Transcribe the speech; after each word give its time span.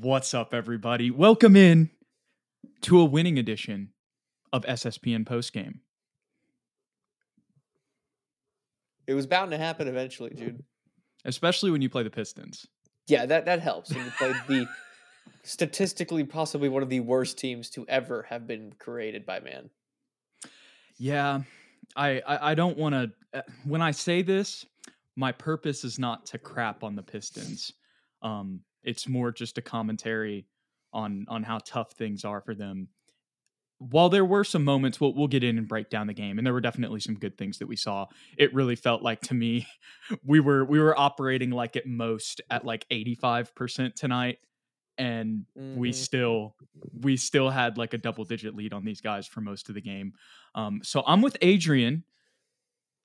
What's 0.00 0.34
up, 0.34 0.52
everybody? 0.52 1.10
Welcome 1.10 1.56
in 1.56 1.88
to 2.82 3.00
a 3.00 3.04
winning 3.04 3.38
edition 3.38 3.92
of 4.52 4.62
SSPN 4.66 5.24
Postgame. 5.24 5.78
It 9.06 9.14
was 9.14 9.26
bound 9.26 9.52
to 9.52 9.56
happen 9.56 9.88
eventually, 9.88 10.34
Jude. 10.34 10.62
Especially 11.24 11.70
when 11.70 11.80
you 11.80 11.88
play 11.88 12.02
the 12.02 12.10
Pistons. 12.10 12.66
Yeah, 13.06 13.24
that, 13.24 13.46
that 13.46 13.60
helps. 13.60 13.94
When 13.94 14.04
you 14.04 14.10
play 14.18 14.34
the 14.48 14.68
statistically 15.44 16.24
possibly 16.24 16.68
one 16.68 16.82
of 16.82 16.90
the 16.90 17.00
worst 17.00 17.38
teams 17.38 17.70
to 17.70 17.86
ever 17.88 18.26
have 18.28 18.46
been 18.46 18.74
created 18.78 19.24
by 19.24 19.40
man. 19.40 19.70
Yeah, 20.98 21.40
I 21.94 22.20
I, 22.26 22.50
I 22.50 22.54
don't 22.54 22.76
want 22.76 22.94
to. 22.94 23.44
When 23.64 23.80
I 23.80 23.92
say 23.92 24.20
this, 24.20 24.66
my 25.14 25.32
purpose 25.32 25.84
is 25.84 25.98
not 25.98 26.26
to 26.26 26.38
crap 26.38 26.84
on 26.84 26.96
the 26.96 27.02
Pistons. 27.02 27.72
Um, 28.20 28.60
it's 28.86 29.08
more 29.08 29.32
just 29.32 29.58
a 29.58 29.62
commentary 29.62 30.46
on 30.92 31.26
on 31.28 31.42
how 31.42 31.58
tough 31.58 31.92
things 31.92 32.24
are 32.24 32.40
for 32.40 32.54
them. 32.54 32.88
While 33.78 34.08
there 34.08 34.24
were 34.24 34.44
some 34.44 34.64
moments, 34.64 34.98
we'll 34.98 35.12
we'll 35.12 35.28
get 35.28 35.44
in 35.44 35.58
and 35.58 35.68
break 35.68 35.90
down 35.90 36.06
the 36.06 36.14
game, 36.14 36.38
and 36.38 36.46
there 36.46 36.54
were 36.54 36.62
definitely 36.62 37.00
some 37.00 37.16
good 37.16 37.36
things 37.36 37.58
that 37.58 37.66
we 37.66 37.76
saw. 37.76 38.06
It 38.38 38.54
really 38.54 38.76
felt 38.76 39.02
like 39.02 39.20
to 39.22 39.34
me, 39.34 39.66
we 40.24 40.40
were 40.40 40.64
we 40.64 40.80
were 40.80 40.98
operating 40.98 41.50
like 41.50 41.76
at 41.76 41.86
most 41.86 42.40
at 42.48 42.64
like 42.64 42.86
eighty 42.90 43.14
five 43.14 43.54
percent 43.54 43.96
tonight, 43.96 44.38
and 44.96 45.44
mm-hmm. 45.58 45.78
we 45.78 45.92
still 45.92 46.54
we 47.00 47.18
still 47.18 47.50
had 47.50 47.76
like 47.76 47.92
a 47.92 47.98
double 47.98 48.24
digit 48.24 48.54
lead 48.54 48.72
on 48.72 48.84
these 48.84 49.02
guys 49.02 49.26
for 49.26 49.42
most 49.42 49.68
of 49.68 49.74
the 49.74 49.82
game. 49.82 50.12
Um, 50.54 50.80
so 50.82 51.02
I'm 51.06 51.20
with 51.20 51.36
Adrian. 51.42 52.04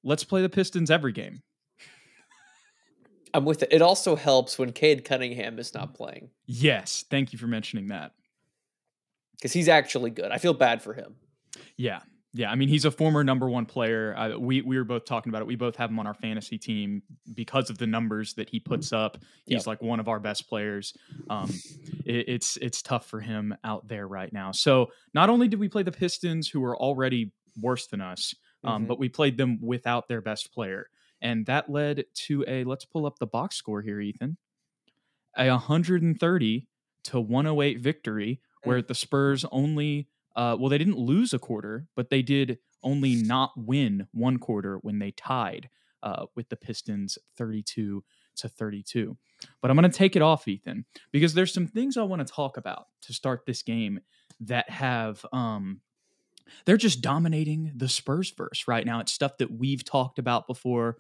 Let's 0.04 0.24
play 0.24 0.42
the 0.42 0.50
Pistons 0.50 0.90
every 0.90 1.12
game. 1.12 1.44
I'm 3.34 3.46
with 3.46 3.64
it. 3.64 3.70
It 3.72 3.82
also 3.82 4.16
helps 4.16 4.60
when 4.60 4.72
Cade 4.72 5.06
Cunningham 5.06 5.60
is 5.60 5.74
not 5.74 5.94
playing. 5.94 6.30
Yes, 6.46 7.06
thank 7.10 7.34
you 7.34 7.40
for 7.40 7.48
mentioning 7.48 7.88
that. 7.88 8.12
Because 9.36 9.54
he's 9.54 9.70
actually 9.70 10.12
good. 10.12 10.32
I 10.32 10.38
feel 10.38 10.54
bad 10.54 10.82
for 10.82 10.94
him. 10.94 11.16
Yeah, 11.76 12.02
yeah. 12.34 12.52
I 12.52 12.56
mean, 12.56 12.70
he's 12.70 12.86
a 12.86 12.92
former 12.92 13.24
number 13.24 13.50
one 13.50 13.66
player. 13.66 14.16
Uh, 14.16 14.38
we 14.38 14.62
we 14.62 14.78
were 14.78 14.84
both 14.84 15.06
talking 15.06 15.32
about 15.32 15.42
it. 15.42 15.48
We 15.48 15.56
both 15.56 15.76
have 15.78 15.90
him 15.90 16.00
on 16.00 16.08
our 16.08 16.14
fantasy 16.14 16.58
team 16.58 17.02
because 17.34 17.70
of 17.70 17.78
the 17.78 17.88
numbers 17.88 18.34
that 18.36 18.50
he 18.50 18.60
puts 18.60 18.94
up. 18.94 19.18
He's 19.46 19.60
yep. 19.60 19.68
like 19.68 19.82
one 19.82 20.00
of 20.00 20.08
our 20.08 20.20
best 20.20 20.48
players. 20.48 20.94
Um, 21.30 21.50
it, 22.06 22.30
it's 22.30 22.58
it's 22.58 22.82
tough 22.82 23.08
for 23.08 23.20
him 23.20 23.56
out 23.64 23.88
there 23.88 24.08
right 24.08 24.32
now. 24.32 24.52
So 24.52 24.92
not 25.14 25.30
only 25.30 25.48
did 25.48 25.60
we 25.60 25.68
play 25.68 25.84
the 25.84 25.92
Pistons, 25.92 26.48
who 26.48 26.64
are 26.64 26.78
already 26.78 27.32
worse 27.60 27.88
than 27.88 28.02
us, 28.02 28.36
um, 28.64 28.82
mm-hmm. 28.82 28.88
but 28.88 29.00
we 29.00 29.10
played 29.10 29.38
them 29.38 29.60
without 29.62 30.08
their 30.08 30.22
best 30.22 30.54
player. 30.54 30.88
And 31.22 31.46
that 31.46 31.70
led 31.70 32.06
to 32.26 32.44
a, 32.48 32.64
let's 32.64 32.86
pull 32.86 33.06
up 33.06 33.20
the 33.20 33.28
box 33.28 33.56
score 33.56 33.82
here, 33.82 34.00
Ethan, 34.00 34.38
a 35.38 35.50
130 35.50 36.68
to 37.04 37.20
108 37.20 37.80
victory 37.80 38.42
where 38.64 38.82
mm. 38.82 38.88
the 38.88 38.96
Spurs 38.96 39.46
only, 39.52 40.08
uh, 40.36 40.56
well, 40.60 40.70
they 40.70 40.78
didn't 40.78 40.98
lose 40.98 41.34
a 41.34 41.40
quarter, 41.40 41.88
but 41.96 42.10
they 42.10 42.22
did 42.22 42.60
only 42.84 43.16
not 43.16 43.52
win 43.56 44.08
one 44.12 44.38
quarter 44.38 44.78
when 44.78 45.00
they 45.00 45.12
tied 45.12 45.70
uh, 46.04 46.26
with 46.36 46.50
the 46.50 46.56
Pistons 46.56 47.18
32 47.38 48.04
to 48.38 48.50
32. 48.50 49.18
But 49.62 49.72
I'm 49.72 49.78
going 49.78 49.90
to 49.90 49.98
take 49.98 50.16
it 50.16 50.22
off, 50.22 50.48
Ethan, 50.48 50.86
because 51.12 51.34
there's 51.34 51.54
some 51.54 51.68
things 51.68 51.98
I 51.98 52.04
want 52.04 52.26
to 52.26 52.34
talk 52.34 52.58
about 52.58 52.88
to 53.02 53.14
start 53.14 53.46
this 53.46 53.64
game 53.64 54.00
that 54.40 54.70
have 54.70 55.26
um, 55.32 55.82
they're 56.66 56.78
just 56.78 57.02
dominating 57.02 57.72
the 57.76 57.90
Spurs 57.90 58.32
verse 58.32 58.68
right 58.68 58.86
now. 58.86 59.00
It's 59.00 59.12
stuff 59.12 59.38
that 59.38 59.52
we've 59.52 59.84
talked 59.84 60.20
about 60.20 60.48
before 60.48 60.98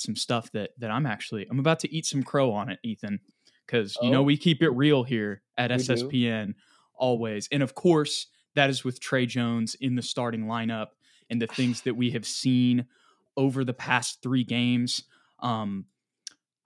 some 0.00 0.16
stuff 0.16 0.50
that 0.52 0.70
that 0.78 0.90
I'm 0.90 1.06
actually 1.06 1.46
I'm 1.50 1.58
about 1.58 1.80
to 1.80 1.94
eat 1.94 2.06
some 2.06 2.22
crow 2.22 2.52
on 2.52 2.70
it, 2.70 2.78
Ethan, 2.82 3.20
because 3.66 3.96
you 4.02 4.08
oh. 4.08 4.12
know 4.12 4.22
we 4.22 4.36
keep 4.36 4.62
it 4.62 4.70
real 4.70 5.02
here 5.04 5.42
at 5.58 5.70
we 5.70 5.76
SSPN 5.76 6.46
do. 6.48 6.54
always, 6.94 7.48
and 7.52 7.62
of 7.62 7.74
course 7.74 8.26
that 8.54 8.70
is 8.70 8.84
with 8.84 9.00
Tre 9.00 9.26
Jones 9.26 9.74
in 9.80 9.96
the 9.96 10.02
starting 10.02 10.46
lineup 10.46 10.88
and 11.30 11.40
the 11.40 11.46
things 11.46 11.82
that 11.82 11.96
we 11.96 12.10
have 12.10 12.26
seen 12.26 12.86
over 13.36 13.64
the 13.64 13.74
past 13.74 14.22
three 14.22 14.44
games. 14.44 15.04
Um, 15.40 15.86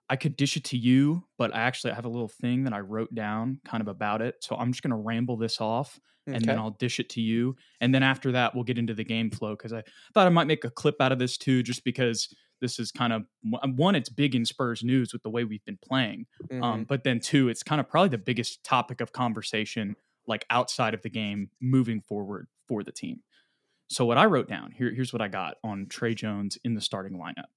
I 0.09 0.15
could 0.15 0.35
dish 0.35 0.57
it 0.57 0.63
to 0.65 0.77
you, 0.77 1.23
but 1.37 1.55
I 1.55 1.59
actually 1.59 1.91
I 1.91 1.95
have 1.95 2.05
a 2.05 2.09
little 2.09 2.27
thing 2.27 2.63
that 2.63 2.73
I 2.73 2.79
wrote 2.79 3.13
down 3.13 3.59
kind 3.65 3.81
of 3.81 3.87
about 3.87 4.21
it. 4.21 4.35
So 4.41 4.55
I'm 4.55 4.71
just 4.71 4.81
going 4.81 4.91
to 4.91 4.97
ramble 4.97 5.37
this 5.37 5.61
off 5.61 5.99
and 6.25 6.37
okay. 6.37 6.45
then 6.45 6.57
I'll 6.57 6.71
dish 6.71 6.99
it 6.99 7.09
to 7.11 7.21
you. 7.21 7.55
And 7.79 7.93
then 7.93 8.03
after 8.03 8.31
that, 8.31 8.55
we'll 8.55 8.63
get 8.63 8.77
into 8.77 8.93
the 8.93 9.03
game 9.03 9.29
flow 9.29 9.55
because 9.55 9.73
I 9.73 9.83
thought 10.13 10.27
I 10.27 10.29
might 10.29 10.47
make 10.47 10.63
a 10.63 10.69
clip 10.69 10.99
out 10.99 11.11
of 11.11 11.19
this 11.19 11.37
too, 11.37 11.63
just 11.63 11.83
because 11.83 12.33
this 12.61 12.79
is 12.79 12.91
kind 12.91 13.13
of 13.13 13.23
one 13.75 13.95
it's 13.95 14.09
big 14.09 14.35
in 14.35 14.45
spurs 14.45 14.83
news 14.83 15.13
with 15.13 15.23
the 15.23 15.29
way 15.29 15.43
we've 15.43 15.65
been 15.65 15.79
playing 15.83 16.25
um, 16.43 16.47
mm-hmm. 16.49 16.63
um, 16.63 16.83
but 16.83 17.03
then 17.03 17.19
two 17.19 17.49
it's 17.49 17.63
kind 17.63 17.79
of 17.79 17.89
probably 17.89 18.09
the 18.09 18.17
biggest 18.17 18.63
topic 18.63 19.01
of 19.01 19.11
conversation 19.11 19.95
like 20.29 20.45
outside 20.49 20.93
of 20.93 21.01
the 21.01 21.09
game 21.09 21.49
moving 21.59 21.99
forward 21.99 22.47
for 22.67 22.83
the 22.83 22.91
team. 22.91 23.21
So 23.89 24.05
what 24.05 24.19
i 24.19 24.25
wrote 24.25 24.47
down 24.47 24.71
here, 24.71 24.93
here's 24.93 25.11
what 25.11 25.21
i 25.21 25.27
got 25.27 25.55
on 25.63 25.87
Tre 25.89 26.13
jones 26.13 26.57
in 26.63 26.75
the 26.75 26.81
starting 26.81 27.17
lineup. 27.17 27.49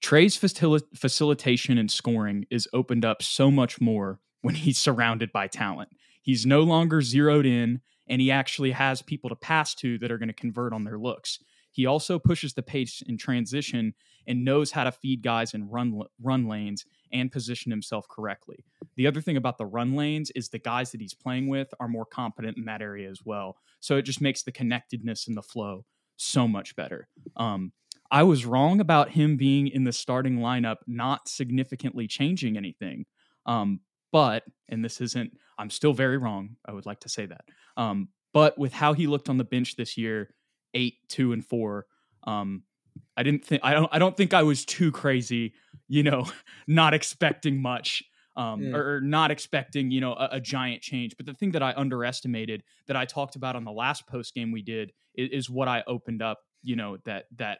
Tre's 0.00 0.36
facil- 0.36 0.82
facilitation 0.96 1.76
and 1.76 1.90
scoring 1.90 2.46
is 2.50 2.66
opened 2.72 3.04
up 3.04 3.22
so 3.22 3.50
much 3.50 3.80
more 3.80 4.18
when 4.40 4.54
he's 4.54 4.78
surrounded 4.78 5.30
by 5.30 5.46
talent. 5.46 5.90
He's 6.22 6.46
no 6.46 6.62
longer 6.62 7.02
zeroed 7.02 7.46
in 7.46 7.82
and 8.08 8.20
he 8.20 8.30
actually 8.30 8.72
has 8.72 9.02
people 9.02 9.28
to 9.28 9.36
pass 9.36 9.74
to 9.76 9.98
that 9.98 10.10
are 10.10 10.18
going 10.18 10.28
to 10.28 10.34
convert 10.34 10.72
on 10.72 10.84
their 10.84 10.98
looks 10.98 11.38
he 11.72 11.86
also 11.86 12.18
pushes 12.18 12.54
the 12.54 12.62
pace 12.62 13.02
in 13.06 13.16
transition 13.16 13.94
and 14.26 14.44
knows 14.44 14.70
how 14.70 14.84
to 14.84 14.92
feed 14.92 15.22
guys 15.22 15.54
in 15.54 15.68
run 15.68 16.00
run 16.22 16.46
lanes 16.46 16.84
and 17.12 17.32
position 17.32 17.70
himself 17.70 18.06
correctly. 18.08 18.64
The 18.96 19.06
other 19.06 19.20
thing 19.20 19.36
about 19.36 19.58
the 19.58 19.66
run 19.66 19.94
lanes 19.96 20.30
is 20.32 20.48
the 20.48 20.58
guys 20.58 20.92
that 20.92 21.00
he's 21.00 21.14
playing 21.14 21.48
with 21.48 21.72
are 21.80 21.88
more 21.88 22.06
competent 22.06 22.56
in 22.56 22.64
that 22.66 22.82
area 22.82 23.10
as 23.10 23.20
well. 23.24 23.56
So 23.80 23.96
it 23.96 24.02
just 24.02 24.20
makes 24.20 24.42
the 24.42 24.52
connectedness 24.52 25.26
and 25.26 25.36
the 25.36 25.42
flow 25.42 25.84
so 26.16 26.46
much 26.46 26.76
better. 26.76 27.08
Um, 27.36 27.72
I 28.10 28.24
was 28.24 28.44
wrong 28.44 28.80
about 28.80 29.10
him 29.10 29.36
being 29.36 29.68
in 29.68 29.84
the 29.84 29.92
starting 29.92 30.38
lineup, 30.38 30.78
not 30.86 31.28
significantly 31.28 32.08
changing 32.08 32.56
anything. 32.56 33.06
Um, 33.46 33.80
but, 34.12 34.42
and 34.68 34.84
this 34.84 35.00
isn't, 35.00 35.32
I'm 35.58 35.70
still 35.70 35.92
very 35.92 36.18
wrong. 36.18 36.56
I 36.66 36.72
would 36.72 36.86
like 36.86 37.00
to 37.00 37.08
say 37.08 37.26
that. 37.26 37.44
Um, 37.76 38.08
but 38.32 38.58
with 38.58 38.72
how 38.72 38.92
he 38.92 39.06
looked 39.06 39.28
on 39.28 39.38
the 39.38 39.44
bench 39.44 39.76
this 39.76 39.96
year, 39.96 40.34
eight, 40.74 40.96
two, 41.08 41.32
and 41.32 41.44
four. 41.44 41.86
Um, 42.24 42.62
I 43.16 43.22
didn't 43.22 43.44
think 43.44 43.62
I 43.64 43.74
don't 43.74 43.88
I 43.92 43.98
don't 43.98 44.16
think 44.16 44.34
I 44.34 44.42
was 44.42 44.64
too 44.64 44.92
crazy, 44.92 45.54
you 45.88 46.02
know, 46.02 46.26
not 46.66 46.94
expecting 46.94 47.60
much. 47.60 48.02
Um, 48.36 48.74
or, 48.74 48.94
or, 48.94 49.00
not 49.00 49.32
expecting, 49.32 49.90
you 49.90 50.00
know, 50.00 50.12
a, 50.14 50.28
a, 50.32 50.40
giant 50.40 50.82
change. 50.82 51.16
But 51.16 51.26
the 51.26 51.34
thing 51.34 51.50
that 51.50 51.64
I 51.64 51.74
underestimated 51.76 52.62
that 52.86 52.96
I 52.96 53.04
talked 53.04 53.34
about 53.34 53.56
on 53.56 53.64
the 53.64 53.72
last 53.72 54.06
post 54.06 54.34
game 54.34 54.52
we 54.52 54.62
did 54.62 54.92
is, 55.14 55.30
is 55.30 55.50
what 55.50 55.66
I 55.66 55.82
opened 55.86 56.22
up, 56.22 56.38
you 56.62 56.76
know, 56.76 56.96
that 57.04 57.26
that 57.36 57.58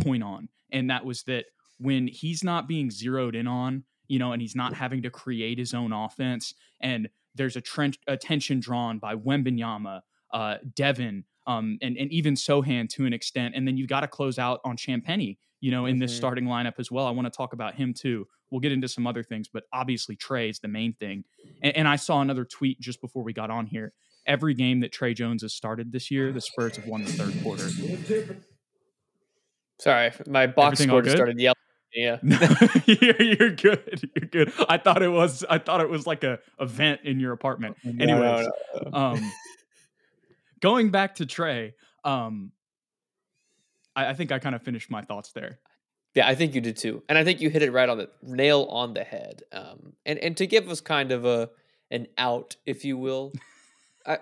point 0.00 0.22
on, 0.22 0.48
and 0.70 0.88
that 0.90 1.04
was 1.04 1.24
that 1.24 1.46
when 1.78 2.06
he's 2.06 2.44
not 2.44 2.68
being 2.68 2.90
zeroed 2.90 3.34
in 3.34 3.48
on, 3.48 3.82
you 4.06 4.20
know, 4.20 4.32
and 4.32 4.40
he's 4.40 4.54
not 4.54 4.74
having 4.74 5.02
to 5.02 5.10
create 5.10 5.58
his 5.58 5.74
own 5.74 5.92
offense, 5.92 6.54
and 6.80 7.08
there's 7.34 7.56
a 7.56 7.60
trend 7.60 7.98
attention 8.06 8.60
drawn 8.60 8.98
by 8.98 9.16
Wembanyama, 9.16 10.02
uh, 10.32 10.56
Devin, 10.74 11.24
um, 11.46 11.78
and 11.82 11.96
and 11.96 12.12
even 12.12 12.34
Sochan 12.34 12.88
to 12.90 13.06
an 13.06 13.12
extent. 13.12 13.54
And 13.56 13.66
then 13.66 13.76
you've 13.76 13.88
got 13.88 14.00
to 14.00 14.08
close 14.08 14.38
out 14.38 14.60
on 14.64 14.76
Champagnie, 14.76 15.38
you 15.60 15.70
know, 15.70 15.86
in 15.86 15.94
mm-hmm. 15.94 16.02
this 16.02 16.16
starting 16.16 16.44
lineup 16.44 16.74
as 16.78 16.90
well. 16.90 17.06
I 17.06 17.10
want 17.10 17.26
to 17.26 17.36
talk 17.36 17.52
about 17.52 17.74
him 17.74 17.94
too. 17.94 18.26
We'll 18.50 18.60
get 18.60 18.72
into 18.72 18.88
some 18.88 19.06
other 19.06 19.22
things, 19.22 19.48
but 19.48 19.64
obviously 19.72 20.14
Tre 20.14 20.48
is 20.48 20.58
the 20.58 20.68
main 20.68 20.92
thing. 20.92 21.24
And, 21.62 21.76
and 21.78 21.88
I 21.88 21.96
saw 21.96 22.20
another 22.20 22.44
tweet 22.44 22.80
just 22.80 23.00
before 23.00 23.22
we 23.22 23.32
got 23.32 23.50
on 23.50 23.66
here. 23.66 23.92
Every 24.26 24.54
game 24.54 24.80
that 24.80 24.92
Tre 24.92 25.14
Jones 25.14 25.42
has 25.42 25.54
started 25.54 25.90
this 25.90 26.10
year, 26.10 26.32
the 26.32 26.40
Spurs 26.40 26.76
have 26.76 26.86
won 26.86 27.04
the 27.04 27.12
third 27.12 27.34
quarter. 27.42 27.68
Sorry, 29.80 30.12
my 30.28 30.46
box 30.46 30.80
Everything 30.80 30.88
score 30.88 31.10
started 31.10 31.40
yelling. 31.40 31.56
Yeah, 31.94 32.18
you're, 32.86 33.22
you're, 33.22 33.50
good. 33.50 34.10
You're 34.16 34.28
good. 34.30 34.52
I 34.68 34.78
thought 34.78 35.02
it 35.02 35.10
was. 35.10 35.44
I 35.50 35.58
thought 35.58 35.82
it 35.82 35.90
was 35.90 36.06
like 36.06 36.24
a 36.24 36.38
event 36.58 37.00
in 37.04 37.20
your 37.20 37.32
apartment. 37.32 37.76
Anyways, 37.84 38.08
no, 38.10 38.50
no, 38.74 38.90
no. 38.90 38.96
um, 38.96 39.32
going 40.62 40.90
back 40.90 41.16
to 41.16 41.26
Tre, 41.26 41.74
um, 42.04 42.52
I, 43.94 44.08
I 44.08 44.14
think 44.14 44.32
I 44.32 44.38
kind 44.38 44.54
of 44.54 44.62
finished 44.62 44.90
my 44.90 45.02
thoughts 45.02 45.32
there. 45.32 45.58
Yeah, 46.14 46.28
I 46.28 46.34
think 46.34 46.54
you 46.54 46.60
did 46.60 46.76
too, 46.76 47.02
and 47.08 47.16
I 47.16 47.24
think 47.24 47.40
you 47.40 47.50
hit 47.50 47.62
it 47.62 47.72
right 47.72 47.88
on 47.88 47.98
the 47.98 48.08
nail 48.22 48.64
on 48.70 48.94
the 48.94 49.04
head. 49.04 49.42
Um, 49.50 49.94
and 50.04 50.18
and 50.18 50.36
to 50.36 50.46
give 50.46 50.68
us 50.68 50.80
kind 50.80 51.10
of 51.10 51.24
a 51.24 51.50
an 51.90 52.06
out, 52.18 52.56
if 52.66 52.84
you 52.84 52.98
will, 52.98 53.32
I 54.06 54.18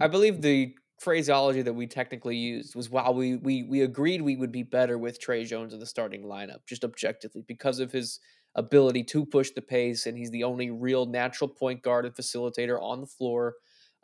I 0.00 0.08
believe 0.08 0.42
the 0.42 0.74
phraseology 0.98 1.62
that 1.62 1.74
we 1.74 1.86
technically 1.86 2.36
used 2.36 2.74
was 2.74 2.90
while 2.90 3.14
we 3.14 3.36
we 3.36 3.62
we 3.62 3.82
agreed 3.82 4.20
we 4.20 4.34
would 4.34 4.50
be 4.50 4.64
better 4.64 4.98
with 4.98 5.20
Tre 5.20 5.44
Jones 5.44 5.72
in 5.72 5.78
the 5.78 5.86
starting 5.86 6.24
lineup, 6.24 6.66
just 6.66 6.82
objectively 6.82 7.44
because 7.46 7.78
of 7.78 7.92
his 7.92 8.18
ability 8.56 9.04
to 9.04 9.24
push 9.24 9.50
the 9.50 9.62
pace, 9.62 10.06
and 10.06 10.18
he's 10.18 10.32
the 10.32 10.42
only 10.42 10.70
real 10.70 11.06
natural 11.06 11.46
point 11.46 11.82
guard 11.82 12.04
and 12.04 12.16
facilitator 12.16 12.82
on 12.82 13.00
the 13.00 13.06
floor. 13.06 13.54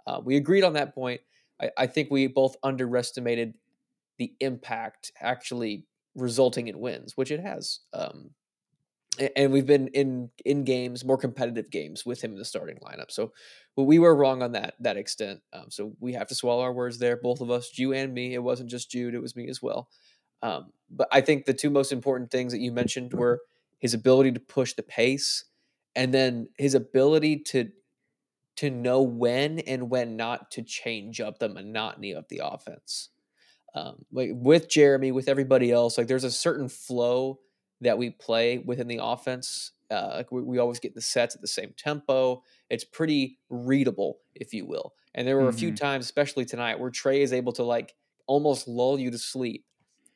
Uh, 0.07 0.21
we 0.23 0.37
agreed 0.37 0.63
on 0.63 0.75
that 0.75 0.95
point. 0.95 1.21
I, 1.62 1.70
I 1.79 1.87
think 1.87 2.11
we 2.11 2.26
both 2.26 2.56
underestimated 2.62 3.55
the 4.19 4.35
impact 4.41 5.12
actually 5.20 5.87
resulting 6.14 6.69
in 6.69 6.79
wins, 6.79 7.17
which 7.17 7.31
it 7.31 7.41
has. 7.41 7.81
Um, 7.93 8.31
and 9.37 9.53
we've 9.53 9.67
been 9.67 9.88
in 9.88 10.31
in 10.44 10.64
games, 10.64 11.05
more 11.05 11.19
competitive 11.19 11.70
games 11.70 12.06
with 12.06 12.23
him 12.23 12.32
in 12.32 12.38
the 12.38 12.44
starting 12.44 12.79
lineup. 12.79 13.11
So 13.11 13.32
we 13.76 13.99
were 13.99 14.17
wrong 14.17 14.43
on 14.43 14.53
that 14.53 14.75
that 14.81 14.97
extent. 14.97 15.41
Um, 15.53 15.67
so 15.69 15.93
we 16.00 16.14
have 16.14 16.29
to 16.29 16.35
swallow 16.35 16.62
our 16.62 16.73
words 16.73 16.99
there, 16.99 17.17
both 17.17 17.41
of 17.41 17.50
us, 17.50 17.69
Jude 17.69 17.97
and 17.97 18.15
me. 18.15 18.35
It 18.35 18.43
wasn't 18.43 18.70
just 18.70 18.91
Jude; 18.91 19.15
it 19.15 19.20
was 19.20 19.37
me 19.37 19.49
as 19.49 19.61
well. 19.61 19.88
Um, 20.43 20.73
but 20.91 21.08
I 21.12 21.20
think 21.20 21.44
the 21.44 21.55
two 21.55 21.70
most 21.70 21.93
important 21.93 22.31
things 22.31 22.53
that 22.53 22.61
you 22.61 22.73
mentioned 22.73 23.12
were 23.12 23.43
his 23.79 23.94
ability 23.94 24.32
to 24.32 24.41
push 24.41 24.73
the 24.73 24.82
pace, 24.82 25.44
and 25.94 26.12
then 26.12 26.49
his 26.56 26.75
ability 26.75 27.41
to 27.49 27.70
to 28.57 28.71
know 28.71 29.03
when 29.03 29.59
and 29.61 29.91
when 29.91 30.17
not 30.17 30.51
to 30.53 30.63
change 30.63 31.21
up 31.21 31.39
the 31.39 31.49
monotony 31.49 32.13
of 32.13 32.27
the 32.29 32.41
offense. 32.45 33.11
Um, 33.75 34.05
like 34.13 34.31
with 34.33 34.69
Jeremy, 34.69 35.13
with 35.13 35.29
everybody 35.29 35.71
else, 35.73 35.97
like 35.97 36.07
there's 36.07 36.25
a 36.25 36.31
certain 36.31 36.69
flow 36.69 37.41
that 37.81 37.99
we 37.99 38.11
play 38.11 38.59
within 38.59 38.87
the 38.87 39.01
offense. 39.03 39.73
Uh, 39.91 40.13
like 40.17 40.33
we, 40.33 40.43
we, 40.43 40.59
always 40.59 40.79
get 40.79 40.95
the 40.95 41.01
sets 41.01 41.35
at 41.35 41.41
the 41.41 41.49
same 41.49 41.75
tempo. 41.77 42.43
It's 42.71 42.85
pretty 42.85 43.39
readable, 43.51 44.19
if 44.35 44.55
you 44.55 44.67
will. 44.67 44.95
And 45.15 45.27
there 45.27 45.37
were 45.37 45.43
mm-hmm. 45.43 45.51
a 45.51 45.59
few 45.59 45.69
mm-hmm. 45.69 45.85
times, 45.85 46.05
especially 46.05 46.45
tonight, 46.45 46.79
where 46.81 46.91
Tre 46.91 47.21
is 47.21 47.33
able 47.33 47.53
to 47.55 47.63
like 47.63 47.95
almost 48.27 48.69
lull 48.69 48.99
you 48.99 49.11
to 49.11 49.19
sleep 49.19 49.65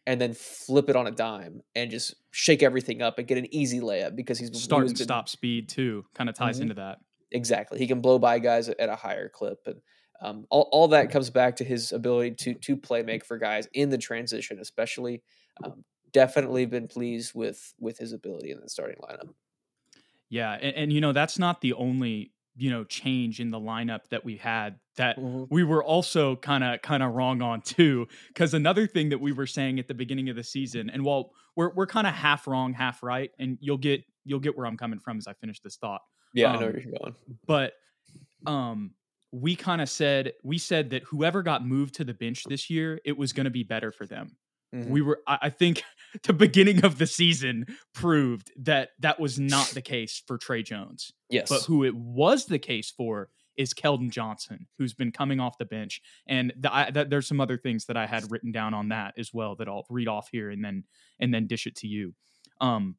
and 0.06 0.20
then 0.20 0.32
flip 0.32 0.88
it 0.88 0.96
on 0.96 1.06
a 1.06 1.10
dime 1.10 1.60
and 1.74 1.90
just 1.90 2.14
shake 2.30 2.62
everything 2.62 3.02
up 3.02 3.18
and 3.18 3.26
get 3.26 3.36
an 3.36 3.52
easy 3.52 3.80
layup 3.80 4.14
because 4.14 4.38
he's 4.38 4.62
start 4.62 4.86
and 4.86 4.96
been, 4.96 5.04
stop 5.04 5.28
speed 5.28 5.68
too. 5.68 6.04
Kind 6.14 6.30
of 6.30 6.36
ties 6.36 6.56
mm-hmm. 6.56 6.62
into 6.62 6.74
that. 6.74 6.98
Exactly, 7.32 7.78
he 7.78 7.86
can 7.86 8.00
blow 8.00 8.18
by 8.18 8.38
guys 8.38 8.68
at 8.68 8.88
a 8.88 8.96
higher 8.96 9.28
clip, 9.28 9.58
and 9.66 9.80
um, 10.22 10.46
all 10.50 10.68
all 10.72 10.88
that 10.88 11.10
comes 11.10 11.30
back 11.30 11.56
to 11.56 11.64
his 11.64 11.92
ability 11.92 12.36
to 12.36 12.54
to 12.54 12.76
play 12.76 13.02
make 13.02 13.24
for 13.24 13.38
guys 13.38 13.68
in 13.72 13.90
the 13.90 13.98
transition, 13.98 14.58
especially. 14.60 15.22
Um, 15.64 15.84
definitely 16.12 16.64
been 16.66 16.88
pleased 16.88 17.32
with 17.34 17.74
with 17.78 17.98
his 17.98 18.12
ability 18.12 18.50
in 18.50 18.60
the 18.60 18.68
starting 18.68 18.96
lineup. 19.02 19.28
Yeah, 20.28 20.52
and, 20.52 20.74
and 20.76 20.92
you 20.92 21.00
know 21.00 21.12
that's 21.12 21.38
not 21.38 21.60
the 21.60 21.74
only 21.74 22.32
you 22.56 22.70
know 22.70 22.84
change 22.84 23.38
in 23.38 23.50
the 23.50 23.60
lineup 23.60 24.08
that 24.10 24.24
we 24.24 24.36
had 24.36 24.78
that 24.96 25.18
mm-hmm. 25.18 25.44
we 25.50 25.62
were 25.62 25.84
also 25.84 26.36
kind 26.36 26.64
of 26.64 26.80
kind 26.82 27.02
of 27.02 27.12
wrong 27.12 27.42
on 27.42 27.60
too 27.60 28.06
because 28.28 28.54
another 28.54 28.86
thing 28.86 29.10
that 29.10 29.20
we 29.20 29.30
were 29.30 29.46
saying 29.46 29.78
at 29.78 29.86
the 29.88 29.94
beginning 29.94 30.30
of 30.30 30.36
the 30.36 30.42
season 30.42 30.88
and 30.88 31.04
while 31.04 31.32
we're 31.54 31.72
we're 31.74 31.86
kind 31.86 32.06
of 32.06 32.14
half 32.14 32.46
wrong 32.46 32.72
half 32.72 33.02
right 33.02 33.30
and 33.38 33.58
you'll 33.60 33.76
get 33.76 34.02
you'll 34.24 34.40
get 34.40 34.56
where 34.56 34.66
I'm 34.66 34.78
coming 34.78 34.98
from 34.98 35.18
as 35.18 35.26
I 35.26 35.34
finish 35.34 35.60
this 35.60 35.76
thought 35.76 36.00
yeah 36.36 36.52
um, 36.52 36.56
I 36.56 36.60
know 36.60 36.66
um, 36.66 36.72
where 36.72 36.80
you're 36.80 36.98
going 36.98 37.14
but 37.46 37.72
um 38.46 38.90
we 39.32 39.56
kind 39.56 39.82
of 39.82 39.88
said 39.88 40.32
we 40.44 40.58
said 40.58 40.90
that 40.90 41.02
whoever 41.04 41.42
got 41.42 41.66
moved 41.66 41.96
to 41.96 42.04
the 42.04 42.14
bench 42.14 42.44
this 42.44 42.70
year 42.70 43.00
it 43.04 43.18
was 43.18 43.32
going 43.32 43.44
to 43.44 43.50
be 43.50 43.64
better 43.64 43.90
for 43.90 44.06
them 44.06 44.36
Mm-hmm. 44.74 44.90
We 44.90 45.00
were, 45.00 45.20
I 45.26 45.50
think, 45.50 45.82
the 46.24 46.32
beginning 46.32 46.84
of 46.84 46.98
the 46.98 47.06
season 47.06 47.66
proved 47.94 48.50
that 48.64 48.90
that 49.00 49.20
was 49.20 49.38
not 49.38 49.68
the 49.68 49.80
case 49.82 50.22
for 50.26 50.38
Tre 50.38 50.62
Jones. 50.62 51.12
Yes, 51.30 51.48
but 51.48 51.62
who 51.62 51.84
it 51.84 51.94
was 51.94 52.46
the 52.46 52.58
case 52.58 52.90
for 52.90 53.30
is 53.56 53.72
Keldon 53.72 54.10
Johnson, 54.10 54.66
who's 54.76 54.92
been 54.92 55.12
coming 55.12 55.40
off 55.40 55.56
the 55.56 55.64
bench, 55.64 56.02
and 56.26 56.52
the, 56.58 56.74
I, 56.74 56.90
the, 56.90 57.04
there's 57.04 57.26
some 57.26 57.40
other 57.40 57.56
things 57.56 57.86
that 57.86 57.96
I 57.96 58.06
had 58.06 58.30
written 58.30 58.52
down 58.52 58.74
on 58.74 58.88
that 58.88 59.14
as 59.16 59.32
well 59.32 59.54
that 59.56 59.68
I'll 59.68 59.86
read 59.88 60.08
off 60.08 60.28
here 60.30 60.50
and 60.50 60.64
then 60.64 60.84
and 61.18 61.32
then 61.32 61.46
dish 61.46 61.66
it 61.66 61.76
to 61.76 61.86
you. 61.86 62.14
Um, 62.60 62.96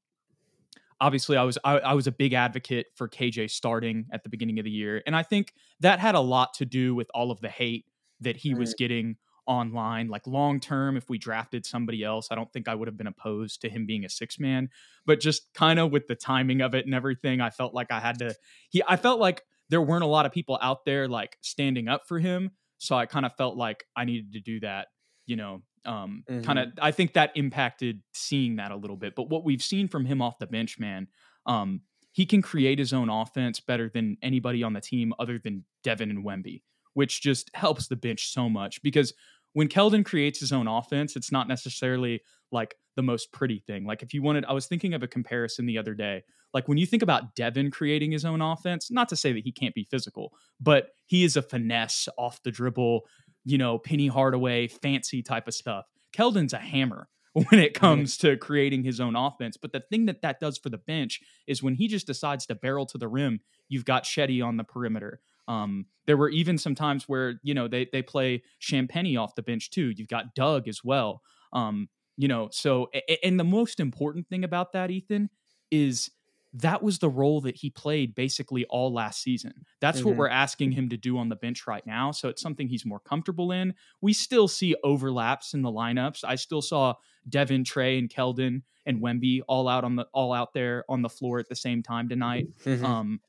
obviously, 1.00 1.38
I 1.38 1.44
was 1.44 1.58
I, 1.64 1.80
I 1.80 1.94
was 1.94 2.08
a 2.08 2.12
big 2.12 2.34
advocate 2.34 2.88
for 2.96 3.08
KJ 3.08 3.50
starting 3.52 4.06
at 4.12 4.24
the 4.24 4.30
beginning 4.30 4.60
of 4.60 4.66
the 4.66 4.72
year, 4.72 5.02
and 5.06 5.16
I 5.16 5.24
think 5.24 5.54
that 5.80 6.00
had 6.00 6.16
a 6.16 6.20
lot 6.20 6.54
to 6.56 6.66
do 6.66 6.96
with 6.96 7.10
all 7.14 7.32
of 7.32 7.40
the 7.42 7.50
hate 7.50 7.86
that 8.22 8.38
he 8.38 8.52
mm-hmm. 8.52 8.60
was 8.60 8.74
getting 8.74 9.18
online. 9.48 10.10
Like 10.10 10.28
long 10.28 10.60
term, 10.60 10.98
if 10.98 11.10
we 11.10 11.18
drafted 11.18 11.66
somebody 11.66 12.04
else, 12.04 12.28
I 12.30 12.36
don't 12.36 12.52
think 12.52 12.68
I 12.68 12.76
would 12.76 12.88
have 12.88 12.98
been 12.98 13.08
opposed 13.08 13.62
to 13.62 13.70
him 13.70 13.86
being 13.86 14.06
a 14.06 14.10
six 14.10 14.40
man. 14.40 14.70
But 15.06 15.20
just 15.20 15.54
kind 15.54 15.80
of 15.80 15.92
with 15.92 16.08
the 16.08 16.16
timing 16.16 16.62
of 16.62 16.76
it 16.76 16.86
and 16.86 16.94
everything, 16.94 17.42
I 17.42 17.50
felt 17.50 17.74
like 17.74 17.92
I 17.92 18.00
had 18.00 18.20
to. 18.20 18.36
He, 18.70 18.84
I 18.88 18.98
felt 18.98 19.20
like 19.20 19.44
there 19.70 19.82
weren't 19.82 20.04
a 20.04 20.08
lot 20.08 20.26
of 20.26 20.32
people 20.32 20.60
out 20.62 20.86
there 20.86 21.08
like 21.08 21.38
standing 21.42 21.88
up 21.88 22.08
for 22.08 22.20
him. 22.20 22.52
So 22.78 22.96
I 22.96 23.06
kind 23.06 23.26
of 23.26 23.36
felt 23.36 23.58
like 23.58 23.86
I 23.96 24.06
needed 24.06 24.34
to 24.34 24.40
do 24.40 24.60
that. 24.60 24.88
You 25.26 25.36
know, 25.36 25.64
um, 25.88 26.24
mm-hmm. 26.30 26.42
kind 26.42 26.60
of. 26.60 26.70
I 26.82 26.92
think 26.92 27.14
that 27.14 27.32
impacted 27.36 28.02
seeing 28.14 28.58
that 28.58 28.72
a 28.72 28.76
little 28.76 28.98
bit. 28.98 29.16
But 29.16 29.30
what 29.30 29.44
we've 29.44 29.62
seen 29.62 29.88
from 29.88 30.06
him 30.06 30.22
off 30.22 30.40
the 30.40 30.48
bench, 30.48 30.78
man. 30.80 31.08
Um, 31.46 31.82
he 32.18 32.26
can 32.26 32.42
create 32.42 32.80
his 32.80 32.94
own 32.94 33.10
offense 33.10 33.60
better 33.60 33.92
than 33.94 34.18
anybody 34.24 34.64
on 34.64 34.74
the 34.74 34.82
team 34.82 35.14
other 35.20 35.38
than 35.38 35.64
Devin 35.84 36.10
and 36.10 36.26
Wemby, 36.26 36.64
which 36.96 37.22
just 37.22 37.52
helps 37.54 37.88
the 37.88 37.96
bench 37.96 38.30
so 38.30 38.50
much 38.50 38.82
because 38.82 39.14
when 39.54 39.68
Keldon 39.68 40.04
creates 40.04 40.40
his 40.40 40.52
own 40.52 40.68
offense, 40.68 41.16
it's 41.16 41.32
not 41.32 41.48
necessarily 41.48 42.22
like 42.52 42.76
the 42.96 43.04
most 43.04 43.32
pretty 43.32 43.60
thing. 43.60 43.86
Like 43.86 44.02
if 44.02 44.14
you 44.16 44.24
wanted, 44.24 44.46
I 44.46 44.54
was 44.54 44.66
thinking 44.66 44.96
of 44.96 45.04
a 45.04 45.08
comparison 45.08 45.68
the 45.68 45.78
other 45.78 45.94
day. 45.94 46.24
Like 46.54 46.68
when 46.68 46.78
you 46.78 46.86
think 46.86 47.04
about 47.04 47.36
Devin 47.36 47.70
creating 47.70 48.12
his 48.12 48.26
own 48.26 48.42
offense, 48.42 48.90
not 48.90 49.10
to 49.10 49.16
say 49.16 49.32
that 49.34 49.44
he 49.44 49.52
can't 49.52 49.76
be 49.76 49.84
physical, 49.84 50.34
but 50.60 50.90
he 51.06 51.24
is 51.24 51.38
a 51.38 51.42
finesse 51.42 52.08
off 52.18 52.42
the 52.44 52.52
dribble, 52.52 53.02
you 53.48 53.58
know, 53.58 53.78
Penny 53.78 54.08
Hardaway, 54.08 54.68
fancy 54.68 55.24
type 55.24 55.48
of 55.48 55.54
stuff. 55.54 55.86
Keldon's 56.14 56.52
a 56.52 56.58
hammer 56.58 57.08
when 57.34 57.62
it 57.62 57.74
comes 57.74 58.18
to 58.18 58.36
creating 58.36 58.84
his 58.84 59.00
own 59.00 59.16
offense. 59.16 59.56
But 59.56 59.72
the 59.72 59.80
thing 59.80 60.06
that 60.08 60.22
that 60.22 60.42
does 60.42 60.58
for 60.58 60.70
the 60.70 60.78
bench 60.78 61.22
is 61.48 61.64
when 61.64 61.76
he 61.76 61.88
just 61.88 62.06
decides 62.06 62.46
to 62.48 62.56
barrel 62.56 62.86
to 62.88 62.98
the 62.98 63.08
rim, 63.08 63.40
you've 63.70 63.86
got 63.86 64.04
Shetty 64.04 64.46
on 64.46 64.58
the 64.58 64.66
perimeter. 64.66 65.22
Um, 65.48 65.86
there 66.08 66.18
were 66.18 66.30
even 66.30 66.58
some 66.58 66.76
times 66.76 67.08
where 67.08 67.40
you 67.42 67.54
know 67.54 67.70
they 67.70 67.88
they 67.90 68.02
play 68.02 68.44
Champagnie 68.62 69.18
off 69.18 69.36
the 69.36 69.44
bench 69.44 69.70
too. 69.70 69.94
You've 69.96 70.10
got 70.10 70.36
Doug 70.36 70.68
as 70.68 70.84
well. 70.84 71.22
Um, 71.54 71.88
you 72.18 72.28
know, 72.28 72.50
so 72.52 72.90
and 73.24 73.40
the 73.40 73.46
most 73.46 73.80
important 73.80 74.28
thing 74.28 74.44
about 74.44 74.74
that, 74.74 74.92
Ethan, 74.92 75.30
is 75.72 76.12
that 76.54 76.82
was 76.82 77.00
the 77.00 77.10
role 77.10 77.42
that 77.42 77.58
he 77.58 77.70
played 77.70 78.16
basically 78.16 78.66
all 78.66 78.94
last 78.94 79.22
season. 79.22 79.54
That's 79.80 80.00
mm-hmm. 80.00 80.10
what 80.10 80.18
we're 80.18 80.30
asking 80.30 80.72
him 80.72 80.90
to 80.90 80.98
do 80.98 81.18
on 81.18 81.30
the 81.30 81.36
bench 81.36 81.68
right 81.68 81.86
now. 81.86 82.12
So 82.12 82.30
it's 82.30 82.42
something 82.42 82.68
he's 82.68 82.86
more 82.86 83.00
comfortable 83.00 83.52
in. 83.52 83.74
We 84.02 84.14
still 84.14 84.48
see 84.48 84.76
overlaps 84.84 85.54
in 85.54 85.62
the 85.62 85.72
lineups. 85.72 86.24
I 86.24 86.36
still 86.36 86.62
saw 86.62 86.96
Devin, 87.28 87.64
Tre, 87.64 88.00
and 88.00 88.10
Keldon 88.10 88.62
and 88.86 89.02
Wemby 89.02 89.42
all 89.48 89.68
out 89.68 89.84
on 89.84 89.96
the 89.98 90.08
all 90.14 90.34
out 90.34 90.54
there 90.54 90.86
on 90.90 91.02
the 91.02 91.10
floor 91.10 91.40
at 91.40 91.50
the 91.50 91.56
same 91.56 91.84
time 91.84 92.10
tonight. 92.10 92.48
Mm-hmm. 92.64 92.86
Um, 92.86 93.20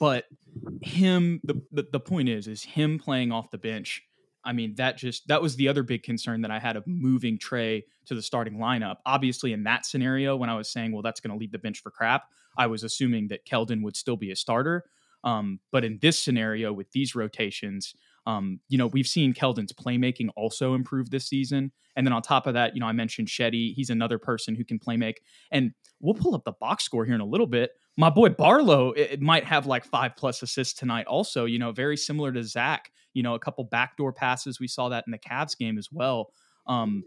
but 0.00 0.24
him 0.82 1.40
the, 1.44 1.62
the 1.72 1.86
the 1.92 2.00
point 2.00 2.28
is 2.28 2.48
is 2.48 2.62
him 2.62 2.98
playing 2.98 3.32
off 3.32 3.50
the 3.50 3.58
bench 3.58 4.02
I 4.44 4.52
mean, 4.52 4.74
that 4.76 4.96
just 4.96 5.28
that 5.28 5.42
was 5.42 5.56
the 5.56 5.68
other 5.68 5.82
big 5.82 6.02
concern 6.02 6.42
that 6.42 6.50
I 6.50 6.58
had 6.58 6.76
of 6.76 6.86
moving 6.86 7.38
Tre 7.38 7.84
to 8.06 8.14
the 8.14 8.22
starting 8.22 8.58
lineup. 8.58 8.96
Obviously, 9.04 9.52
in 9.52 9.64
that 9.64 9.84
scenario, 9.84 10.36
when 10.36 10.48
I 10.48 10.56
was 10.56 10.70
saying, 10.70 10.92
well, 10.92 11.02
that's 11.02 11.20
going 11.20 11.32
to 11.32 11.38
leave 11.38 11.52
the 11.52 11.58
bench 11.58 11.80
for 11.80 11.90
crap, 11.90 12.24
I 12.56 12.66
was 12.66 12.84
assuming 12.84 13.28
that 13.28 13.46
Keldon 13.46 13.82
would 13.82 13.96
still 13.96 14.16
be 14.16 14.30
a 14.30 14.36
starter. 14.36 14.84
Um, 15.24 15.58
but 15.72 15.84
in 15.84 15.98
this 16.00 16.22
scenario, 16.22 16.72
with 16.72 16.90
these 16.92 17.14
rotations, 17.14 17.94
um, 18.26 18.60
you 18.68 18.78
know, 18.78 18.86
we've 18.86 19.06
seen 19.06 19.34
Keldon's 19.34 19.72
playmaking 19.72 20.28
also 20.36 20.74
improve 20.74 21.10
this 21.10 21.26
season. 21.26 21.72
And 21.96 22.06
then 22.06 22.12
on 22.12 22.22
top 22.22 22.46
of 22.46 22.54
that, 22.54 22.74
you 22.74 22.80
know, 22.80 22.86
I 22.86 22.92
mentioned 22.92 23.28
Sheady. 23.28 23.74
He's 23.74 23.90
another 23.90 24.18
person 24.18 24.54
who 24.54 24.64
can 24.64 24.78
play 24.78 24.96
make. 24.96 25.20
And 25.50 25.72
we'll 26.00 26.14
pull 26.14 26.34
up 26.34 26.44
the 26.44 26.52
box 26.52 26.84
score 26.84 27.04
here 27.04 27.14
in 27.14 27.20
a 27.20 27.26
little 27.26 27.46
bit. 27.46 27.70
My 27.96 28.10
boy 28.10 28.28
Barlow 28.28 28.92
it, 28.92 29.12
it 29.12 29.20
might 29.20 29.44
have 29.44 29.66
like 29.66 29.84
five 29.84 30.14
plus 30.14 30.42
assists 30.42 30.78
tonight, 30.78 31.06
also, 31.06 31.46
you 31.46 31.58
know, 31.58 31.72
very 31.72 31.96
similar 31.96 32.30
to 32.32 32.44
Zach. 32.44 32.92
You 33.14 33.22
know, 33.22 33.34
a 33.34 33.38
couple 33.38 33.64
backdoor 33.64 34.12
passes. 34.12 34.60
We 34.60 34.68
saw 34.68 34.88
that 34.90 35.04
in 35.06 35.10
the 35.10 35.18
Cavs 35.18 35.56
game 35.56 35.78
as 35.78 35.88
well. 35.90 36.32
Um, 36.66 37.04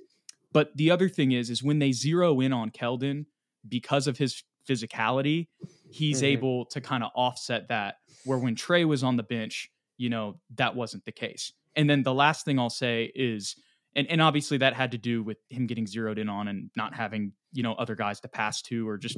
but 0.51 0.75
the 0.75 0.91
other 0.91 1.08
thing 1.08 1.31
is, 1.31 1.50
is 1.50 1.63
when 1.63 1.79
they 1.79 1.91
zero 1.91 2.39
in 2.41 2.51
on 2.53 2.72
Keldon 2.72 3.25
because 3.67 4.08
of 4.08 4.17
his 4.17 4.43
physicality, 4.67 5.48
he's 5.89 6.17
mm-hmm. 6.17 6.25
able 6.25 6.65
to 6.65 6.81
kind 6.81 7.03
of 7.03 7.12
offset 7.15 7.67
that. 7.70 7.96
Where 8.25 8.38
when 8.38 8.55
Tre 8.55 8.86
was 8.86 9.03
on 9.03 9.15
the 9.17 9.24
bench, 9.24 9.70
you 9.98 10.10
know, 10.10 10.39
that 10.55 10.75
wasn't 10.75 11.05
the 11.05 11.12
case. 11.12 11.53
And 11.75 11.89
then 11.89 12.03
the 12.03 12.13
last 12.13 12.43
thing 12.46 12.60
I'll 12.60 12.70
say 12.70 13.12
is, 13.15 13.55
and, 13.96 14.08
and 14.10 14.22
obviously 14.22 14.58
that 14.58 14.74
had 14.74 14.91
to 14.91 14.98
do 14.98 15.24
with 15.24 15.38
him 15.50 15.67
getting 15.67 15.88
zeroed 15.88 16.17
in 16.17 16.29
on 16.29 16.48
and 16.48 16.70
not 16.75 16.93
having, 16.93 17.34
you 17.53 17.63
know, 17.63 17.74
other 17.74 17.96
guys 17.96 18.20
to 18.22 18.27
pass 18.27 18.62
to 18.63 18.88
or 18.88 18.98
just 18.98 19.17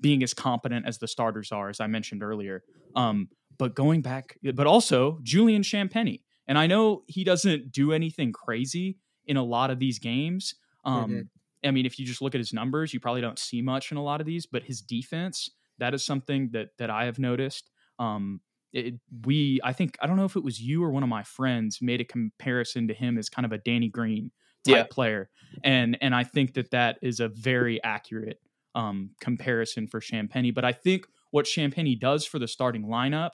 being 0.00 0.22
as 0.22 0.34
competent 0.34 0.86
as 0.86 0.98
the 0.98 1.08
starters 1.08 1.52
are, 1.52 1.68
as 1.68 1.80
I 1.80 1.86
mentioned 1.86 2.22
earlier. 2.22 2.62
Um, 2.94 3.28
but 3.58 3.74
going 3.74 4.02
back, 4.02 4.38
but 4.54 4.66
also 4.66 5.18
Julian 5.22 5.62
Champagnie. 5.62 6.22
And 6.48 6.58
I 6.58 6.66
know 6.66 7.02
he 7.06 7.24
doesn't 7.24 7.72
do 7.72 7.92
anything 7.92 8.32
crazy 8.32 8.98
in 9.26 9.36
a 9.36 9.42
lot 9.42 9.70
of 9.70 9.78
these 9.78 9.98
games. 9.98 10.54
Um, 10.84 11.10
mm-hmm. 11.10 11.68
I 11.68 11.70
mean, 11.72 11.86
if 11.86 11.98
you 11.98 12.06
just 12.06 12.22
look 12.22 12.34
at 12.34 12.38
his 12.38 12.52
numbers, 12.52 12.94
you 12.94 13.00
probably 13.00 13.20
don't 13.20 13.38
see 13.38 13.60
much 13.62 13.90
in 13.90 13.96
a 13.96 14.02
lot 14.02 14.20
of 14.20 14.26
these, 14.26 14.46
but 14.46 14.62
his 14.62 14.80
defense, 14.80 15.50
that 15.78 15.94
is 15.94 16.04
something 16.04 16.50
that 16.52 16.68
that 16.78 16.90
I 16.90 17.06
have 17.06 17.18
noticed. 17.18 17.70
Um, 17.98 18.40
it, 18.72 18.94
we 19.24 19.60
I 19.64 19.72
think 19.72 19.96
I 20.00 20.06
don't 20.06 20.16
know 20.16 20.24
if 20.24 20.36
it 20.36 20.44
was 20.44 20.60
you 20.60 20.84
or 20.84 20.90
one 20.90 21.02
of 21.02 21.08
my 21.08 21.22
friends 21.22 21.78
made 21.80 22.00
a 22.00 22.04
comparison 22.04 22.88
to 22.88 22.94
him 22.94 23.18
as 23.18 23.28
kind 23.28 23.46
of 23.46 23.52
a 23.52 23.58
Danny 23.58 23.88
Green 23.88 24.30
type 24.66 24.76
yeah. 24.76 24.84
player, 24.90 25.30
and 25.64 25.96
and 26.00 26.14
I 26.14 26.24
think 26.24 26.54
that 26.54 26.70
that 26.70 26.98
is 27.02 27.20
a 27.20 27.28
very 27.28 27.82
accurate 27.82 28.38
um, 28.74 29.10
comparison 29.20 29.86
for 29.86 30.00
Champagnie. 30.00 30.54
But 30.54 30.64
I 30.64 30.72
think 30.72 31.06
what 31.30 31.46
Champagnie 31.46 31.98
does 31.98 32.24
for 32.26 32.38
the 32.38 32.48
starting 32.48 32.84
lineup 32.84 33.32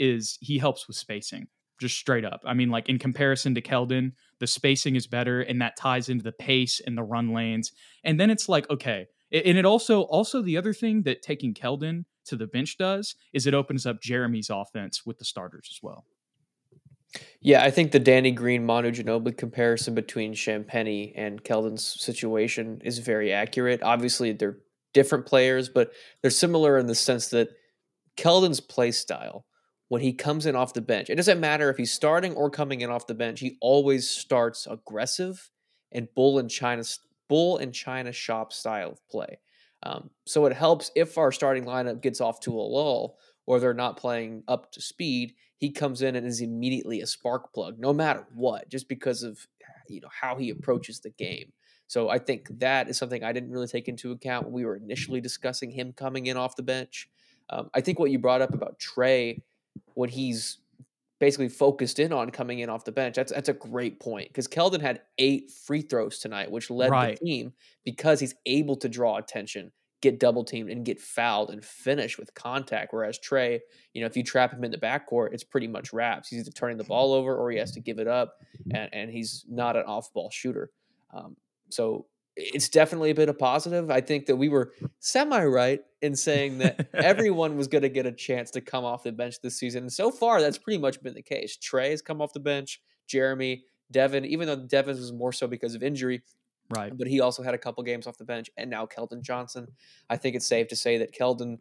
is 0.00 0.38
he 0.40 0.58
helps 0.58 0.88
with 0.88 0.96
spacing, 0.96 1.46
just 1.80 1.96
straight 1.96 2.24
up. 2.24 2.40
I 2.44 2.54
mean, 2.54 2.70
like 2.70 2.88
in 2.88 2.98
comparison 2.98 3.54
to 3.54 3.62
Keldon, 3.62 4.12
the 4.40 4.48
spacing 4.48 4.96
is 4.96 5.06
better, 5.06 5.42
and 5.42 5.60
that 5.60 5.76
ties 5.76 6.08
into 6.08 6.24
the 6.24 6.32
pace 6.32 6.80
and 6.84 6.98
the 6.98 7.04
run 7.04 7.32
lanes. 7.32 7.70
And 8.02 8.18
then 8.18 8.30
it's 8.30 8.48
like, 8.48 8.68
okay, 8.70 9.06
and 9.30 9.56
it 9.56 9.64
also 9.64 10.02
also 10.02 10.42
the 10.42 10.56
other 10.56 10.72
thing 10.72 11.02
that 11.02 11.22
taking 11.22 11.54
Keldon 11.54 12.04
to 12.26 12.36
the 12.36 12.46
bench 12.46 12.76
does 12.78 13.14
is 13.32 13.46
it 13.46 13.54
opens 13.54 13.86
up 13.86 14.02
Jeremy's 14.02 14.50
offense 14.50 15.06
with 15.06 15.18
the 15.18 15.24
starters 15.24 15.68
as 15.70 15.78
well. 15.82 16.04
Yeah, 17.40 17.64
I 17.64 17.70
think 17.70 17.90
the 17.90 17.98
Danny 17.98 18.30
Green 18.30 18.64
Manu 18.64 18.92
Ginobili 18.92 19.36
comparison 19.36 19.94
between 19.94 20.32
Champagnie 20.32 21.12
and 21.16 21.42
Keldon's 21.42 21.84
situation 21.84 22.80
is 22.84 22.98
very 22.98 23.32
accurate. 23.32 23.82
Obviously, 23.82 24.32
they're 24.32 24.58
different 24.94 25.26
players, 25.26 25.68
but 25.68 25.92
they're 26.22 26.30
similar 26.30 26.78
in 26.78 26.86
the 26.86 26.94
sense 26.94 27.28
that 27.28 27.48
Keldon's 28.16 28.60
play 28.60 28.92
style, 28.92 29.44
when 29.90 30.00
he 30.00 30.12
comes 30.12 30.46
in 30.46 30.54
off 30.54 30.72
the 30.72 30.80
bench, 30.80 31.10
it 31.10 31.16
doesn't 31.16 31.40
matter 31.40 31.68
if 31.68 31.76
he's 31.76 31.90
starting 31.90 32.32
or 32.34 32.48
coming 32.48 32.80
in 32.80 32.90
off 32.90 33.08
the 33.08 33.14
bench, 33.14 33.40
he 33.40 33.58
always 33.60 34.08
starts 34.08 34.68
aggressive 34.70 35.50
and 35.90 36.06
bull 36.14 36.38
and 36.38 36.48
China 36.48 36.84
bull 37.28 37.58
and 37.58 37.74
China 37.74 38.12
shop 38.12 38.52
style 38.52 38.92
of 38.92 39.08
play. 39.10 39.40
Um, 39.82 40.10
so 40.26 40.46
it 40.46 40.52
helps 40.52 40.92
if 40.94 41.18
our 41.18 41.32
starting 41.32 41.64
lineup 41.64 42.02
gets 42.02 42.20
off 42.20 42.38
to 42.42 42.52
a 42.52 42.62
lull 42.62 43.18
or 43.46 43.58
they're 43.58 43.74
not 43.74 43.96
playing 43.96 44.44
up 44.46 44.70
to 44.72 44.80
speed. 44.80 45.34
He 45.56 45.72
comes 45.72 46.02
in 46.02 46.14
and 46.14 46.24
is 46.24 46.40
immediately 46.40 47.00
a 47.00 47.06
spark 47.06 47.52
plug, 47.52 47.80
no 47.80 47.92
matter 47.92 48.28
what, 48.32 48.68
just 48.68 48.88
because 48.88 49.24
of 49.24 49.44
you 49.88 50.00
know 50.00 50.08
how 50.20 50.36
he 50.36 50.50
approaches 50.50 51.00
the 51.00 51.10
game. 51.10 51.52
So 51.88 52.08
I 52.08 52.20
think 52.20 52.46
that 52.60 52.88
is 52.88 52.96
something 52.96 53.24
I 53.24 53.32
didn't 53.32 53.50
really 53.50 53.66
take 53.66 53.88
into 53.88 54.12
account 54.12 54.44
when 54.44 54.52
we 54.52 54.64
were 54.64 54.76
initially 54.76 55.20
discussing 55.20 55.72
him 55.72 55.92
coming 55.92 56.26
in 56.26 56.36
off 56.36 56.54
the 56.54 56.62
bench. 56.62 57.08
Um, 57.48 57.70
I 57.74 57.80
think 57.80 57.98
what 57.98 58.12
you 58.12 58.20
brought 58.20 58.40
up 58.40 58.54
about 58.54 58.78
Tre 58.78 59.42
when 60.00 60.08
he's 60.08 60.56
basically 61.18 61.50
focused 61.50 61.98
in 61.98 62.10
on 62.10 62.30
coming 62.30 62.60
in 62.60 62.70
off 62.70 62.86
the 62.86 62.90
bench. 62.90 63.14
That's 63.14 63.30
that's 63.30 63.50
a 63.50 63.52
great 63.52 64.00
point 64.00 64.28
because 64.28 64.48
Keldon 64.48 64.80
had 64.80 65.02
eight 65.18 65.50
free 65.50 65.82
throws 65.82 66.18
tonight, 66.18 66.50
which 66.50 66.70
led 66.70 66.90
right. 66.90 67.18
the 67.20 67.26
team 67.26 67.52
because 67.84 68.18
he's 68.18 68.34
able 68.46 68.76
to 68.76 68.88
draw 68.88 69.18
attention, 69.18 69.70
get 70.00 70.18
double 70.18 70.42
teamed, 70.42 70.70
and 70.70 70.86
get 70.86 70.98
fouled 70.98 71.50
and 71.50 71.62
finish 71.62 72.16
with 72.18 72.34
contact. 72.34 72.94
Whereas 72.94 73.18
Tre, 73.18 73.60
you 73.92 74.00
know, 74.00 74.06
if 74.06 74.16
you 74.16 74.24
trap 74.24 74.54
him 74.54 74.64
in 74.64 74.70
the 74.70 74.78
backcourt, 74.78 75.34
it's 75.34 75.44
pretty 75.44 75.68
much 75.68 75.92
wraps. 75.92 76.30
He's 76.30 76.40
either 76.40 76.50
turning 76.52 76.78
the 76.78 76.84
ball 76.84 77.12
over 77.12 77.36
or 77.36 77.50
he 77.50 77.58
has 77.58 77.72
to 77.72 77.80
give 77.80 77.98
it 77.98 78.08
up, 78.08 78.38
and, 78.72 78.88
and 78.94 79.10
he's 79.10 79.44
not 79.50 79.76
an 79.76 79.84
off 79.84 80.10
ball 80.14 80.30
shooter. 80.30 80.70
Um, 81.12 81.36
so 81.68 82.06
it's 82.40 82.68
definitely 82.68 83.10
a 83.10 83.14
bit 83.14 83.28
of 83.28 83.38
positive. 83.38 83.90
I 83.90 84.00
think 84.00 84.26
that 84.26 84.36
we 84.36 84.48
were 84.48 84.72
semi 84.98 85.44
right 85.44 85.80
in 86.02 86.16
saying 86.16 86.58
that 86.58 86.88
everyone 86.94 87.56
was 87.56 87.68
going 87.68 87.82
to 87.82 87.88
get 87.88 88.06
a 88.06 88.12
chance 88.12 88.50
to 88.52 88.60
come 88.60 88.84
off 88.84 89.02
the 89.02 89.12
bench 89.12 89.40
this 89.42 89.58
season. 89.58 89.84
And 89.84 89.92
so 89.92 90.10
far, 90.10 90.40
that's 90.40 90.58
pretty 90.58 90.78
much 90.78 91.02
been 91.02 91.14
the 91.14 91.22
case. 91.22 91.56
Tre 91.56 91.90
has 91.90 92.02
come 92.02 92.20
off 92.20 92.32
the 92.32 92.40
bench, 92.40 92.80
Jeremy, 93.08 93.64
Devin, 93.90 94.24
even 94.24 94.46
though 94.46 94.56
Devin 94.56 94.96
was 94.96 95.12
more 95.12 95.32
so 95.32 95.46
because 95.46 95.74
of 95.74 95.82
injury. 95.82 96.22
Right. 96.70 96.96
But 96.96 97.08
he 97.08 97.20
also 97.20 97.42
had 97.42 97.54
a 97.54 97.58
couple 97.58 97.82
games 97.82 98.06
off 98.06 98.16
the 98.16 98.24
bench, 98.24 98.48
and 98.56 98.70
now 98.70 98.86
Keldon 98.86 99.22
Johnson. 99.22 99.66
I 100.08 100.16
think 100.16 100.36
it's 100.36 100.46
safe 100.46 100.68
to 100.68 100.76
say 100.76 100.98
that 100.98 101.12
Keldon, 101.12 101.58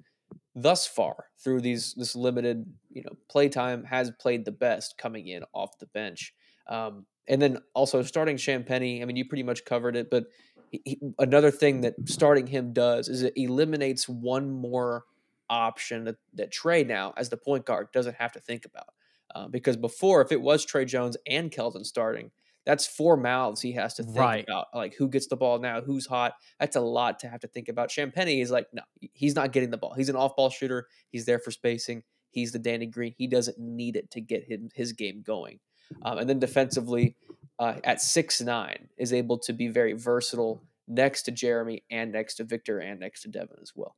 thus 0.55 0.85
far 0.85 1.25
through 1.43 1.61
these 1.61 1.95
this 1.95 2.15
limited 2.15 2.71
you 2.91 3.01
know 3.01 3.17
play 3.27 3.49
time, 3.49 3.83
has 3.85 4.11
played 4.19 4.45
the 4.45 4.51
best 4.51 4.99
coming 4.99 5.27
in 5.27 5.43
off 5.51 5.79
the 5.79 5.87
bench. 5.87 6.33
Um, 6.67 7.07
and 7.27 7.41
then 7.41 7.59
also 7.73 8.01
starting 8.01 8.37
Champagnie. 8.37 9.01
I 9.01 9.05
mean, 9.05 9.15
you 9.15 9.25
pretty 9.25 9.43
much 9.43 9.63
covered 9.63 9.95
it, 9.95 10.09
but 10.09 10.25
he, 10.71 10.99
another 11.17 11.51
thing 11.51 11.81
that 11.81 11.95
starting 12.05 12.47
him 12.47 12.73
does 12.73 13.07
is 13.07 13.23
it 13.23 13.33
eliminates 13.35 14.07
one 14.07 14.51
more 14.51 15.05
option 15.49 16.03
that, 16.05 16.17
that 16.33 16.51
Tre 16.51 16.83
now, 16.83 17.13
as 17.17 17.29
the 17.29 17.37
point 17.37 17.65
guard, 17.65 17.91
doesn't 17.91 18.15
have 18.15 18.31
to 18.33 18.39
think 18.39 18.65
about. 18.65 18.93
Uh, 19.33 19.47
because 19.47 19.77
before, 19.77 20.21
if 20.21 20.31
it 20.31 20.41
was 20.41 20.65
Tre 20.65 20.85
Jones 20.85 21.17
and 21.27 21.51
Keldon 21.51 21.85
starting, 21.85 22.31
that's 22.65 22.85
four 22.85 23.17
mouths 23.17 23.61
he 23.61 23.71
has 23.73 23.95
to 23.95 24.03
think 24.03 24.17
right. 24.17 24.45
about. 24.47 24.67
Like 24.73 24.95
who 24.95 25.07
gets 25.07 25.27
the 25.27 25.35
ball 25.35 25.59
now, 25.59 25.81
who's 25.81 26.05
hot. 26.05 26.33
That's 26.59 26.75
a 26.75 26.81
lot 26.81 27.19
to 27.19 27.27
have 27.27 27.39
to 27.41 27.47
think 27.47 27.69
about. 27.69 27.89
Champagnie 27.89 28.41
is 28.41 28.51
like, 28.51 28.67
no, 28.73 28.81
he's 29.13 29.35
not 29.35 29.51
getting 29.51 29.69
the 29.69 29.77
ball. 29.77 29.93
He's 29.95 30.09
an 30.09 30.15
off-ball 30.15 30.49
shooter. 30.49 30.87
He's 31.11 31.25
there 31.25 31.39
for 31.39 31.51
spacing. 31.51 32.03
He's 32.31 32.51
the 32.51 32.59
Danny 32.59 32.85
Green. 32.85 33.15
He 33.17 33.27
doesn't 33.27 33.57
need 33.57 33.95
it 33.95 34.11
to 34.11 34.21
get 34.21 34.43
his, 34.43 34.59
his 34.75 34.93
game 34.93 35.23
going. 35.25 35.59
Um, 36.03 36.19
and 36.19 36.29
then 36.29 36.37
defensively, 36.37 37.15
uh, 37.59 37.75
at 37.83 38.01
six 38.01 38.41
nine, 38.41 38.89
is 38.97 39.13
able 39.13 39.37
to 39.39 39.53
be 39.53 39.67
very 39.67 39.93
versatile 39.93 40.61
next 40.87 41.23
to 41.23 41.31
Jeremy 41.31 41.83
and 41.91 42.11
next 42.11 42.35
to 42.35 42.43
Victor 42.43 42.79
and 42.79 42.99
next 42.99 43.21
to 43.21 43.27
Devin 43.27 43.57
as 43.61 43.73
well. 43.75 43.95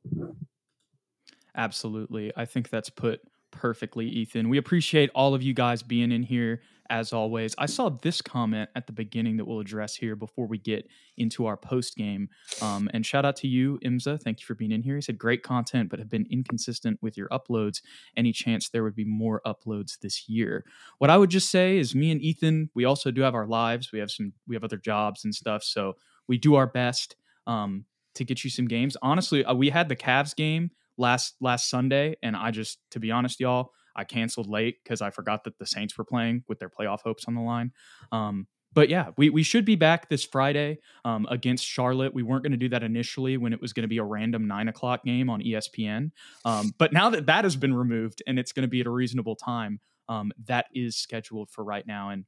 Absolutely. 1.56 2.32
I 2.36 2.44
think 2.44 2.68
that's 2.70 2.90
put 2.90 3.20
perfectly, 3.50 4.06
Ethan. 4.06 4.48
We 4.48 4.58
appreciate 4.58 5.10
all 5.14 5.34
of 5.34 5.42
you 5.42 5.54
guys 5.54 5.82
being 5.82 6.12
in 6.12 6.22
here 6.22 6.60
as 6.92 7.14
always. 7.14 7.54
I 7.56 7.64
saw 7.64 7.88
this 7.88 8.20
comment 8.20 8.68
at 8.76 8.86
the 8.86 8.92
beginning 8.92 9.38
that 9.38 9.46
we'll 9.46 9.60
address 9.60 9.96
here 9.96 10.14
before 10.14 10.46
we 10.46 10.58
get 10.58 10.86
into 11.16 11.46
our 11.46 11.56
post 11.56 11.96
game. 11.96 12.28
Um, 12.60 12.90
and 12.92 13.04
shout 13.04 13.24
out 13.24 13.34
to 13.36 13.48
you, 13.48 13.80
Imza. 13.82 14.20
Thank 14.22 14.40
you 14.40 14.46
for 14.46 14.54
being 14.54 14.72
in 14.72 14.82
here. 14.82 14.96
He 14.96 15.00
said, 15.00 15.16
Great 15.16 15.42
content, 15.42 15.88
but 15.88 15.98
have 15.98 16.10
been 16.10 16.26
inconsistent 16.30 16.98
with 17.00 17.16
your 17.16 17.28
uploads. 17.30 17.80
Any 18.14 18.30
chance 18.30 18.68
there 18.68 18.82
would 18.84 18.94
be 18.94 19.06
more 19.06 19.40
uploads 19.46 19.98
this 20.00 20.28
year? 20.28 20.66
What 20.98 21.08
I 21.08 21.16
would 21.16 21.30
just 21.30 21.50
say 21.50 21.78
is, 21.78 21.94
me 21.94 22.10
and 22.10 22.20
Ethan, 22.20 22.68
we 22.74 22.84
also 22.84 23.10
do 23.10 23.22
have 23.22 23.34
our 23.34 23.46
lives. 23.46 23.90
We 23.90 23.98
have 23.98 24.10
some, 24.10 24.34
we 24.46 24.54
have 24.54 24.62
other 24.62 24.76
jobs 24.76 25.24
and 25.24 25.34
stuff. 25.34 25.64
So 25.64 25.94
we 26.28 26.36
do 26.36 26.56
our 26.56 26.66
best 26.66 27.16
um, 27.46 27.86
to 28.16 28.24
get 28.24 28.44
you 28.44 28.50
some 28.50 28.68
games. 28.68 28.98
Honestly, 29.00 29.46
uh, 29.46 29.54
we 29.54 29.70
had 29.70 29.88
the 29.88 29.96
Cavs 29.96 30.36
game 30.36 30.70
last 30.98 31.36
last 31.40 31.70
Sunday, 31.70 32.16
and 32.22 32.36
I 32.36 32.50
just, 32.50 32.80
to 32.90 33.00
be 33.00 33.10
honest, 33.10 33.40
y'all, 33.40 33.72
I 33.94 34.04
canceled 34.04 34.48
late 34.48 34.78
because 34.82 35.02
I 35.02 35.10
forgot 35.10 35.44
that 35.44 35.58
the 35.58 35.66
Saints 35.66 35.96
were 35.96 36.04
playing 36.04 36.44
with 36.48 36.58
their 36.58 36.70
playoff 36.70 37.00
hopes 37.02 37.24
on 37.26 37.34
the 37.34 37.40
line. 37.40 37.72
Um, 38.10 38.46
but 38.74 38.88
yeah, 38.88 39.10
we, 39.16 39.30
we 39.30 39.42
should 39.42 39.64
be 39.64 39.76
back 39.76 40.08
this 40.08 40.24
Friday 40.24 40.78
um, 41.04 41.26
against 41.30 41.64
Charlotte. 41.66 42.14
We 42.14 42.22
weren't 42.22 42.42
going 42.42 42.52
to 42.52 42.58
do 42.58 42.70
that 42.70 42.82
initially 42.82 43.36
when 43.36 43.52
it 43.52 43.60
was 43.60 43.72
going 43.72 43.82
to 43.82 43.88
be 43.88 43.98
a 43.98 44.04
random 44.04 44.46
nine 44.48 44.68
o'clock 44.68 45.04
game 45.04 45.28
on 45.28 45.42
ESPN. 45.42 46.10
Um, 46.44 46.72
but 46.78 46.92
now 46.92 47.10
that 47.10 47.26
that 47.26 47.44
has 47.44 47.56
been 47.56 47.74
removed 47.74 48.22
and 48.26 48.38
it's 48.38 48.52
going 48.52 48.62
to 48.62 48.68
be 48.68 48.80
at 48.80 48.86
a 48.86 48.90
reasonable 48.90 49.36
time, 49.36 49.80
um, 50.08 50.32
that 50.46 50.66
is 50.74 50.96
scheduled 50.96 51.50
for 51.50 51.64
right 51.64 51.86
now. 51.86 52.10
And 52.10 52.24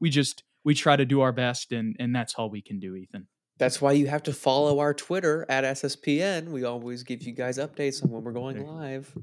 we 0.00 0.10
just 0.10 0.44
we 0.64 0.74
try 0.74 0.96
to 0.96 1.04
do 1.04 1.20
our 1.20 1.32
best, 1.32 1.72
and 1.72 1.96
and 1.98 2.14
that's 2.14 2.34
all 2.34 2.50
we 2.50 2.62
can 2.62 2.78
do, 2.78 2.94
Ethan. 2.94 3.26
That's 3.58 3.80
why 3.80 3.92
you 3.92 4.06
have 4.06 4.22
to 4.24 4.32
follow 4.32 4.78
our 4.78 4.94
Twitter 4.94 5.44
at 5.48 5.64
SSPN. 5.64 6.48
We 6.48 6.64
always 6.64 7.02
give 7.02 7.22
you 7.22 7.32
guys 7.32 7.58
updates 7.58 8.04
on 8.04 8.10
when 8.10 8.22
we're 8.22 8.32
going 8.32 8.64
live 8.64 9.16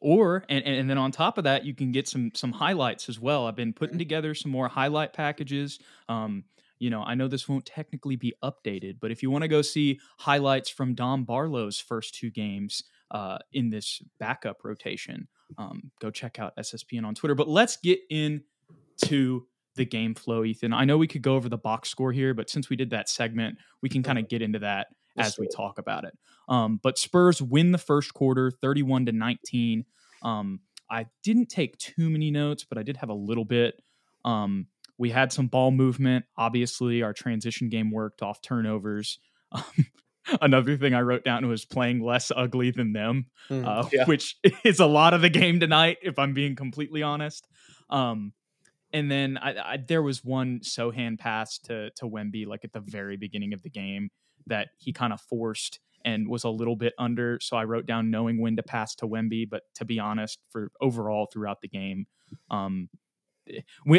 or 0.00 0.44
and, 0.48 0.64
and 0.64 0.88
then 0.88 0.98
on 0.98 1.12
top 1.12 1.38
of 1.38 1.44
that 1.44 1.64
you 1.64 1.74
can 1.74 1.92
get 1.92 2.08
some 2.08 2.30
some 2.34 2.52
highlights 2.52 3.08
as 3.08 3.20
well. 3.20 3.46
I've 3.46 3.56
been 3.56 3.72
putting 3.72 3.94
mm-hmm. 3.94 3.98
together 3.98 4.34
some 4.34 4.50
more 4.52 4.68
highlight 4.68 5.12
packages. 5.12 5.78
Um, 6.08 6.44
you 6.80 6.90
know 6.90 7.02
i 7.02 7.14
know 7.14 7.28
this 7.28 7.48
won't 7.48 7.64
technically 7.64 8.16
be 8.16 8.34
updated 8.42 8.96
but 9.00 9.12
if 9.12 9.22
you 9.22 9.30
want 9.30 9.42
to 9.42 9.48
go 9.48 9.62
see 9.62 10.00
highlights 10.18 10.68
from 10.68 10.94
dom 10.94 11.24
barlow's 11.24 11.78
first 11.78 12.14
two 12.14 12.30
games 12.30 12.82
uh, 13.12 13.38
in 13.52 13.70
this 13.70 14.02
backup 14.18 14.64
rotation 14.64 15.28
um, 15.58 15.90
go 16.00 16.10
check 16.10 16.38
out 16.38 16.56
sspn 16.56 17.04
on 17.04 17.14
twitter. 17.14 17.34
But 17.34 17.48
let's 17.48 17.76
get 17.76 18.00
into 18.08 19.46
the 19.76 19.84
game 19.84 20.14
flow 20.14 20.44
ethan. 20.44 20.72
I 20.72 20.84
know 20.84 20.96
we 20.96 21.06
could 21.06 21.22
go 21.22 21.34
over 21.34 21.48
the 21.48 21.58
box 21.58 21.88
score 21.88 22.12
here 22.12 22.34
but 22.34 22.48
since 22.48 22.70
we 22.70 22.76
did 22.76 22.90
that 22.90 23.08
segment 23.08 23.58
we 23.82 23.88
can 23.88 24.02
kind 24.02 24.18
of 24.18 24.28
get 24.28 24.42
into 24.42 24.60
that 24.60 24.88
as 25.20 25.38
we 25.38 25.48
talk 25.48 25.78
about 25.78 26.04
it. 26.04 26.16
Um, 26.48 26.80
but 26.82 26.98
Spurs 26.98 27.40
win 27.40 27.72
the 27.72 27.78
first 27.78 28.12
quarter, 28.14 28.50
31 28.50 29.06
to 29.06 29.12
19. 29.12 29.84
Um, 30.22 30.60
I 30.90 31.06
didn't 31.22 31.46
take 31.46 31.78
too 31.78 32.10
many 32.10 32.30
notes, 32.30 32.64
but 32.64 32.76
I 32.76 32.82
did 32.82 32.96
have 32.98 33.08
a 33.08 33.14
little 33.14 33.44
bit. 33.44 33.80
Um, 34.24 34.66
we 34.98 35.10
had 35.10 35.32
some 35.32 35.46
ball 35.46 35.70
movement. 35.70 36.26
Obviously, 36.36 37.02
our 37.02 37.12
transition 37.12 37.68
game 37.68 37.90
worked 37.90 38.22
off 38.22 38.42
turnovers. 38.42 39.18
Another 40.42 40.76
thing 40.76 40.94
I 40.94 41.00
wrote 41.00 41.24
down 41.24 41.48
was 41.48 41.64
playing 41.64 42.04
less 42.04 42.30
ugly 42.34 42.70
than 42.70 42.92
them, 42.92 43.26
mm, 43.48 43.64
uh, 43.64 43.88
yeah. 43.92 44.04
which 44.04 44.36
is 44.64 44.80
a 44.80 44.86
lot 44.86 45.14
of 45.14 45.22
the 45.22 45.30
game 45.30 45.58
tonight, 45.60 45.98
if 46.02 46.18
I'm 46.18 46.34
being 46.34 46.54
completely 46.54 47.02
honest. 47.02 47.46
Um, 47.88 48.32
and 48.92 49.10
then 49.10 49.38
I, 49.38 49.72
I, 49.72 49.76
there 49.76 50.02
was 50.02 50.24
one 50.24 50.60
Sochan 50.60 51.18
pass 51.18 51.58
to 51.60 51.90
to 51.96 52.06
Wemby 52.06 52.46
like 52.46 52.64
at 52.64 52.72
the 52.72 52.80
very 52.80 53.16
beginning 53.16 53.52
of 53.52 53.62
the 53.62 53.70
game 53.70 54.10
that 54.46 54.68
he 54.78 54.92
kind 54.92 55.12
of 55.12 55.20
forced 55.20 55.80
and 56.04 56.28
was 56.28 56.44
a 56.44 56.48
little 56.48 56.76
bit 56.76 56.94
under. 56.98 57.38
So 57.40 57.56
I 57.56 57.64
wrote 57.64 57.86
down 57.86 58.10
knowing 58.10 58.40
when 58.40 58.56
to 58.56 58.62
pass 58.62 58.94
to 58.96 59.06
Wemby. 59.06 59.48
But 59.48 59.62
to 59.74 59.84
be 59.84 59.98
honest, 59.98 60.38
for 60.50 60.70
overall 60.80 61.28
throughout 61.32 61.60
the 61.60 61.68
game, 61.68 62.06
um, 62.50 62.88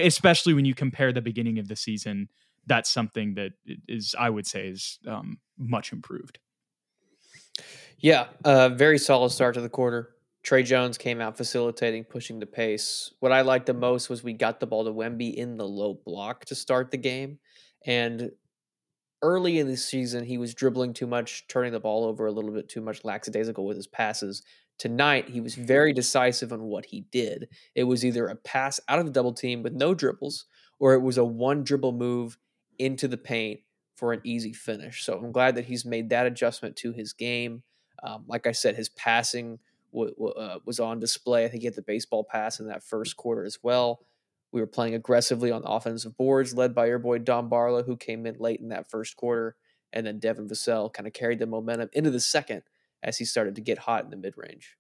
especially 0.02 0.54
when 0.54 0.66
you 0.66 0.74
compare 0.74 1.12
the 1.12 1.22
beginning 1.22 1.60
of 1.60 1.68
the 1.68 1.76
season, 1.76 2.30
that's 2.68 2.90
something 2.90 3.36
that 3.36 3.52
is 3.88 4.16
I 4.18 4.30
would 4.30 4.48
say 4.48 4.68
is 4.68 5.00
um, 5.08 5.40
much 5.58 5.92
improved. 5.92 6.40
Yeah, 8.00 8.28
uh, 8.44 8.70
very 8.70 8.98
solid 8.98 9.30
start 9.32 9.56
to 9.56 9.62
the 9.62 9.70
quarter. 9.70 10.16
Tre 10.44 10.64
Jones 10.64 10.98
came 10.98 11.22
out 11.22 11.38
facilitating, 11.38 12.04
pushing 12.04 12.40
the 12.40 12.48
pace. 12.48 13.14
What 13.20 13.32
I 13.32 13.42
liked 13.42 13.68
the 13.68 13.76
most 13.76 14.10
was 14.10 14.24
we 14.24 14.34
got 14.34 14.60
the 14.60 14.66
ball 14.66 14.86
to 14.86 14.92
Wemby 14.92 15.36
in 15.36 15.58
the 15.58 15.68
low 15.68 15.94
block 15.94 16.46
to 16.46 16.56
start 16.56 16.90
the 16.90 16.98
game. 16.98 17.38
And 17.86 18.32
early 19.22 19.60
in 19.60 19.68
the 19.68 19.78
season, 19.78 20.26
he 20.26 20.38
was 20.38 20.54
dribbling 20.54 20.94
too 20.94 21.08
much, 21.08 21.48
turning 21.48 21.72
the 21.72 21.80
ball 21.80 22.06
over 22.06 22.26
a 22.26 22.32
little 22.32 22.52
bit 22.52 22.70
too 22.70 22.82
much, 22.82 23.04
lackadaisical 23.04 23.66
with 23.66 23.78
his 23.78 23.88
passes. 23.88 24.44
Tonight, 24.78 25.30
he 25.30 25.42
was 25.42 25.56
very 25.56 25.94
decisive 25.94 26.52
on 26.52 26.64
what 26.64 26.86
he 26.86 27.02
did. 27.12 27.50
It 27.76 27.84
was 27.84 28.04
either 28.04 28.28
a 28.28 28.36
pass 28.36 28.80
out 28.88 29.00
of 29.00 29.06
the 29.06 29.12
double 29.12 29.34
team 29.34 29.62
with 29.64 29.74
no 29.74 29.94
dribbles, 29.94 30.46
or 30.80 30.94
it 30.94 31.02
was 31.02 31.18
a 31.18 31.26
one 31.26 31.64
dribble 31.64 31.92
move 31.92 32.38
into 32.80 33.08
the 33.08 33.18
paint 33.18 33.60
for 33.96 34.14
an 34.14 34.22
easy 34.24 34.54
finish. 34.54 35.06
So 35.06 35.18
I'm 35.18 35.32
glad 35.32 35.56
that 35.56 35.66
he's 35.66 35.86
made 35.86 36.10
that 36.10 36.26
adjustment 36.26 36.76
to 36.78 36.92
his 36.92 37.14
game. 37.14 37.62
Um, 38.02 38.24
like 38.28 38.48
I 38.48 38.52
said, 38.52 38.76
his 38.76 38.90
passing 38.90 39.60
w- 39.94 40.16
w- 40.16 40.34
uh, 40.34 40.58
was 40.66 40.80
on 40.80 41.00
display. 41.00 41.46
I 41.46 41.48
think 41.50 41.62
he 41.62 41.68
had 41.68 41.76
the 41.76 41.84
baseball 41.84 42.24
pass 42.24 42.60
in 42.60 42.68
that 42.68 42.84
first 42.84 43.16
quarter 43.18 43.46
as 43.46 43.60
well. 43.62 44.04
We 44.52 44.62
were 44.62 44.68
playing 44.68 44.96
aggressively 44.96 45.52
on 45.52 45.62
the 45.62 45.70
offensive 45.70 46.18
boards, 46.18 46.54
led 46.54 46.76
by 46.76 46.88
your 46.88 47.00
boy 47.00 47.20
Dom 47.20 47.50
Barlow, 47.50 47.84
who 47.84 47.96
came 47.96 48.26
in 48.26 48.36
late 48.38 48.60
in 48.60 48.70
that 48.70 48.90
first 48.90 49.16
quarter, 49.16 49.56
and 49.94 50.06
then 50.06 50.20
Devin 50.20 50.48
Vassell 50.48 50.92
kind 50.92 51.08
of 51.08 51.14
carried 51.14 51.40
the 51.40 51.46
momentum 51.46 51.90
into 51.94 52.12
the 52.12 52.20
second 52.20 52.64
as 53.04 53.18
he 53.18 53.26
started 53.26 53.56
to 53.56 53.62
get 53.62 53.80
hot 53.80 54.04
in 54.04 54.10
the 54.10 54.18
mid 54.18 54.34
range. 54.38 54.78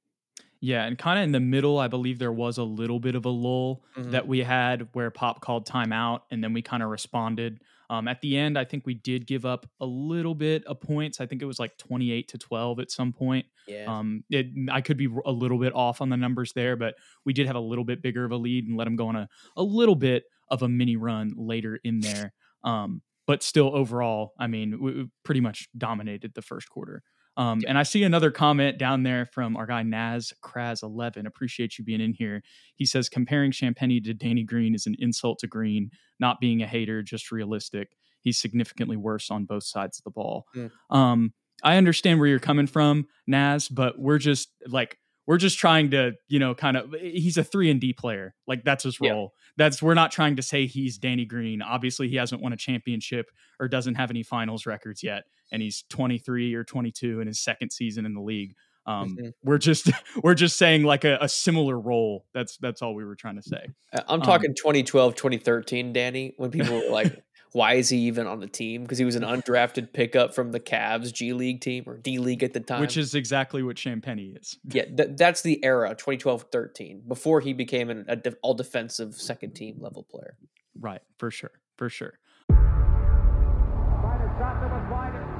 Yeah, 0.59 0.85
and 0.85 0.97
kind 0.97 1.17
of 1.17 1.23
in 1.23 1.31
the 1.31 1.39
middle, 1.39 1.79
I 1.79 1.87
believe 1.87 2.19
there 2.19 2.31
was 2.31 2.59
a 2.59 2.63
little 2.63 2.99
bit 2.99 3.15
of 3.15 3.25
a 3.25 3.29
lull 3.29 3.83
mm-hmm. 3.97 4.11
that 4.11 4.27
we 4.27 4.39
had 4.39 4.89
where 4.93 5.09
Pop 5.09 5.41
called 5.41 5.67
timeout, 5.67 6.21
and 6.29 6.43
then 6.43 6.53
we 6.53 6.61
kind 6.61 6.83
of 6.83 6.89
responded. 6.89 7.61
Um, 7.91 8.07
at 8.07 8.21
the 8.21 8.37
end, 8.37 8.57
I 8.57 8.63
think 8.63 8.85
we 8.85 8.93
did 8.93 9.27
give 9.27 9.45
up 9.45 9.69
a 9.81 9.85
little 9.85 10.33
bit 10.33 10.63
of 10.63 10.79
points. 10.79 11.19
I 11.19 11.25
think 11.25 11.41
it 11.41 11.45
was 11.45 11.59
like 11.59 11.77
twenty-eight 11.77 12.29
to 12.29 12.37
twelve 12.37 12.79
at 12.79 12.89
some 12.89 13.11
point. 13.11 13.45
Yeah. 13.67 13.83
Um, 13.85 14.23
it, 14.29 14.47
I 14.71 14.79
could 14.79 14.95
be 14.95 15.09
a 15.25 15.31
little 15.31 15.57
bit 15.59 15.75
off 15.75 15.99
on 15.99 16.07
the 16.07 16.15
numbers 16.15 16.53
there, 16.53 16.77
but 16.77 16.95
we 17.25 17.33
did 17.33 17.47
have 17.47 17.57
a 17.57 17.59
little 17.59 17.83
bit 17.83 18.01
bigger 18.01 18.23
of 18.23 18.31
a 18.31 18.37
lead 18.37 18.65
and 18.65 18.77
let 18.77 18.85
them 18.85 18.95
go 18.95 19.07
on 19.07 19.17
a, 19.17 19.27
a 19.57 19.61
little 19.61 19.95
bit 19.95 20.23
of 20.49 20.61
a 20.63 20.69
mini 20.69 20.95
run 20.95 21.33
later 21.35 21.81
in 21.83 21.99
there. 21.99 22.31
Um, 22.63 23.01
but 23.27 23.43
still, 23.43 23.75
overall, 23.75 24.31
I 24.39 24.47
mean, 24.47 24.81
we 24.81 25.07
pretty 25.25 25.41
much 25.41 25.67
dominated 25.77 26.33
the 26.33 26.41
first 26.41 26.69
quarter. 26.69 27.03
Um, 27.37 27.61
and 27.67 27.77
I 27.77 27.83
see 27.83 28.03
another 28.03 28.29
comment 28.29 28.77
down 28.77 29.03
there 29.03 29.25
from 29.25 29.55
our 29.55 29.65
guy 29.65 29.83
Naz 29.83 30.33
Kraz 30.43 30.83
11. 30.83 31.25
Appreciate 31.25 31.77
you 31.77 31.85
being 31.85 32.01
in 32.01 32.13
here. 32.13 32.41
He 32.75 32.85
says 32.85 33.09
comparing 33.09 33.51
Champagnie 33.51 34.03
to 34.03 34.13
Danny 34.13 34.43
Green 34.43 34.75
is 34.75 34.85
an 34.85 34.95
insult 34.99 35.39
to 35.39 35.47
Green. 35.47 35.91
Not 36.19 36.39
being 36.39 36.61
a 36.61 36.67
hater, 36.67 37.01
just 37.01 37.31
realistic. 37.31 37.95
He's 38.21 38.37
significantly 38.37 38.97
worse 38.97 39.31
on 39.31 39.45
both 39.45 39.63
sides 39.63 39.97
of 39.97 40.03
the 40.03 40.11
ball. 40.11 40.45
Mm. 40.55 40.71
Um, 40.89 41.33
I 41.63 41.77
understand 41.77 42.19
where 42.19 42.27
you're 42.27 42.39
coming 42.39 42.67
from, 42.67 43.07
Naz, 43.27 43.67
but 43.69 43.97
we're 43.97 44.17
just 44.17 44.49
like 44.67 44.97
we're 45.27 45.37
just 45.37 45.57
trying 45.57 45.91
to, 45.91 46.13
you 46.27 46.39
know, 46.39 46.53
kind 46.53 46.75
of 46.75 46.93
he's 46.99 47.37
a 47.37 47.43
3 47.43 47.71
and 47.71 47.79
D 47.79 47.93
player. 47.93 48.33
Like 48.47 48.63
that's 48.65 48.83
his 48.83 48.99
role. 48.99 49.33
Yeah. 49.33 49.65
That's 49.65 49.81
we're 49.81 49.93
not 49.93 50.11
trying 50.11 50.35
to 50.35 50.41
say 50.41 50.65
he's 50.65 50.97
Danny 50.97 51.25
Green. 51.25 51.61
Obviously, 51.61 52.09
he 52.09 52.15
hasn't 52.15 52.41
won 52.41 52.53
a 52.53 52.57
championship 52.57 53.27
or 53.59 53.67
doesn't 53.67 53.95
have 53.95 54.09
any 54.09 54.23
finals 54.23 54.65
records 54.65 55.03
yet 55.03 55.23
and 55.51 55.61
he's 55.61 55.83
23 55.89 56.53
or 56.55 56.63
22 56.63 57.19
in 57.21 57.27
his 57.27 57.39
second 57.39 57.71
season 57.71 58.05
in 58.05 58.13
the 58.13 58.21
league. 58.21 58.55
Um, 58.85 59.15
mm-hmm. 59.15 59.29
We're 59.43 59.57
just 59.57 59.91
we're 60.23 60.33
just 60.33 60.57
saying 60.57 60.83
like 60.83 61.03
a, 61.03 61.17
a, 61.21 61.29
similar 61.29 61.79
role. 61.79 62.25
That's 62.33 62.57
that's 62.57 62.81
all 62.81 62.95
we 62.95 63.05
were 63.05 63.15
trying 63.15 63.35
to 63.35 63.43
say. 63.43 63.67
I'm 64.07 64.21
talking 64.21 64.51
um, 64.51 64.55
2012, 64.55 65.15
2013, 65.15 65.93
Danny. 65.93 66.33
When 66.37 66.49
people 66.49 66.75
were 66.75 66.89
like, 66.89 67.23
"Why 67.51 67.75
is 67.75 67.89
he 67.89 67.97
even 67.99 68.25
on 68.25 68.39
the 68.39 68.47
team?" 68.47 68.81
Because 68.81 68.97
he 68.97 69.05
was 69.05 69.15
an 69.15 69.21
undrafted 69.21 69.93
pickup 69.93 70.33
from 70.33 70.51
the 70.51 70.59
Cavs 70.59 71.13
G 71.13 71.33
League 71.33 71.61
team 71.61 71.83
or 71.85 71.97
D 71.97 72.17
League 72.17 72.43
at 72.43 72.53
the 72.53 72.59
time, 72.59 72.81
which 72.81 72.97
is 72.97 73.13
exactly 73.13 73.61
what 73.61 73.75
Champagnie 73.75 74.39
is. 74.39 74.57
Yeah, 74.67 74.85
th- 74.85 75.11
that's 75.15 75.43
the 75.43 75.63
era 75.63 75.89
2012, 75.89 76.45
13 76.51 77.03
before 77.07 77.39
he 77.39 77.53
became 77.53 77.91
an 77.91 78.05
a 78.07 78.19
all 78.41 78.55
defensive 78.55 79.13
second 79.13 79.53
team 79.53 79.77
level 79.79 80.07
player. 80.09 80.37
Right, 80.79 81.01
for 81.19 81.29
sure, 81.29 81.51
for 81.77 81.89
sure. 81.89 82.17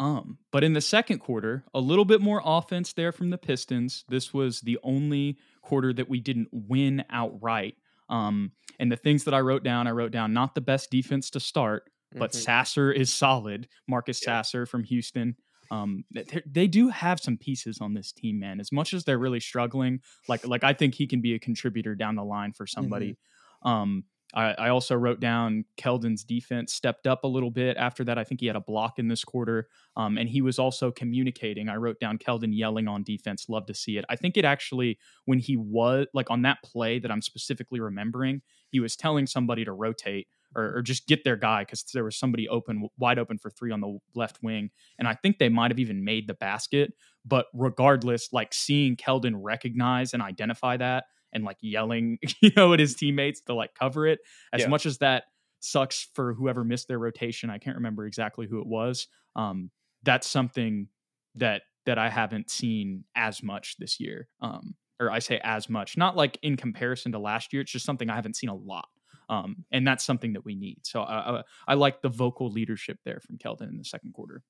Um, 0.00 0.38
but 0.50 0.64
in 0.64 0.72
the 0.72 0.80
second 0.80 1.18
quarter, 1.18 1.62
a 1.74 1.80
little 1.80 2.06
bit 2.06 2.22
more 2.22 2.40
offense 2.42 2.94
there 2.94 3.12
from 3.12 3.28
the 3.28 3.36
Pistons. 3.36 4.04
This 4.08 4.32
was 4.32 4.62
the 4.62 4.78
only 4.82 5.36
quarter 5.60 5.92
that 5.92 6.08
we 6.08 6.20
didn't 6.20 6.48
win 6.50 7.04
outright. 7.10 7.76
Um, 8.08 8.52
and 8.78 8.90
the 8.90 8.96
things 8.96 9.24
that 9.24 9.34
I 9.34 9.40
wrote 9.40 9.62
down, 9.62 9.86
I 9.86 9.90
wrote 9.90 10.10
down 10.10 10.32
not 10.32 10.54
the 10.54 10.62
best 10.62 10.90
defense 10.90 11.28
to 11.30 11.40
start, 11.40 11.90
but 12.14 12.30
mm-hmm. 12.30 12.40
Sasser 12.40 12.90
is 12.90 13.12
solid. 13.12 13.68
Marcus 13.86 14.22
yeah. 14.22 14.40
Sasser 14.40 14.64
from 14.64 14.84
Houston. 14.84 15.36
Um, 15.70 16.04
they 16.46 16.66
do 16.66 16.88
have 16.88 17.20
some 17.20 17.36
pieces 17.36 17.78
on 17.82 17.92
this 17.92 18.10
team, 18.10 18.40
man. 18.40 18.58
As 18.58 18.72
much 18.72 18.94
as 18.94 19.04
they're 19.04 19.18
really 19.18 19.38
struggling, 19.38 20.00
like 20.28 20.44
like 20.46 20.64
I 20.64 20.72
think 20.72 20.94
he 20.94 21.06
can 21.06 21.20
be 21.20 21.34
a 21.34 21.38
contributor 21.38 21.94
down 21.94 22.16
the 22.16 22.24
line 22.24 22.52
for 22.52 22.66
somebody. 22.66 23.18
Mm-hmm. 23.64 23.68
Um, 23.68 24.04
I, 24.34 24.68
also 24.68 24.94
wrote 24.94 25.20
down 25.20 25.64
Keldon's 25.76 26.24
defense 26.24 26.72
stepped 26.72 27.06
up 27.06 27.24
a 27.24 27.28
little 27.28 27.50
bit 27.50 27.76
after 27.76 28.04
that. 28.04 28.18
I 28.18 28.24
think 28.24 28.40
he 28.40 28.46
had 28.46 28.56
a 28.56 28.60
block 28.60 28.98
in 28.98 29.08
this 29.08 29.24
quarter, 29.24 29.68
um, 29.96 30.18
and 30.18 30.28
he 30.28 30.40
was 30.40 30.58
also 30.58 30.90
communicating. 30.90 31.68
I 31.68 31.76
wrote 31.76 31.98
down 31.98 32.18
Keldon 32.18 32.56
yelling 32.56 32.86
on 32.86 33.02
defense. 33.02 33.48
Love 33.48 33.66
to 33.66 33.74
see 33.74 33.98
it. 33.98 34.04
I 34.08 34.16
think 34.16 34.36
it 34.36 34.44
actually 34.44 34.98
when 35.24 35.38
he 35.38 35.56
was 35.56 36.06
like 36.14 36.30
on 36.30 36.42
that 36.42 36.58
play 36.62 36.98
that 37.00 37.10
I'm 37.10 37.22
specifically 37.22 37.80
remembering, 37.80 38.42
he 38.70 38.80
was 38.80 38.96
telling 38.96 39.26
somebody 39.26 39.64
to 39.64 39.72
rotate 39.72 40.28
or, 40.54 40.78
or 40.78 40.82
just 40.82 41.06
get 41.06 41.24
their 41.24 41.36
guy 41.36 41.62
because 41.62 41.82
there 41.92 42.04
was 42.04 42.16
somebody 42.16 42.48
open, 42.48 42.88
wide 42.98 43.18
open 43.18 43.38
for 43.38 43.50
three 43.50 43.72
on 43.72 43.80
the 43.80 43.98
left 44.14 44.42
wing, 44.42 44.70
and 44.98 45.08
I 45.08 45.14
think 45.14 45.38
they 45.38 45.48
might 45.48 45.70
have 45.70 45.78
even 45.80 46.04
made 46.04 46.28
the 46.28 46.34
basket. 46.34 46.92
But 47.24 47.46
regardless, 47.52 48.32
like 48.32 48.54
seeing 48.54 48.96
Keldon 48.96 49.34
recognize 49.36 50.14
and 50.14 50.22
identify 50.22 50.76
that 50.76 51.04
and 51.32 51.44
like 51.44 51.58
yelling, 51.60 52.18
you 52.40 52.50
know, 52.56 52.72
at 52.72 52.80
his 52.80 52.94
teammates 52.94 53.40
to 53.42 53.54
like 53.54 53.74
cover 53.74 54.06
it. 54.06 54.20
As 54.52 54.62
yeah. 54.62 54.68
much 54.68 54.86
as 54.86 54.98
that 54.98 55.24
sucks 55.60 56.08
for 56.14 56.34
whoever 56.34 56.64
missed 56.64 56.88
their 56.88 56.98
rotation, 56.98 57.50
I 57.50 57.58
can't 57.58 57.76
remember 57.76 58.06
exactly 58.06 58.46
who 58.46 58.60
it 58.60 58.66
was. 58.66 59.06
Um, 59.36 59.70
that's 60.02 60.26
something 60.26 60.88
that 61.36 61.62
that 61.86 61.98
I 61.98 62.10
haven't 62.10 62.50
seen 62.50 63.04
as 63.14 63.42
much 63.42 63.76
this 63.78 64.00
year. 64.00 64.28
Um, 64.40 64.74
or 65.00 65.10
I 65.10 65.18
say 65.18 65.40
as 65.42 65.68
much, 65.68 65.96
not 65.96 66.14
like 66.14 66.38
in 66.42 66.56
comparison 66.56 67.12
to 67.12 67.18
last 67.18 67.52
year. 67.52 67.62
It's 67.62 67.72
just 67.72 67.86
something 67.86 68.10
I 68.10 68.14
haven't 68.14 68.36
seen 68.36 68.50
a 68.50 68.54
lot. 68.54 68.88
Um, 69.30 69.64
and 69.72 69.86
that's 69.86 70.04
something 70.04 70.34
that 70.34 70.44
we 70.44 70.54
need. 70.54 70.80
So 70.82 71.00
I, 71.00 71.38
I, 71.38 71.42
I 71.68 71.74
like 71.74 72.02
the 72.02 72.08
vocal 72.08 72.50
leadership 72.50 72.98
there 73.04 73.20
from 73.20 73.38
Keldon 73.38 73.70
in 73.70 73.78
the 73.78 73.84
second 73.84 74.12
quarter. 74.12 74.42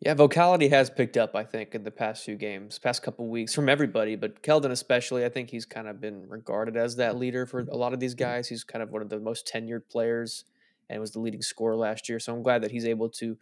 Yeah, 0.00 0.14
vocality 0.14 0.68
has 0.68 0.90
picked 0.90 1.16
up, 1.16 1.36
I 1.36 1.44
think, 1.44 1.76
in 1.76 1.84
the 1.84 1.90
past 1.92 2.24
few 2.24 2.34
games, 2.34 2.76
past 2.76 3.04
couple 3.04 3.28
weeks 3.28 3.54
from 3.54 3.68
everybody, 3.68 4.16
but 4.16 4.42
Keldon 4.42 4.72
especially. 4.72 5.24
I 5.24 5.28
think 5.28 5.48
he's 5.48 5.64
kind 5.64 5.86
of 5.86 6.00
been 6.00 6.28
regarded 6.28 6.76
as 6.76 6.96
that 6.96 7.16
leader 7.16 7.46
for 7.46 7.60
a 7.60 7.76
lot 7.76 7.92
of 7.92 8.00
these 8.00 8.14
guys. 8.14 8.48
He's 8.48 8.64
kind 8.64 8.82
of 8.82 8.90
one 8.90 9.00
of 9.00 9.08
the 9.08 9.20
most 9.20 9.46
tenured 9.46 9.88
players 9.88 10.44
and 10.90 11.00
was 11.00 11.12
the 11.12 11.20
leading 11.20 11.40
scorer 11.40 11.76
last 11.76 12.08
year. 12.08 12.18
So 12.18 12.34
I'm 12.34 12.42
glad 12.42 12.62
that 12.62 12.72
he's 12.72 12.84
able 12.84 13.10
to 13.10 13.36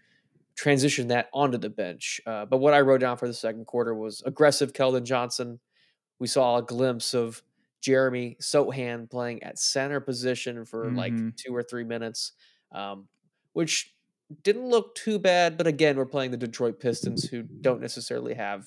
transition 0.55 1.09
that 1.09 1.31
onto 1.33 1.57
the 1.57 1.71
bench. 1.71 2.21
Uh, 2.27 2.45
but 2.45 2.59
what 2.59 2.75
I 2.75 2.81
wrote 2.81 3.01
down 3.01 3.17
for 3.17 3.27
the 3.27 3.33
second 3.33 3.67
quarter 3.67 3.95
was 3.95 4.23
aggressive 4.27 4.75
Keldon 4.75 5.05
Johnson. 5.05 5.61
We 6.19 6.27
saw 6.27 6.59
a 6.59 6.63
glimpse 6.63 7.15
of 7.15 7.43
Jeremy 7.81 8.37
Sochan 8.43 9.11
playing 9.11 9.43
at 9.43 9.59
center 9.59 10.01
position 10.01 10.67
for 10.67 10.87
mm-hmm. 10.87 10.97
like 10.97 11.37
two 11.37 11.55
or 11.55 11.63
three 11.63 11.85
minutes, 11.85 12.33
um, 12.73 13.09
which 13.55 13.95
didn't 14.43 14.69
look 14.69 14.95
too 14.95 15.19
bad, 15.19 15.57
but 15.57 15.67
again, 15.67 15.97
we're 15.97 16.07
playing 16.07 16.31
the 16.31 16.37
Detroit 16.37 16.81
Pistons, 16.81 17.25
who 17.25 17.43
don't 17.43 17.81
necessarily 17.81 18.35
have 18.35 18.67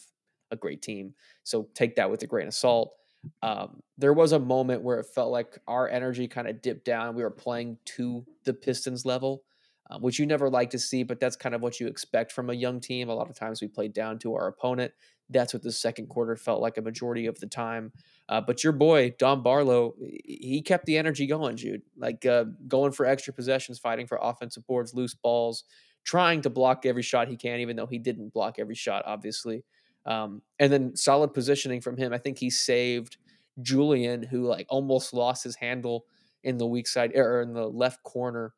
a 0.52 0.56
great 0.56 0.82
team. 0.82 1.14
So 1.44 1.68
take 1.74 1.96
that 1.96 2.12
with 2.12 2.22
a 2.24 2.28
grain 2.28 2.48
of 2.48 2.54
salt. 2.54 2.94
Um, 3.42 3.82
there 3.98 4.14
was 4.14 4.34
a 4.34 4.40
moment 4.40 4.82
where 4.82 5.00
it 5.00 5.06
felt 5.06 5.32
like 5.32 5.58
our 5.68 5.88
energy 5.88 6.28
kind 6.28 6.48
of 6.48 6.62
dipped 6.62 6.86
down. 6.86 7.16
We 7.16 7.24
were 7.24 7.30
playing 7.30 7.78
to 7.96 8.26
the 8.44 8.54
Pistons 8.54 9.06
level, 9.06 9.44
um, 9.90 10.02
which 10.02 10.20
you 10.20 10.26
never 10.26 10.50
like 10.50 10.70
to 10.72 10.80
see, 10.80 11.04
but 11.04 11.20
that's 11.20 11.36
kind 11.36 11.56
of 11.56 11.62
what 11.62 11.80
you 11.80 11.88
expect 11.88 12.32
from 12.32 12.50
a 12.50 12.54
young 12.54 12.82
team. 12.82 13.10
A 13.10 13.16
lot 13.16 13.30
of 13.30 13.36
times 13.38 13.62
we 13.62 13.68
play 13.68 13.88
down 13.88 14.20
to 14.20 14.36
our 14.36 14.48
opponent. 14.48 14.92
That's 15.34 15.54
what 15.54 15.64
the 15.64 15.72
second 15.72 16.08
quarter 16.08 16.36
felt 16.36 16.62
like 16.62 16.78
a 16.78 16.82
majority 16.82 17.26
of 17.26 17.40
the 17.40 17.48
time. 17.48 17.92
Uh, 18.30 18.42
but 18.42 18.64
your 18.64 18.74
boy 18.74 19.14
Dom 19.18 19.44
Barlow, 19.44 19.96
he 20.00 20.62
kept 20.62 20.86
the 20.86 20.98
energy 20.98 21.28
going, 21.28 21.58
Jude. 21.58 21.82
Like 21.98 22.26
uh, 22.26 22.46
going 22.68 22.92
for 22.92 23.06
extra 23.06 23.34
possessions, 23.34 23.80
fighting 23.80 24.08
for 24.08 24.20
offensive 24.22 24.66
boards, 24.68 24.94
loose 24.94 25.14
balls, 25.14 25.64
trying 26.04 26.42
to 26.42 26.50
block 26.50 26.86
every 26.86 27.04
shot 27.04 27.28
he 27.28 27.38
can, 27.38 27.60
even 27.60 27.76
though 27.76 27.88
he 27.88 28.00
didn't 28.00 28.34
block 28.34 28.60
every 28.60 28.76
shot, 28.76 29.04
obviously. 29.06 29.64
Um, 30.06 30.42
and 30.60 30.72
then 30.72 30.96
solid 30.96 31.34
positioning 31.34 31.82
from 31.82 31.98
him. 31.98 32.14
I 32.14 32.18
think 32.18 32.38
he 32.38 32.50
saved 32.50 33.18
Julian, 33.62 34.24
who 34.24 34.46
like 34.46 34.66
almost 34.70 35.14
lost 35.14 35.44
his 35.44 35.56
handle 35.56 36.06
in 36.44 36.58
the 36.58 36.68
weak 36.68 36.88
side 36.88 37.16
or 37.16 37.42
in 37.42 37.54
the 37.54 37.68
left 37.68 38.04
corner. 38.04 38.54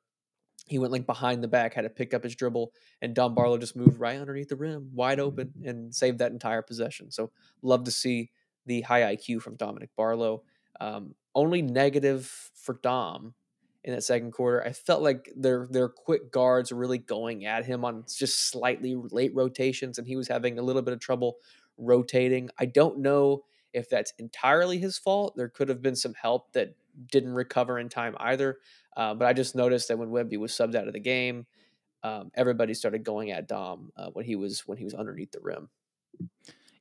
He 0.68 0.80
went 0.80 0.92
like 0.92 1.06
behind 1.06 1.44
the 1.44 1.48
back, 1.48 1.74
had 1.74 1.84
to 1.84 1.90
pick 1.90 2.14
up 2.14 2.24
his 2.24 2.36
dribble, 2.36 2.72
and 3.02 3.14
Dom 3.14 3.36
Barlow 3.36 3.58
just 3.58 3.76
moved 3.76 4.00
right 4.00 4.20
underneath 4.20 4.50
the 4.50 4.56
rim, 4.56 4.90
wide 4.94 5.20
open, 5.20 5.54
and 5.64 5.94
saved 5.94 6.20
that 6.20 6.32
entire 6.32 6.64
possession. 6.64 7.12
So 7.12 7.32
love 7.62 7.84
to 7.84 7.92
see 7.92 8.32
the 8.66 8.82
high 8.82 9.16
IQ 9.16 9.42
from 9.42 9.56
Dominic 9.56 9.90
Barlow. 9.96 10.44
Um, 10.82 11.14
only 11.36 11.62
negative 11.62 12.52
for 12.56 12.80
Dom 12.82 13.36
in 13.84 13.94
that 13.94 14.04
second 14.04 14.32
quarter. 14.32 14.64
I 14.64 14.72
felt 14.72 15.04
like 15.04 15.32
their 15.36 15.68
their 15.70 15.88
quick 15.88 16.32
guards 16.32 16.72
were 16.72 16.80
really 16.80 16.98
going 16.98 17.46
at 17.46 17.66
him 17.66 17.86
on 17.86 18.04
just 18.08 18.50
slightly 18.50 18.96
late 18.96 19.34
rotations, 19.36 20.00
and 20.00 20.08
he 20.08 20.16
was 20.16 20.28
having 20.28 20.58
a 20.58 20.64
little 20.64 20.82
bit 20.82 20.94
of 20.94 21.00
trouble 21.00 21.38
rotating. 21.78 22.50
I 22.58 22.66
don't 22.66 23.00
know 23.00 23.44
if 23.74 23.90
that's 23.90 24.14
entirely 24.18 24.80
his 24.80 24.98
fault. 24.98 25.36
There 25.36 25.50
could 25.50 25.70
have 25.70 25.82
been 25.82 25.96
some 25.96 26.16
help 26.16 26.54
that 26.54 26.74
didn't 27.12 27.34
recover 27.34 27.80
in 27.80 27.90
time 27.90 28.16
either. 28.20 28.58
Uh, 28.96 29.14
but 29.14 29.28
I 29.28 29.34
just 29.34 29.56
noticed 29.56 29.88
that 29.90 29.98
when 29.98 30.10
Wemby 30.10 30.38
was 30.38 30.52
subbed 30.52 30.76
out 30.76 30.88
of 30.88 30.94
the 30.94 31.00
game, 31.00 31.46
um, 32.04 32.32
everybody 32.36 32.74
started 32.74 33.04
going 33.04 33.32
at 33.32 33.48
Dom 33.48 33.92
uh, 33.98 34.10
when 34.14 34.26
he 34.26 34.36
was 34.36 34.62
when 34.68 34.78
he 34.78 34.84
was 34.84 34.94
underneath 34.94 35.32
the 35.32 35.40
rim. 35.42 35.70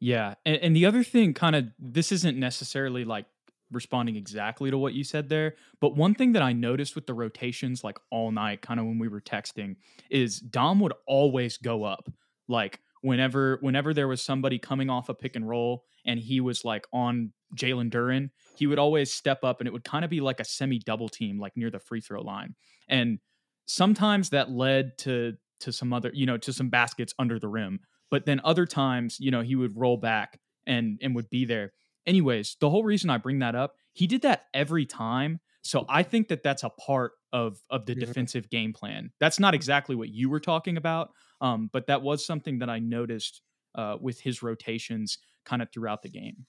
Yeah, 0.01 0.35
and, 0.45 0.57
and 0.57 0.77
the 0.77 0.87
other 0.87 1.03
thing, 1.03 1.33
kind 1.33 1.57
of, 1.57 1.65
this 1.79 2.13
isn't 2.13 2.39
necessarily 2.39 3.05
like 3.05 3.27
responding 3.73 4.17
exactly 4.17 4.71
to 4.71 4.77
what 4.77 4.93
you 4.93 5.03
said 5.03 5.29
there, 5.31 5.55
but 5.81 5.97
one 5.97 6.15
thing 6.15 6.33
that 6.33 6.43
I 6.43 6.53
noticed 6.53 6.95
with 6.95 7.07
the 7.07 7.15
rotations, 7.15 7.83
like 7.83 7.99
all 8.11 8.31
night, 8.31 8.61
kind 8.61 8.79
of 8.79 8.87
when 8.87 8.99
we 8.99 9.09
were 9.09 9.23
texting, 9.23 9.77
is 10.11 10.41
Dom 10.41 10.79
would 10.81 10.93
always 11.07 11.57
go 11.57 11.85
up, 11.85 12.13
like 12.49 12.81
whenever 13.01 13.59
whenever 13.61 13.93
there 13.93 14.09
was 14.09 14.23
somebody 14.23 14.59
coming 14.59 14.89
off 14.89 15.11
a 15.11 15.15
pick 15.15 15.37
and 15.37 15.47
roll 15.47 15.85
and 16.07 16.19
he 16.19 16.41
was 16.41 16.65
like 16.65 16.87
on 16.91 17.33
Jalen 17.55 17.91
Duren, 17.91 18.31
he 18.57 18.67
would 18.67 18.79
always 18.79 19.13
step 19.13 19.45
up 19.45 19.61
and 19.61 19.69
it 19.69 19.73
would 19.73 19.85
kind 19.85 20.05
of 20.05 20.11
be 20.11 20.21
like 20.21 20.41
a 20.41 20.45
semi 20.45 20.79
double 20.79 21.09
team, 21.09 21.39
like 21.39 21.57
near 21.57 21.71
the 21.71 21.79
free 21.79 22.01
throw 22.01 22.23
line. 22.23 22.55
And 22.89 23.19
sometimes 23.67 24.31
that 24.31 24.51
led 24.51 24.99
to 24.99 25.35
to 25.61 25.73
some 25.73 25.93
other, 25.93 26.11
you 26.13 26.27
know, 26.27 26.37
to 26.39 26.53
some 26.53 26.69
baskets 26.69 27.15
under 27.19 27.39
the 27.39 27.49
rim. 27.49 27.81
But 28.11 28.27
then 28.27 28.41
other 28.45 28.67
times, 28.67 29.19
you 29.19 29.31
know, 29.31 29.41
he 29.41 29.57
would 29.57 29.77
roll 29.77 29.97
back 29.97 30.39
and 30.67 30.99
and 31.03 31.15
would 31.15 31.31
be 31.31 31.45
there. 31.45 31.73
Anyways, 32.07 32.57
the 32.61 32.71
whole 32.71 32.85
reason 32.85 33.11
I 33.11 33.19
bring 33.19 33.39
that 33.39 33.55
up, 33.55 33.75
he 33.93 34.07
did 34.07 34.23
that 34.23 34.45
every 34.53 34.85
time. 34.85 35.41
So 35.63 35.87
I 35.89 36.03
think 36.03 36.29
that 36.29 36.43
that's 36.43 36.63
a 36.63 36.69
part 36.69 37.13
of 37.33 37.59
of 37.71 37.87
the 37.87 37.95
defensive 37.95 38.51
game 38.51 38.73
plan. 38.73 39.11
That's 39.21 39.41
not 39.41 39.55
exactly 39.55 39.97
what 39.97 40.11
you 40.11 40.29
were 40.29 40.41
talking 40.41 40.77
about, 40.77 41.11
um, 41.41 41.71
but 41.73 41.87
that 41.87 42.03
was 42.03 42.25
something 42.25 42.59
that 42.59 42.69
I 42.69 42.79
noticed 42.79 43.41
uh, 43.75 43.97
with 44.01 44.21
his 44.21 44.43
rotations 44.43 45.19
kind 45.45 45.63
of 45.63 45.69
throughout 45.73 46.03
the 46.03 46.11
game. 46.11 46.47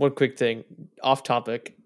One 0.00 0.12
quick 0.12 0.38
thing, 0.38 0.64
off 1.02 1.22
topic. 1.22 1.76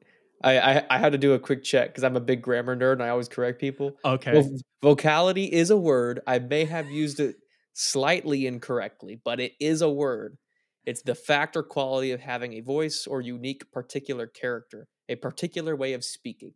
I, 0.40 0.58
I, 0.58 0.84
I 0.88 0.98
had 0.98 1.10
to 1.10 1.18
do 1.18 1.32
a 1.32 1.38
quick 1.40 1.64
check 1.64 1.88
because 1.88 2.04
I'm 2.04 2.14
a 2.14 2.20
big 2.20 2.42
grammar 2.42 2.76
nerd 2.76 2.92
and 2.92 3.02
I 3.02 3.08
always 3.08 3.28
correct 3.28 3.60
people. 3.60 3.96
Okay. 4.04 4.30
Vo- 4.30 4.56
vocality 4.82 5.46
is 5.46 5.70
a 5.70 5.76
word. 5.76 6.20
I 6.24 6.38
may 6.38 6.64
have 6.64 6.88
used 6.88 7.18
it 7.18 7.34
slightly 7.72 8.46
incorrectly, 8.46 9.20
but 9.24 9.40
it 9.40 9.54
is 9.58 9.82
a 9.82 9.90
word. 9.90 10.38
It's 10.86 11.02
the 11.02 11.16
fact 11.16 11.56
or 11.56 11.64
quality 11.64 12.12
of 12.12 12.20
having 12.20 12.52
a 12.52 12.60
voice 12.60 13.08
or 13.08 13.20
unique 13.20 13.72
particular 13.72 14.28
character, 14.28 14.86
a 15.08 15.16
particular 15.16 15.74
way 15.74 15.92
of 15.94 16.04
speaking. 16.04 16.52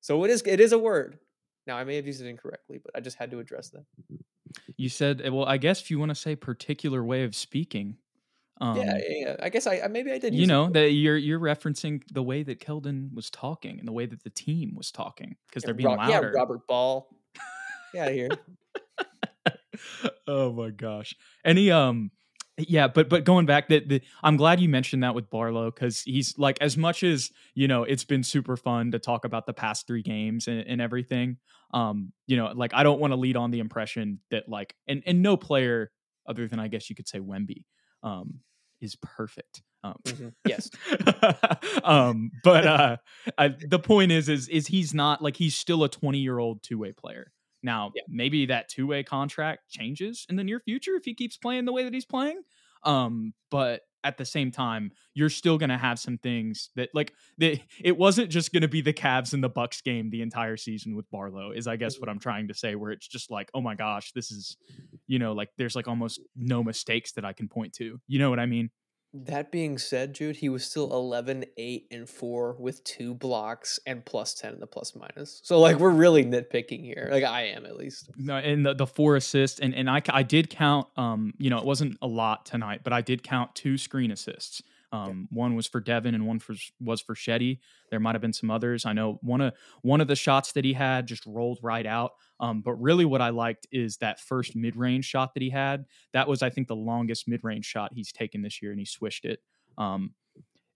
So 0.00 0.22
it 0.22 0.30
is 0.30 0.44
it 0.46 0.60
is 0.60 0.70
a 0.70 0.78
word. 0.78 1.18
Now 1.66 1.76
I 1.76 1.82
may 1.82 1.96
have 1.96 2.06
used 2.06 2.22
it 2.22 2.28
incorrectly, 2.28 2.78
but 2.80 2.96
I 2.96 3.00
just 3.00 3.18
had 3.18 3.32
to 3.32 3.40
address 3.40 3.70
that. 3.70 3.84
You 4.76 4.88
said, 4.88 5.22
eh, 5.24 5.30
well, 5.30 5.46
I 5.46 5.56
guess 5.56 5.80
if 5.80 5.90
you 5.90 5.98
want 5.98 6.10
to 6.10 6.14
say 6.14 6.36
particular 6.36 7.02
way 7.02 7.24
of 7.24 7.34
speaking. 7.34 7.96
Um, 8.60 8.76
yeah, 8.76 8.98
yeah, 9.08 9.36
I 9.42 9.48
guess 9.48 9.66
I 9.66 9.86
maybe 9.90 10.12
I 10.12 10.18
did. 10.18 10.34
You 10.34 10.46
know 10.46 10.70
that 10.70 10.90
you're 10.90 11.16
you're 11.16 11.40
referencing 11.40 12.02
the 12.12 12.22
way 12.22 12.44
that 12.44 12.60
Keldon 12.60 13.12
was 13.12 13.28
talking 13.30 13.78
and 13.78 13.88
the 13.88 13.92
way 13.92 14.06
that 14.06 14.22
the 14.22 14.30
team 14.30 14.74
was 14.76 14.92
talking 14.92 15.36
because 15.48 15.62
yeah, 15.62 15.66
they're 15.66 15.74
being 15.74 15.88
Ro- 15.88 15.96
louder. 15.96 16.32
Yeah, 16.32 16.38
Robert 16.38 16.66
Ball. 16.66 17.08
Yeah, 17.92 18.10
here. 18.10 18.28
oh 20.26 20.52
my 20.52 20.70
gosh. 20.70 21.14
Any 21.44 21.70
um 21.70 22.10
yeah, 22.58 22.88
but 22.88 23.08
but 23.08 23.24
going 23.24 23.46
back 23.46 23.68
that 23.68 24.02
I'm 24.22 24.36
glad 24.36 24.58
you 24.58 24.68
mentioned 24.68 25.04
that 25.04 25.14
with 25.14 25.30
Barlow 25.30 25.70
because 25.70 26.02
he's 26.02 26.36
like 26.36 26.58
as 26.60 26.76
much 26.76 27.04
as 27.04 27.30
you 27.54 27.68
know 27.68 27.84
it's 27.84 28.02
been 28.02 28.24
super 28.24 28.56
fun 28.56 28.90
to 28.90 28.98
talk 28.98 29.24
about 29.24 29.46
the 29.46 29.52
past 29.52 29.86
three 29.86 30.02
games 30.02 30.48
and, 30.48 30.60
and 30.66 30.80
everything. 30.80 31.36
Um, 31.72 32.12
you 32.26 32.36
know, 32.36 32.52
like 32.52 32.74
I 32.74 32.82
don't 32.82 32.98
want 32.98 33.12
to 33.12 33.16
lead 33.16 33.36
on 33.36 33.52
the 33.52 33.60
impression 33.60 34.18
that 34.32 34.48
like 34.48 34.74
and 34.88 35.04
and 35.06 35.22
no 35.22 35.36
player 35.36 35.92
other 36.26 36.48
than 36.48 36.58
I 36.58 36.66
guess 36.66 36.90
you 36.90 36.96
could 36.96 37.06
say 37.06 37.20
Wemby 37.20 37.64
um 38.04 38.40
is 38.80 38.96
perfect. 38.96 39.62
Um, 39.82 39.96
mm-hmm. 40.04 40.28
Yes. 40.46 40.70
um, 41.84 42.30
but 42.42 42.66
uh, 42.66 42.96
I, 43.38 43.48
the 43.48 43.78
point 43.78 44.12
is, 44.12 44.28
is 44.28 44.48
is 44.48 44.66
he's 44.66 44.94
not 44.94 45.22
like 45.22 45.36
he's 45.36 45.56
still 45.56 45.84
a 45.84 45.88
20 45.88 46.18
year 46.18 46.38
old 46.38 46.62
two 46.62 46.78
way 46.78 46.92
player. 46.92 47.32
Now, 47.62 47.92
yeah. 47.94 48.02
maybe 48.08 48.46
that 48.46 48.68
two 48.68 48.86
way 48.86 49.02
contract 49.02 49.70
changes 49.70 50.26
in 50.28 50.36
the 50.36 50.44
near 50.44 50.60
future 50.60 50.94
if 50.96 51.04
he 51.04 51.14
keeps 51.14 51.36
playing 51.36 51.64
the 51.64 51.72
way 51.72 51.84
that 51.84 51.94
he's 51.94 52.04
playing. 52.04 52.42
Um, 52.82 53.32
but 53.50 53.80
at 54.04 54.18
the 54.18 54.24
same 54.24 54.50
time, 54.50 54.92
you're 55.14 55.30
still 55.30 55.58
going 55.58 55.70
to 55.70 55.78
have 55.78 55.98
some 55.98 56.18
things 56.18 56.70
that 56.76 56.90
like 56.94 57.12
that 57.38 57.60
it 57.82 57.96
wasn't 57.96 58.30
just 58.30 58.52
going 58.52 58.62
to 58.62 58.68
be 58.68 58.82
the 58.82 58.92
Cavs 58.92 59.32
and 59.32 59.42
the 59.42 59.48
Bucks 59.48 59.80
game 59.80 60.10
the 60.10 60.22
entire 60.22 60.56
season 60.56 60.94
with 60.94 61.10
Barlow 61.10 61.50
is 61.50 61.66
I 61.66 61.76
guess 61.76 61.98
what 61.98 62.02
mm-hmm. 62.02 62.10
I'm 62.10 62.18
trying 62.20 62.48
to 62.48 62.54
say 62.54 62.74
where 62.74 62.92
it's 62.92 63.08
just 63.08 63.30
like, 63.30 63.50
"Oh 63.54 63.60
my 63.60 63.74
gosh, 63.74 64.12
this 64.12 64.30
is 64.30 64.56
you 65.06 65.18
know, 65.18 65.32
like 65.32 65.50
there's 65.56 65.74
like 65.74 65.88
almost 65.88 66.20
no 66.36 66.62
mistakes 66.62 67.12
that 67.12 67.24
I 67.24 67.32
can 67.32 67.48
point 67.48 67.72
to." 67.74 67.98
You 68.06 68.18
know 68.18 68.30
what 68.30 68.38
I 68.38 68.46
mean? 68.46 68.70
That 69.16 69.52
being 69.52 69.78
said, 69.78 70.12
Jude, 70.12 70.34
he 70.36 70.48
was 70.48 70.64
still 70.64 70.92
11, 70.92 71.44
8, 71.56 71.86
and 71.92 72.08
4 72.08 72.56
with 72.58 72.82
two 72.82 73.14
blocks 73.14 73.78
and 73.86 74.04
plus 74.04 74.34
10 74.34 74.54
in 74.54 74.60
the 74.60 74.66
plus 74.66 74.96
minus. 74.96 75.40
So, 75.44 75.60
like, 75.60 75.78
we're 75.78 75.90
really 75.90 76.24
nitpicking 76.24 76.84
here. 76.84 77.08
Like, 77.12 77.22
I 77.22 77.42
am 77.42 77.64
at 77.64 77.76
least. 77.76 78.10
No, 78.16 78.36
and 78.36 78.66
the, 78.66 78.74
the 78.74 78.88
four 78.88 79.14
assists, 79.14 79.60
and, 79.60 79.72
and 79.72 79.88
I, 79.88 80.02
I 80.08 80.24
did 80.24 80.50
count, 80.50 80.88
um, 80.96 81.32
you 81.38 81.48
know, 81.48 81.58
it 81.58 81.64
wasn't 81.64 81.96
a 82.02 82.08
lot 82.08 82.44
tonight, 82.44 82.80
but 82.82 82.92
I 82.92 83.02
did 83.02 83.22
count 83.22 83.54
two 83.54 83.78
screen 83.78 84.10
assists. 84.10 84.62
Um, 84.94 85.28
yeah. 85.30 85.38
One 85.40 85.56
was 85.56 85.66
for 85.66 85.80
Devin, 85.80 86.14
and 86.14 86.24
one 86.24 86.38
for, 86.38 86.54
was 86.80 87.00
for 87.00 87.16
Shetty. 87.16 87.58
There 87.90 87.98
might 87.98 88.14
have 88.14 88.22
been 88.22 88.32
some 88.32 88.50
others. 88.50 88.86
I 88.86 88.92
know 88.92 89.18
one 89.22 89.40
of 89.40 89.54
one 89.82 90.00
of 90.00 90.06
the 90.06 90.14
shots 90.14 90.52
that 90.52 90.64
he 90.64 90.72
had 90.72 91.06
just 91.06 91.26
rolled 91.26 91.58
right 91.62 91.84
out. 91.84 92.12
Um, 92.38 92.60
but 92.60 92.74
really, 92.74 93.04
what 93.04 93.20
I 93.20 93.30
liked 93.30 93.66
is 93.72 93.96
that 93.98 94.20
first 94.20 94.54
mid 94.54 94.76
range 94.76 95.04
shot 95.04 95.34
that 95.34 95.42
he 95.42 95.50
had. 95.50 95.86
That 96.12 96.28
was, 96.28 96.42
I 96.42 96.50
think, 96.50 96.68
the 96.68 96.76
longest 96.76 97.26
mid 97.26 97.42
range 97.42 97.64
shot 97.64 97.90
he's 97.92 98.12
taken 98.12 98.42
this 98.42 98.62
year, 98.62 98.70
and 98.70 98.78
he 98.78 98.86
swished 98.86 99.24
it. 99.24 99.40
Um, 99.76 100.12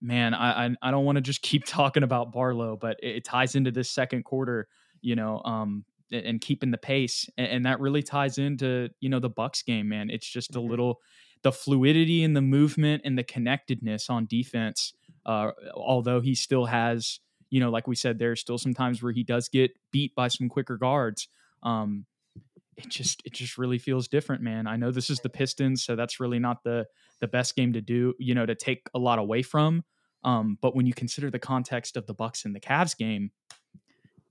man, 0.02 0.34
I 0.34 0.66
I, 0.66 0.70
I 0.82 0.90
don't 0.90 1.04
want 1.04 1.16
to 1.16 1.22
just 1.22 1.42
keep 1.42 1.64
talking 1.64 2.02
about 2.02 2.32
Barlow, 2.32 2.76
but 2.76 2.98
it, 3.00 3.16
it, 3.16 3.24
ties 3.24 3.54
into 3.54 3.70
this 3.70 3.88
second 3.88 4.24
quarter. 4.24 4.66
You 5.00 5.14
know, 5.14 5.40
um, 5.44 5.84
and 6.10 6.40
keeping 6.40 6.72
the 6.72 6.78
pace, 6.78 7.28
and, 7.38 7.46
and, 7.46 7.66
that 7.66 7.78
really 7.78 8.02
ties 8.02 8.38
into 8.38 8.88
you 8.98 9.10
know 9.10 9.20
the 9.20 9.30
Bucks 9.30 9.62
game. 9.62 9.88
Man, 9.88 10.10
it's 10.10 10.28
just 10.28 10.56
a 10.56 10.58
mm-hmm. 10.58 10.70
little 10.70 11.00
the 11.42 11.52
fluidity 11.52 12.24
and 12.24 12.36
the 12.36 12.42
movement 12.42 13.02
and 13.04 13.16
the 13.16 13.22
connectedness 13.22 14.10
on 14.10 14.26
defense. 14.26 14.92
Uh, 15.24 15.50
although 15.74 16.20
he 16.20 16.34
still 16.34 16.66
has, 16.66 17.20
you 17.50 17.60
know, 17.60 17.70
like 17.70 17.86
we 17.86 17.94
said, 17.94 18.18
there's 18.18 18.40
still 18.40 18.58
some 18.58 18.74
times 18.74 19.02
where 19.02 19.12
he 19.12 19.22
does 19.22 19.48
get 19.48 19.72
beat 19.92 20.14
by 20.14 20.28
some 20.28 20.48
quicker 20.48 20.76
guards. 20.76 21.28
Um, 21.62 22.06
it 22.76 22.88
just 22.88 23.22
it 23.24 23.32
just 23.32 23.58
really 23.58 23.78
feels 23.78 24.08
different, 24.08 24.42
man. 24.42 24.66
I 24.66 24.76
know 24.76 24.90
this 24.90 25.10
is 25.10 25.20
the 25.20 25.28
Pistons, 25.28 25.84
so 25.84 25.96
that's 25.96 26.20
really 26.20 26.38
not 26.38 26.62
the 26.62 26.86
the 27.20 27.26
best 27.26 27.56
game 27.56 27.72
to 27.72 27.80
do, 27.80 28.14
you 28.18 28.34
know, 28.34 28.46
to 28.46 28.54
take 28.54 28.88
a 28.94 28.98
lot 28.98 29.18
away 29.18 29.42
from. 29.42 29.84
Um, 30.24 30.58
but 30.60 30.74
when 30.76 30.86
you 30.86 30.94
consider 30.94 31.30
the 31.30 31.38
context 31.38 31.96
of 31.96 32.06
the 32.06 32.14
Bucks 32.14 32.44
and 32.44 32.54
the 32.54 32.60
Cavs 32.60 32.96
game, 32.96 33.32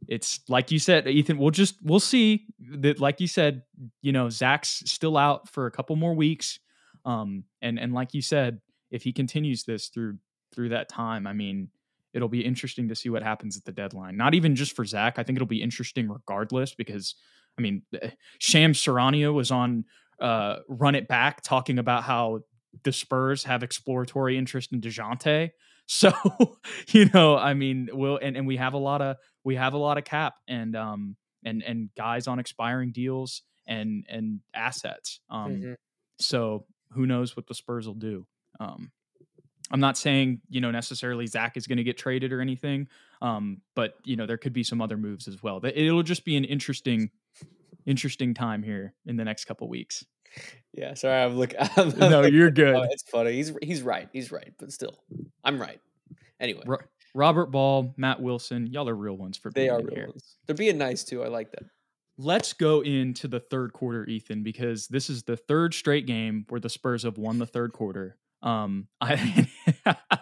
it's 0.08 0.40
like 0.48 0.72
you 0.72 0.80
said, 0.80 1.08
Ethan. 1.08 1.38
We'll 1.38 1.52
just 1.52 1.76
we'll 1.84 2.00
see 2.00 2.46
that, 2.60 3.00
like 3.00 3.20
you 3.20 3.28
said, 3.28 3.64
you 4.02 4.12
know, 4.12 4.30
Zach's 4.30 4.84
still 4.86 5.18
out 5.18 5.50
for 5.50 5.66
a 5.66 5.72
couple 5.72 5.96
more 5.96 6.16
weeks. 6.16 6.60
Um, 7.08 7.46
and 7.62 7.80
and 7.80 7.94
like 7.94 8.14
you 8.14 8.22
said, 8.22 8.60
if 8.92 9.04
he 9.04 9.14
continues 9.14 9.64
this 9.64 9.88
through 9.88 10.18
through 10.54 10.70
that 10.70 10.90
time, 10.90 11.26
I 11.26 11.34
mean, 11.34 11.70
it'll 12.14 12.28
be 12.28 12.46
interesting 12.46 12.90
to 12.90 12.96
see 12.96 13.10
what 13.10 13.24
happens 13.24 13.58
at 13.58 13.66
the 13.66 13.72
deadline. 13.72 14.18
Not 14.18 14.34
even 14.34 14.56
just 14.56 14.76
for 14.76 14.86
Zach. 14.86 15.18
I 15.18 15.24
think 15.24 15.38
it'll 15.38 15.48
be 15.48 15.64
interesting 15.64 16.10
regardless 16.10 16.76
because 16.76 17.16
I 17.58 17.62
mean, 17.62 17.82
eh, 18.00 18.12
Shams 18.40 18.80
Charania 18.80 19.34
was 19.34 19.52
on 19.52 19.86
uh, 20.20 20.58
Run 20.68 20.96
It 20.96 21.08
Back 21.08 21.42
talking 21.42 21.80
about 21.80 22.04
how 22.04 22.42
the 22.84 22.92
Spurs 22.92 23.46
have 23.46 23.64
exploratory 23.64 24.38
interest 24.38 24.74
in 24.74 24.82
Dejounte. 24.82 25.52
So, 25.90 26.12
you 26.90 27.10
know, 27.14 27.38
I 27.38 27.54
mean, 27.54 27.88
we'll 27.94 28.18
and, 28.18 28.36
and 28.36 28.46
we 28.46 28.58
have 28.58 28.74
a 28.74 28.78
lot 28.78 29.02
of 29.02 29.16
we 29.46 29.56
have 29.56 29.72
a 29.72 29.78
lot 29.78 29.98
of 29.98 30.04
cap 30.04 30.34
and 30.46 30.76
um 30.76 31.16
and 31.46 31.64
and 31.64 31.90
guys 31.96 32.28
on 32.28 32.40
expiring 32.40 32.92
deals 32.92 33.44
and 33.66 34.06
and 34.10 34.42
assets. 34.54 35.22
Um 35.30 35.52
mm-hmm. 35.56 35.74
so 36.20 36.66
who 36.92 37.06
knows 37.06 37.36
what 37.36 37.48
the 37.48 37.54
Spurs 37.54 37.88
will 37.88 37.96
do. 37.96 38.26
Um, 38.60 38.92
I'm 39.72 39.80
not 39.80 39.98
saying 39.98 40.42
you 40.50 40.62
know 40.62 40.72
necessarily 40.72 41.28
Zach 41.28 41.58
is 41.58 41.68
going 41.68 41.78
to 41.78 41.84
get 41.84 41.98
traded 41.98 42.32
or 42.32 42.42
anything, 42.42 42.88
um, 43.22 43.62
but 43.76 43.96
you 44.04 44.16
know 44.16 44.26
there 44.26 44.38
could 44.38 44.54
be 44.54 44.64
some 44.64 44.82
other 44.82 44.98
moves 44.98 45.28
as 45.28 45.44
well. 45.44 45.60
But 45.60 45.78
it'll 45.78 46.04
just 46.04 46.26
be 46.26 46.38
an 46.38 46.46
interesting, 46.46 47.10
interesting 47.86 48.34
time 48.34 48.64
here 48.64 48.94
in 49.06 49.18
the 49.18 49.26
next 49.26 49.46
couple 49.46 49.68
weeks. 49.68 50.06
Yeah, 50.74 50.94
sorry, 50.94 51.24
I'm 51.24 51.38
looking. 51.38 51.60
I'm 51.76 51.90
no, 51.98 52.24
you're 52.24 52.52
good. 52.52 52.76
Oh, 52.76 52.84
it's 52.90 53.04
funny. 53.04 53.34
He's 53.34 53.52
he's 53.62 53.82
right. 53.82 54.08
He's 54.14 54.32
right, 54.32 54.54
but 54.58 54.72
still, 54.72 55.00
I'm 55.44 55.60
right. 55.60 55.82
Anyway, 56.40 56.64
Ro- 56.66 56.78
Robert 57.14 57.48
Ball, 57.48 57.94
Matt 57.98 58.22
Wilson, 58.22 58.68
y'all 58.68 58.88
are 58.88 58.96
real 58.96 59.18
ones 59.18 59.38
for 59.38 59.52
they 59.52 59.70
are 59.70 59.82
real 59.82 59.94
here. 59.94 60.08
ones. 60.08 60.38
They're 60.46 60.56
being 60.56 60.78
nice 60.78 61.04
too. 61.04 61.24
I 61.24 61.28
like 61.28 61.52
that 61.52 61.64
let's 62.18 62.54
go 62.54 62.82
into 62.82 63.28
the 63.28 63.40
third 63.40 63.74
quarter, 63.74 64.06
Ethan, 64.06 64.44
because 64.44 64.88
this 64.88 65.10
is 65.10 65.24
the 65.24 65.38
third 65.38 65.74
straight 65.74 66.06
game 66.08 66.46
where 66.50 66.60
the 66.60 66.70
Spurs 66.70 67.04
have 67.04 67.18
won 67.18 67.38
the 67.40 67.46
third 67.46 67.74
quarter. 67.74 68.18
Um, 68.42 68.88
I 69.02 69.48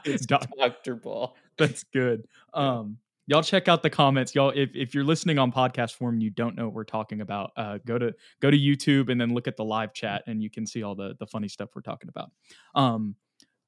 it's 0.03 0.25
Doctor 0.57 0.95
Ball. 0.95 1.35
That's 1.57 1.83
good. 1.83 2.27
Um, 2.53 2.99
y'all 3.27 3.43
check 3.43 3.67
out 3.67 3.83
the 3.83 3.89
comments 3.89 4.33
y'all 4.33 4.51
if, 4.55 4.69
if 4.75 4.93
you're 4.93 5.03
listening 5.03 5.37
on 5.37 5.51
podcast 5.51 5.95
form 5.95 6.15
and 6.15 6.23
you 6.23 6.29
don't 6.29 6.55
know 6.55 6.65
what 6.65 6.73
we're 6.73 6.83
talking 6.83 7.21
about 7.21 7.51
uh, 7.57 7.79
go 7.85 7.97
to 7.97 8.13
go 8.39 8.49
to 8.49 8.57
youtube 8.57 9.09
and 9.09 9.19
then 9.19 9.33
look 9.33 9.47
at 9.47 9.57
the 9.57 9.63
live 9.65 9.93
chat 9.93 10.23
and 10.27 10.41
you 10.41 10.49
can 10.49 10.65
see 10.65 10.83
all 10.83 10.95
the 10.95 11.15
the 11.19 11.27
funny 11.27 11.47
stuff 11.47 11.69
we're 11.75 11.81
talking 11.81 12.09
about 12.09 12.31
um 12.75 13.15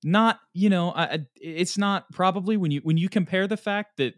not 0.03 0.39
you 0.53 0.69
know 0.69 0.93
I, 0.95 1.19
it's 1.35 1.77
not 1.77 2.09
probably 2.11 2.55
when 2.55 2.71
you 2.71 2.81
when 2.83 2.97
you 2.97 3.09
compare 3.09 3.47
the 3.47 3.57
fact 3.57 3.97
that 3.97 4.13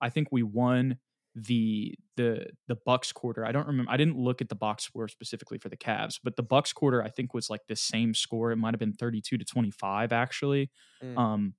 i 0.00 0.08
think 0.08 0.28
we 0.30 0.42
won 0.42 0.98
the 1.34 1.94
the 2.16 2.46
the 2.68 2.76
bucks 2.84 3.10
quarter 3.10 3.44
i 3.44 3.52
don't 3.52 3.66
remember 3.66 3.90
i 3.90 3.96
didn't 3.96 4.18
look 4.18 4.42
at 4.42 4.48
the 4.48 4.54
box 4.54 4.84
score 4.84 5.08
specifically 5.08 5.58
for 5.58 5.68
the 5.68 5.76
Cavs, 5.76 6.18
but 6.22 6.36
the 6.36 6.42
bucks 6.42 6.72
quarter 6.72 7.02
i 7.02 7.08
think 7.08 7.32
was 7.32 7.48
like 7.48 7.62
the 7.68 7.76
same 7.76 8.14
score 8.14 8.52
it 8.52 8.56
might 8.56 8.74
have 8.74 8.80
been 8.80 8.92
32 8.92 9.38
to 9.38 9.44
25 9.44 10.12
actually 10.12 10.70
mm. 11.02 11.16
um 11.16 11.54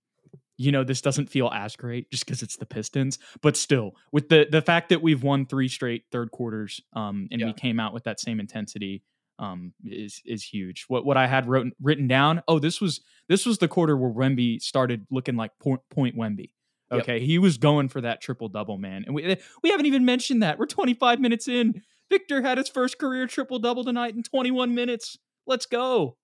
you 0.58 0.72
know 0.72 0.84
this 0.84 1.02
doesn't 1.02 1.30
feel 1.30 1.50
as 1.50 1.76
great 1.76 2.10
just 2.12 2.26
because 2.26 2.42
it's 2.42 2.58
the 2.58 2.66
Pistons, 2.66 3.20
but 3.42 3.58
still 3.58 3.94
with 4.12 4.30
the 4.30 4.48
the 4.50 4.62
fact 4.62 4.90
that 4.90 5.02
we've 5.02 5.24
won 5.24 5.46
three 5.46 5.68
straight 5.68 6.04
third 6.12 6.32
quarters, 6.32 6.80
um, 6.94 7.28
and 7.32 7.42
yeah. 7.42 7.48
we 7.48 7.54
came 7.54 7.80
out 7.80 7.94
with 7.94 8.04
that 8.04 8.20
same 8.20 8.40
intensity, 8.40 9.04
um, 9.40 9.74
is 9.84 10.22
is 10.26 10.44
huge. 10.44 10.86
What 10.88 11.06
what 11.06 11.18
I 11.18 11.28
had 11.28 11.48
wrote, 11.48 11.68
written 11.82 12.08
down, 12.08 12.44
oh 12.48 12.60
this 12.60 12.80
was 12.80 13.02
this 13.28 13.46
was 13.46 13.58
the 13.58 13.68
quarter 13.68 13.98
where 13.98 14.12
Wemby 14.12 14.62
started 14.62 15.06
looking 15.10 15.36
like 15.36 15.52
point, 15.60 15.82
point 15.90 16.16
Wemby. 16.16 16.52
Okay, 16.91 17.17
yep. 17.17 17.22
he 17.22 17.39
was 17.39 17.58
going 17.58 17.89
for 17.89 18.02
that 18.02 18.22
triple 18.22 18.50
double, 18.50 18.78
man, 18.78 19.04
and 19.06 19.15
we 19.15 19.24
eh, 19.24 19.36
we 19.63 19.69
haven't 19.69 19.86
even 19.86 20.06
mentioned 20.06 20.43
that. 20.43 20.60
We're 20.60 20.65
25 20.65 21.19
minutes 21.19 21.48
in. 21.48 21.82
Victor 22.10 22.41
had 22.41 22.58
his 22.58 22.69
first 22.69 23.00
career 23.00 23.26
triple 23.26 23.60
double 23.60 23.84
tonight 23.84 24.15
in 24.15 24.24
21 24.24 24.76
minutes. 24.76 25.17
Let's 25.48 25.65
go. 25.65 26.17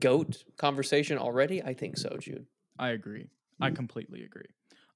Goat 0.00 0.44
conversation 0.56 1.18
already? 1.18 1.62
I 1.62 1.74
think 1.74 1.96
so, 1.96 2.16
Jude. 2.18 2.46
I 2.78 2.90
agree. 2.90 3.28
I 3.60 3.68
mm-hmm. 3.68 3.76
completely 3.76 4.24
agree. 4.24 4.48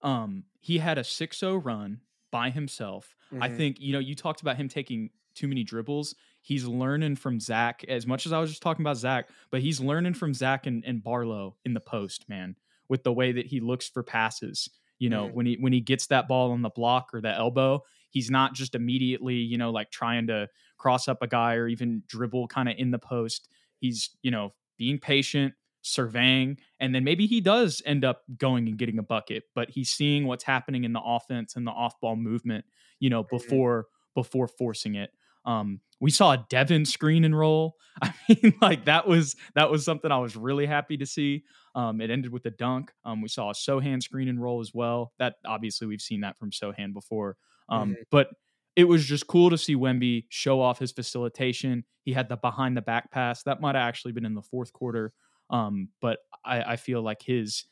Um, 0.02 0.44
he 0.60 0.78
had 0.78 0.98
a 0.98 1.02
6-0 1.02 1.64
run 1.64 2.00
by 2.30 2.50
himself. 2.50 3.14
Mm-hmm. 3.32 3.42
I 3.42 3.48
think, 3.48 3.80
you 3.80 3.92
know, 3.92 3.98
you 3.98 4.14
talked 4.14 4.40
about 4.40 4.56
him 4.56 4.68
taking 4.68 5.10
too 5.34 5.48
many 5.48 5.62
dribbles. 5.64 6.14
He's 6.40 6.66
learning 6.66 7.16
from 7.16 7.40
Zach 7.40 7.84
as 7.88 8.06
much 8.06 8.26
as 8.26 8.32
I 8.32 8.40
was 8.40 8.50
just 8.50 8.62
talking 8.62 8.84
about 8.84 8.96
Zach, 8.96 9.28
but 9.50 9.60
he's 9.60 9.80
learning 9.80 10.14
from 10.14 10.34
Zach 10.34 10.66
and, 10.66 10.84
and 10.84 11.02
Barlow 11.02 11.56
in 11.64 11.74
the 11.74 11.80
post, 11.80 12.28
man, 12.28 12.56
with 12.88 13.04
the 13.04 13.12
way 13.12 13.32
that 13.32 13.46
he 13.46 13.60
looks 13.60 13.88
for 13.88 14.02
passes. 14.02 14.68
You 14.98 15.10
know, 15.10 15.26
mm-hmm. 15.26 15.34
when 15.34 15.46
he 15.46 15.56
when 15.60 15.72
he 15.72 15.80
gets 15.80 16.06
that 16.08 16.26
ball 16.28 16.50
on 16.50 16.62
the 16.62 16.70
block 16.70 17.10
or 17.12 17.20
the 17.20 17.32
elbow, 17.32 17.82
he's 18.10 18.30
not 18.30 18.54
just 18.54 18.74
immediately, 18.74 19.36
you 19.36 19.58
know, 19.58 19.70
like 19.70 19.90
trying 19.90 20.26
to 20.28 20.48
cross 20.76 21.08
up 21.08 21.22
a 21.22 21.26
guy 21.26 21.54
or 21.54 21.68
even 21.68 22.02
dribble 22.08 22.48
kind 22.48 22.68
of 22.68 22.74
in 22.78 22.90
the 22.90 22.98
post. 22.98 23.48
He's, 23.78 24.10
you 24.22 24.30
know, 24.30 24.54
being 24.76 24.98
patient, 24.98 25.54
surveying, 25.82 26.58
and 26.80 26.94
then 26.94 27.04
maybe 27.04 27.26
he 27.26 27.40
does 27.40 27.82
end 27.86 28.04
up 28.04 28.22
going 28.38 28.68
and 28.68 28.78
getting 28.78 28.98
a 28.98 29.02
bucket, 29.02 29.44
but 29.54 29.70
he's 29.70 29.90
seeing 29.90 30.26
what's 30.26 30.44
happening 30.44 30.84
in 30.84 30.92
the 30.92 31.02
offense 31.02 31.54
and 31.54 31.66
the 31.66 31.70
off-ball 31.70 32.16
movement, 32.16 32.64
you 32.98 33.10
know, 33.10 33.22
mm-hmm. 33.22 33.36
before 33.36 33.86
before 34.14 34.48
forcing 34.48 34.96
it. 34.96 35.10
Um, 35.44 35.80
we 36.00 36.10
saw 36.10 36.32
a 36.32 36.46
Devin 36.48 36.84
screen 36.84 37.24
and 37.24 37.38
roll. 37.38 37.76
I 38.02 38.12
mean, 38.28 38.54
like 38.60 38.84
that 38.86 39.06
was 39.06 39.36
that 39.54 39.70
was 39.70 39.84
something 39.84 40.10
I 40.10 40.18
was 40.18 40.36
really 40.36 40.66
happy 40.66 40.96
to 40.98 41.06
see. 41.06 41.44
Um, 41.78 42.00
it 42.00 42.10
ended 42.10 42.32
with 42.32 42.44
a 42.44 42.50
dunk. 42.50 42.90
Um, 43.04 43.22
we 43.22 43.28
saw 43.28 43.50
a 43.50 43.54
Sochan 43.54 44.02
screen 44.02 44.26
and 44.26 44.42
roll 44.42 44.60
as 44.60 44.74
well. 44.74 45.12
That 45.20 45.36
obviously 45.46 45.86
we've 45.86 46.00
seen 46.00 46.22
that 46.22 46.36
from 46.36 46.50
Sochan 46.50 46.92
before. 46.92 47.36
Um, 47.68 47.90
mm-hmm. 47.90 48.02
but 48.10 48.30
it 48.74 48.82
was 48.82 49.04
just 49.04 49.28
cool 49.28 49.48
to 49.50 49.56
see 49.56 49.76
Wemby 49.76 50.24
show 50.28 50.60
off 50.60 50.80
his 50.80 50.90
facilitation. 50.90 51.84
He 52.04 52.12
had 52.12 52.28
the 52.28 52.36
behind 52.36 52.76
the 52.76 52.82
back 52.82 53.12
pass. 53.12 53.44
That 53.44 53.60
might 53.60 53.76
have 53.76 53.86
actually 53.86 54.10
been 54.10 54.24
in 54.24 54.34
the 54.34 54.42
fourth 54.42 54.72
quarter. 54.72 55.12
Um, 55.50 55.90
but 56.00 56.18
I, 56.44 56.62
I 56.62 56.76
feel 56.76 57.00
like 57.00 57.22
his 57.22 57.64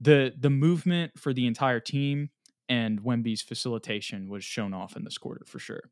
the 0.00 0.32
the 0.38 0.48
movement 0.48 1.12
for 1.18 1.34
the 1.34 1.46
entire 1.46 1.80
team 1.80 2.30
and 2.70 3.02
Wemby's 3.02 3.42
facilitation 3.42 4.30
was 4.30 4.42
shown 4.42 4.72
off 4.72 4.96
in 4.96 5.04
this 5.04 5.18
quarter 5.18 5.44
for 5.46 5.58
sure. 5.58 5.90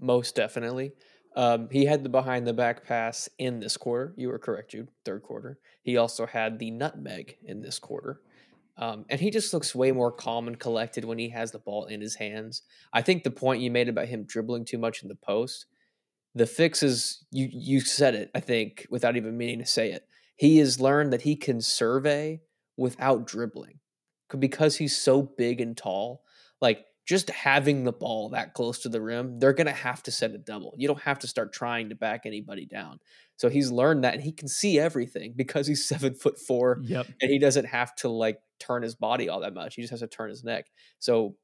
Most 0.00 0.34
definitely. 0.34 0.92
Um, 1.36 1.68
he 1.70 1.84
had 1.84 2.04
the 2.04 2.08
behind 2.08 2.46
the 2.46 2.52
back 2.52 2.84
pass 2.84 3.28
in 3.38 3.58
this 3.60 3.76
quarter. 3.76 4.14
You 4.16 4.28
were 4.28 4.38
correct, 4.38 4.70
Jude. 4.70 4.88
Third 5.04 5.22
quarter. 5.22 5.58
He 5.82 5.96
also 5.96 6.26
had 6.26 6.58
the 6.58 6.70
nutmeg 6.70 7.38
in 7.44 7.60
this 7.60 7.78
quarter. 7.78 8.20
Um, 8.76 9.04
and 9.08 9.20
he 9.20 9.30
just 9.30 9.54
looks 9.54 9.74
way 9.74 9.92
more 9.92 10.10
calm 10.10 10.48
and 10.48 10.58
collected 10.58 11.04
when 11.04 11.18
he 11.18 11.28
has 11.30 11.52
the 11.52 11.58
ball 11.58 11.86
in 11.86 12.00
his 12.00 12.16
hands. 12.16 12.62
I 12.92 13.02
think 13.02 13.22
the 13.22 13.30
point 13.30 13.62
you 13.62 13.70
made 13.70 13.88
about 13.88 14.08
him 14.08 14.24
dribbling 14.24 14.64
too 14.64 14.78
much 14.78 15.02
in 15.02 15.08
the 15.08 15.14
post, 15.14 15.66
the 16.34 16.46
fix 16.46 16.82
is 16.82 17.24
you 17.30 17.48
you 17.52 17.80
said 17.80 18.14
it, 18.14 18.30
I 18.34 18.40
think, 18.40 18.86
without 18.90 19.16
even 19.16 19.36
meaning 19.36 19.60
to 19.60 19.66
say 19.66 19.92
it. 19.92 20.06
He 20.36 20.58
has 20.58 20.80
learned 20.80 21.12
that 21.12 21.22
he 21.22 21.36
can 21.36 21.60
survey 21.60 22.40
without 22.76 23.26
dribbling 23.26 23.78
because 24.36 24.76
he's 24.76 24.96
so 24.96 25.22
big 25.22 25.60
and 25.60 25.76
tall. 25.76 26.22
Like 26.60 26.84
just 27.06 27.28
having 27.30 27.84
the 27.84 27.92
ball 27.92 28.30
that 28.30 28.54
close 28.54 28.80
to 28.80 28.88
the 28.88 29.00
rim, 29.00 29.38
they're 29.38 29.52
going 29.52 29.66
to 29.66 29.72
have 29.72 30.02
to 30.04 30.10
set 30.10 30.30
a 30.32 30.38
double. 30.38 30.74
You 30.78 30.88
don't 30.88 31.02
have 31.02 31.18
to 31.20 31.26
start 31.26 31.52
trying 31.52 31.90
to 31.90 31.94
back 31.94 32.22
anybody 32.24 32.66
down. 32.66 32.98
So 33.36 33.48
he's 33.48 33.70
learned 33.70 34.04
that 34.04 34.14
and 34.14 34.22
he 34.22 34.32
can 34.32 34.48
see 34.48 34.78
everything 34.78 35.34
because 35.36 35.66
he's 35.66 35.84
seven 35.88 36.14
foot 36.14 36.38
four 36.38 36.80
yep. 36.82 37.06
and 37.20 37.30
he 37.30 37.38
doesn't 37.38 37.66
have 37.66 37.94
to 37.96 38.08
like 38.08 38.40
turn 38.58 38.82
his 38.82 38.94
body 38.94 39.28
all 39.28 39.40
that 39.40 39.54
much. 39.54 39.74
He 39.74 39.82
just 39.82 39.90
has 39.90 40.00
to 40.00 40.06
turn 40.06 40.30
his 40.30 40.44
neck. 40.44 40.66
So 40.98 41.36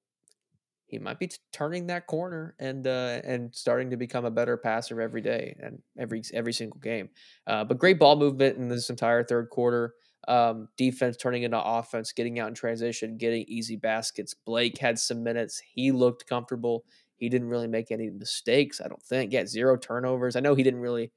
he 0.87 0.99
might 0.99 1.18
be 1.20 1.29
t- 1.29 1.37
turning 1.53 1.87
that 1.87 2.09
corner 2.09 2.57
and 2.59 2.85
uh, 2.87 3.20
and 3.23 3.55
starting 3.55 3.90
to 3.90 3.96
become 3.96 4.25
a 4.25 4.31
better 4.31 4.57
passer 4.57 5.01
every 5.01 5.20
day 5.20 5.57
and 5.62 5.81
every 5.96 6.23
every 6.35 6.53
single 6.53 6.81
game. 6.81 7.11
Uh, 7.46 7.62
but 7.64 7.79
great 7.79 7.99
ball 7.99 8.16
movement 8.16 8.57
in 8.57 8.68
this 8.68 8.90
entire 8.90 9.23
third 9.23 9.51
quarter. 9.51 9.94
Um, 10.28 10.68
defense 10.76 11.16
turning 11.16 11.44
into 11.44 11.61
offense, 11.61 12.12
getting 12.12 12.38
out 12.38 12.48
in 12.48 12.54
transition, 12.54 13.16
getting 13.16 13.44
easy 13.48 13.76
baskets. 13.76 14.35
Blake 14.35 14.78
had 14.78 14.98
some 14.98 15.22
minutes. 15.22 15.62
He 15.74 15.92
looked 15.92 16.26
comfortable. 16.26 16.85
He 17.16 17.28
didn't 17.28 17.48
really 17.48 17.68
make 17.68 17.90
any 17.90 18.11
mistakes. 18.11 18.80
I 18.80 18.88
don't 18.88 19.02
think. 19.02 19.33
Yeah, 19.33 19.46
zero 19.46 19.76
turnovers. 19.76 20.37
I 20.37 20.40
know 20.40 20.54
he 20.54 20.62
didn't 20.62 20.80
really 20.80 21.11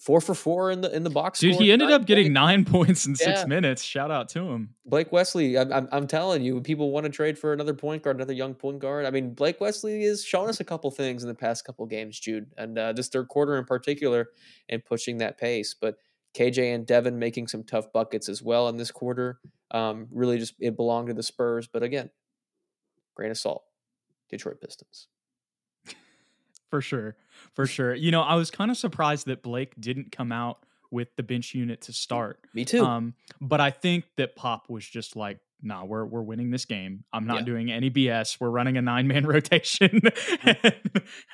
four 0.00 0.20
for 0.20 0.34
four 0.34 0.70
in 0.70 0.80
the 0.80 0.94
in 0.94 1.04
the 1.04 1.10
box. 1.10 1.38
Dude, 1.38 1.54
he 1.54 1.70
ended 1.70 1.90
up 1.90 2.04
getting 2.04 2.32
nine 2.32 2.64
points 2.64 3.06
in 3.06 3.14
six 3.14 3.40
yeah. 3.40 3.46
minutes. 3.46 3.82
Shout 3.82 4.10
out 4.10 4.28
to 4.30 4.40
him. 4.40 4.74
Blake 4.84 5.12
Wesley, 5.12 5.56
I'm, 5.58 5.72
I'm, 5.72 5.88
I'm 5.92 6.06
telling 6.06 6.42
you, 6.42 6.60
people 6.60 6.90
want 6.90 7.04
to 7.04 7.10
trade 7.10 7.38
for 7.38 7.52
another 7.52 7.74
point 7.74 8.02
guard, 8.02 8.16
another 8.16 8.32
young 8.32 8.54
point 8.54 8.80
guard. 8.80 9.06
I 9.06 9.10
mean, 9.10 9.34
Blake 9.34 9.60
Wesley 9.60 10.02
has 10.04 10.24
shown 10.24 10.48
us 10.48 10.60
a 10.60 10.64
couple 10.64 10.90
things 10.90 11.22
in 11.22 11.28
the 11.28 11.34
past 11.34 11.64
couple 11.64 11.86
games, 11.86 12.18
Jude, 12.18 12.46
and 12.56 12.78
uh, 12.78 12.92
this 12.92 13.08
third 13.08 13.28
quarter 13.28 13.56
in 13.56 13.64
particular, 13.64 14.30
and 14.68 14.84
pushing 14.84 15.18
that 15.18 15.38
pace. 15.38 15.74
But 15.80 15.96
KJ 16.34 16.74
and 16.74 16.86
Devin 16.86 17.18
making 17.18 17.48
some 17.48 17.64
tough 17.64 17.92
buckets 17.92 18.28
as 18.28 18.42
well 18.42 18.68
in 18.68 18.76
this 18.76 18.90
quarter. 18.90 19.38
Um, 19.70 20.08
really, 20.10 20.38
just 20.38 20.54
it 20.60 20.76
belonged 20.76 21.08
to 21.08 21.14
the 21.14 21.22
Spurs. 21.22 21.66
But 21.66 21.82
again, 21.82 22.10
grain 23.14 23.30
of 23.30 23.38
salt, 23.38 23.64
Detroit 24.30 24.60
Pistons 24.60 25.08
for 26.70 26.80
sure, 26.80 27.16
for 27.54 27.66
sure. 27.66 27.94
You 27.94 28.10
know, 28.10 28.22
I 28.22 28.34
was 28.34 28.50
kind 28.50 28.70
of 28.70 28.76
surprised 28.76 29.26
that 29.26 29.42
Blake 29.42 29.74
didn't 29.78 30.12
come 30.12 30.32
out 30.32 30.58
with 30.90 31.08
the 31.16 31.22
bench 31.22 31.54
unit 31.54 31.82
to 31.82 31.92
start. 31.92 32.40
Me 32.54 32.64
too. 32.64 32.84
Um, 32.84 33.14
but 33.40 33.60
I 33.60 33.70
think 33.70 34.04
that 34.16 34.36
Pop 34.36 34.68
was 34.68 34.86
just 34.86 35.16
like, 35.16 35.38
"Nah, 35.62 35.84
we're 35.84 36.04
we're 36.04 36.22
winning 36.22 36.50
this 36.50 36.64
game. 36.64 37.04
I'm 37.12 37.26
not 37.26 37.40
yeah. 37.40 37.44
doing 37.44 37.70
any 37.70 37.90
BS. 37.90 38.38
We're 38.40 38.50
running 38.50 38.76
a 38.76 38.82
nine 38.82 39.08
man 39.08 39.26
rotation, 39.26 40.00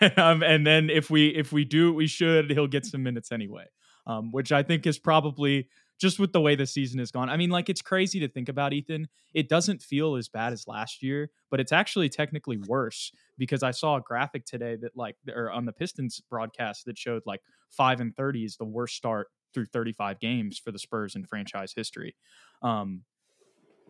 and, 0.00 0.18
um, 0.18 0.42
and 0.42 0.66
then 0.66 0.90
if 0.90 1.10
we 1.10 1.28
if 1.28 1.52
we 1.52 1.64
do 1.64 1.88
what 1.88 1.96
we 1.96 2.06
should, 2.06 2.50
he'll 2.50 2.66
get 2.66 2.86
some 2.86 3.02
minutes 3.02 3.32
anyway." 3.32 3.66
Um, 4.06 4.32
which 4.32 4.52
I 4.52 4.62
think 4.62 4.86
is 4.86 4.98
probably 4.98 5.68
just 6.00 6.18
with 6.18 6.32
the 6.32 6.40
way 6.40 6.54
the 6.54 6.66
season 6.66 6.98
has 6.98 7.10
gone. 7.10 7.30
I 7.30 7.36
mean, 7.36 7.50
like 7.50 7.68
it's 7.68 7.82
crazy 7.82 8.20
to 8.20 8.28
think 8.28 8.48
about, 8.48 8.72
Ethan. 8.72 9.08
It 9.32 9.48
doesn't 9.48 9.82
feel 9.82 10.16
as 10.16 10.28
bad 10.28 10.52
as 10.52 10.66
last 10.66 11.02
year, 11.02 11.30
but 11.50 11.60
it's 11.60 11.72
actually 11.72 12.08
technically 12.08 12.56
worse 12.56 13.12
because 13.38 13.62
I 13.62 13.70
saw 13.70 13.96
a 13.96 14.00
graphic 14.00 14.44
today 14.44 14.76
that 14.76 14.96
like 14.96 15.16
or 15.34 15.50
on 15.50 15.64
the 15.66 15.72
Pistons 15.72 16.20
broadcast 16.28 16.86
that 16.86 16.98
showed 16.98 17.22
like 17.26 17.40
5 17.70 18.00
and 18.00 18.14
30 18.14 18.44
is 18.44 18.56
the 18.56 18.64
worst 18.64 18.96
start 18.96 19.28
through 19.52 19.66
35 19.66 20.18
games 20.18 20.58
for 20.58 20.72
the 20.72 20.78
Spurs 20.78 21.14
in 21.14 21.24
franchise 21.24 21.72
history. 21.74 22.16
Um 22.62 23.02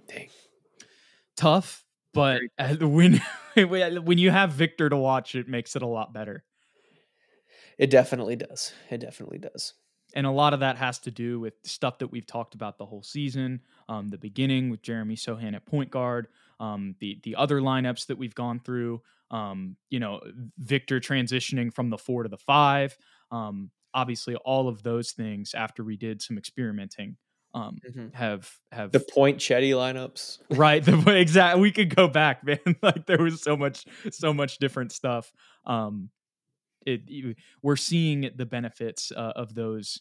dang. 0.08 0.28
Tough, 1.36 1.84
but 2.12 2.42
when 2.80 3.20
when 3.56 4.18
you 4.18 4.30
have 4.30 4.52
Victor 4.52 4.88
to 4.90 4.96
watch 4.96 5.34
it 5.34 5.48
makes 5.48 5.74
it 5.74 5.82
a 5.82 5.86
lot 5.86 6.12
better. 6.12 6.44
It 7.78 7.90
definitely 7.90 8.36
does. 8.36 8.72
It 8.90 8.98
definitely 8.98 9.38
does 9.38 9.74
and 10.14 10.26
a 10.26 10.30
lot 10.30 10.54
of 10.54 10.60
that 10.60 10.76
has 10.78 10.98
to 11.00 11.10
do 11.10 11.38
with 11.40 11.54
stuff 11.64 11.98
that 11.98 12.06
we've 12.06 12.26
talked 12.26 12.54
about 12.54 12.78
the 12.78 12.86
whole 12.86 13.02
season. 13.02 13.60
Um, 13.88 14.08
the 14.08 14.18
beginning 14.18 14.70
with 14.70 14.80
Jeremy 14.80 15.16
Sochan 15.16 15.54
at 15.54 15.66
point 15.66 15.90
guard, 15.90 16.28
um, 16.60 16.94
the 17.00 17.20
the 17.24 17.36
other 17.36 17.60
lineups 17.60 18.06
that 18.06 18.16
we've 18.16 18.34
gone 18.34 18.60
through. 18.60 19.02
Um, 19.30 19.76
you 19.90 20.00
know, 20.00 20.20
Victor 20.58 21.00
transitioning 21.00 21.74
from 21.74 21.90
the 21.90 21.98
four 21.98 22.22
to 22.22 22.28
the 22.28 22.38
five. 22.38 22.96
Um, 23.30 23.70
obviously, 23.92 24.36
all 24.36 24.68
of 24.68 24.82
those 24.82 25.12
things 25.12 25.54
after 25.54 25.82
we 25.82 25.96
did 25.96 26.22
some 26.22 26.38
experimenting 26.38 27.16
um, 27.54 27.78
mm-hmm. 27.88 28.08
have 28.14 28.50
have 28.72 28.92
the 28.92 29.00
point 29.00 29.38
Chetty 29.38 29.70
lineups. 29.70 30.38
right. 30.50 30.84
The 30.84 31.16
exact. 31.16 31.58
We 31.58 31.72
could 31.72 31.94
go 31.94 32.08
back, 32.08 32.44
man. 32.44 32.58
like 32.82 33.06
there 33.06 33.22
was 33.22 33.42
so 33.42 33.56
much 33.56 33.84
so 34.10 34.34
much 34.34 34.58
different 34.58 34.92
stuff. 34.92 35.32
It, 36.86 37.36
we're 37.62 37.76
seeing 37.76 38.30
the 38.36 38.46
benefits 38.46 39.12
uh, 39.12 39.32
of 39.36 39.54
those 39.54 40.00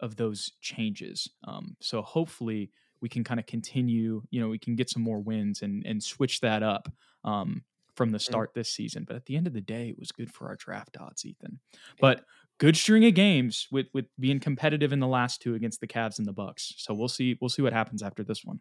of 0.00 0.16
those 0.16 0.52
changes. 0.60 1.28
Um, 1.44 1.76
so 1.80 2.00
hopefully 2.02 2.70
we 3.00 3.08
can 3.08 3.24
kind 3.24 3.40
of 3.40 3.46
continue. 3.46 4.22
You 4.30 4.40
know, 4.40 4.48
we 4.48 4.58
can 4.58 4.76
get 4.76 4.90
some 4.90 5.02
more 5.02 5.20
wins 5.20 5.62
and 5.62 5.84
and 5.86 6.02
switch 6.02 6.40
that 6.40 6.62
up. 6.62 6.88
Um, 7.24 7.64
from 8.00 8.12
the 8.12 8.18
start 8.18 8.54
this 8.54 8.70
season. 8.70 9.04
But 9.06 9.16
at 9.16 9.26
the 9.26 9.36
end 9.36 9.46
of 9.46 9.52
the 9.52 9.60
day, 9.60 9.90
it 9.90 9.98
was 9.98 10.10
good 10.10 10.32
for 10.32 10.48
our 10.48 10.56
draft 10.56 10.96
odds, 10.98 11.26
Ethan. 11.26 11.58
But 12.00 12.24
good 12.56 12.74
string 12.74 13.04
of 13.04 13.14
games 13.14 13.68
with 13.70 13.88
with 13.92 14.06
being 14.18 14.40
competitive 14.40 14.92
in 14.92 15.00
the 15.00 15.06
last 15.06 15.42
two 15.42 15.54
against 15.54 15.80
the 15.80 15.86
Cavs 15.86 16.18
and 16.18 16.26
the 16.26 16.32
Bucks. 16.32 16.72
So 16.78 16.94
we'll 16.94 17.08
see 17.08 17.36
we'll 17.40 17.50
see 17.50 17.60
what 17.60 17.74
happens 17.74 18.02
after 18.02 18.22
this 18.22 18.42
one. 18.42 18.60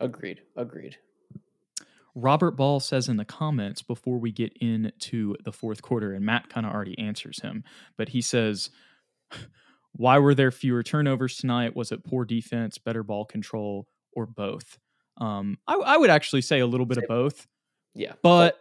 Agreed. 0.00 0.42
Agreed. 0.56 0.98
Robert 2.14 2.52
Ball 2.52 2.80
says 2.80 3.08
in 3.08 3.16
the 3.16 3.24
comments 3.24 3.82
before 3.82 4.18
we 4.18 4.30
get 4.30 4.52
into 4.60 5.34
the 5.44 5.52
fourth 5.52 5.82
quarter, 5.82 6.12
and 6.12 6.24
Matt 6.24 6.48
kind 6.48 6.66
of 6.66 6.72
already 6.72 6.98
answers 6.98 7.40
him, 7.40 7.64
but 7.96 8.10
he 8.10 8.20
says, 8.20 8.70
Why 9.92 10.18
were 10.18 10.34
there 10.34 10.50
fewer 10.50 10.82
turnovers 10.82 11.36
tonight? 11.36 11.74
Was 11.74 11.92
it 11.92 12.04
poor 12.04 12.24
defense, 12.24 12.78
better 12.78 13.02
ball 13.02 13.24
control, 13.24 13.88
or 14.12 14.26
both? 14.26 14.78
Um, 15.18 15.58
I, 15.66 15.74
I 15.74 15.96
would 15.96 16.10
actually 16.10 16.42
say 16.42 16.60
a 16.60 16.66
little 16.66 16.86
bit 16.86 16.98
of 16.98 17.04
both. 17.08 17.46
Yeah. 17.94 18.12
But 18.22 18.60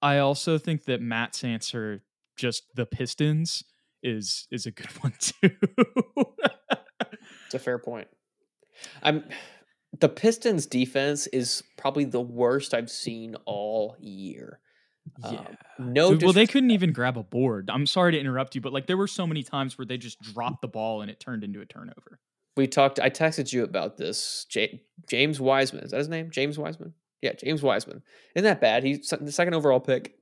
I 0.00 0.18
also 0.18 0.58
think 0.58 0.84
that 0.84 1.00
Matt's 1.00 1.44
answer, 1.44 2.02
just 2.36 2.64
the 2.74 2.86
Pistons, 2.86 3.64
is 4.02 4.46
is 4.50 4.66
a 4.66 4.70
good 4.70 4.86
one 5.00 5.14
too. 5.18 5.50
It's 7.46 7.54
a 7.54 7.58
fair 7.58 7.78
point. 7.78 8.08
I'm 9.02 9.24
the 10.00 10.08
Pistons 10.08 10.66
defense 10.66 11.26
is 11.28 11.62
probably 11.76 12.04
the 12.04 12.20
worst 12.20 12.74
I've 12.74 12.90
seen 12.90 13.36
all 13.44 13.96
year. 14.00 14.60
Um, 15.22 15.46
no, 15.78 16.10
Dude, 16.12 16.22
well, 16.22 16.32
they 16.32 16.46
couldn't 16.46 16.70
even 16.70 16.92
grab 16.92 17.18
a 17.18 17.22
board. 17.22 17.70
I'm 17.72 17.86
sorry 17.86 18.12
to 18.12 18.18
interrupt 18.18 18.54
you, 18.54 18.60
but 18.60 18.72
like 18.72 18.86
there 18.86 18.96
were 18.96 19.06
so 19.06 19.26
many 19.26 19.42
times 19.42 19.76
where 19.76 19.84
they 19.84 19.98
just 19.98 20.20
dropped 20.20 20.62
the 20.62 20.68
ball 20.68 21.02
and 21.02 21.10
it 21.10 21.20
turned 21.20 21.44
into 21.44 21.60
a 21.60 21.66
turnover. 21.66 22.20
we 22.56 22.66
talked. 22.66 22.98
I 22.98 23.10
texted 23.10 23.52
you 23.52 23.64
about 23.64 23.96
this. 23.98 24.46
J- 24.48 24.82
James 25.08 25.40
Wiseman 25.40 25.84
is 25.84 25.90
that 25.90 25.98
his 25.98 26.08
name? 26.08 26.30
James 26.30 26.58
Wiseman. 26.58 26.94
Yeah, 27.20 27.32
James 27.34 27.62
Wiseman. 27.62 28.02
Isn't 28.34 28.44
that 28.44 28.60
bad? 28.60 28.82
He's 28.82 29.08
the 29.08 29.32
second 29.32 29.54
overall 29.54 29.80
pick. 29.80 30.14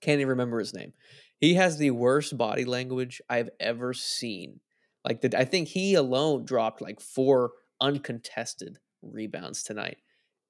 Can't 0.00 0.20
even 0.20 0.30
remember 0.30 0.58
his 0.58 0.74
name. 0.74 0.92
He 1.40 1.54
has 1.54 1.78
the 1.78 1.92
worst 1.92 2.36
body 2.36 2.64
language 2.64 3.22
I've 3.28 3.50
ever 3.60 3.94
seen. 3.94 4.60
Like 5.04 5.20
the, 5.20 5.38
I 5.38 5.44
think 5.44 5.68
he 5.68 5.94
alone 5.94 6.44
dropped 6.44 6.82
like 6.82 7.00
four 7.00 7.52
uncontested 7.80 8.78
rebounds 9.02 9.62
tonight. 9.62 9.98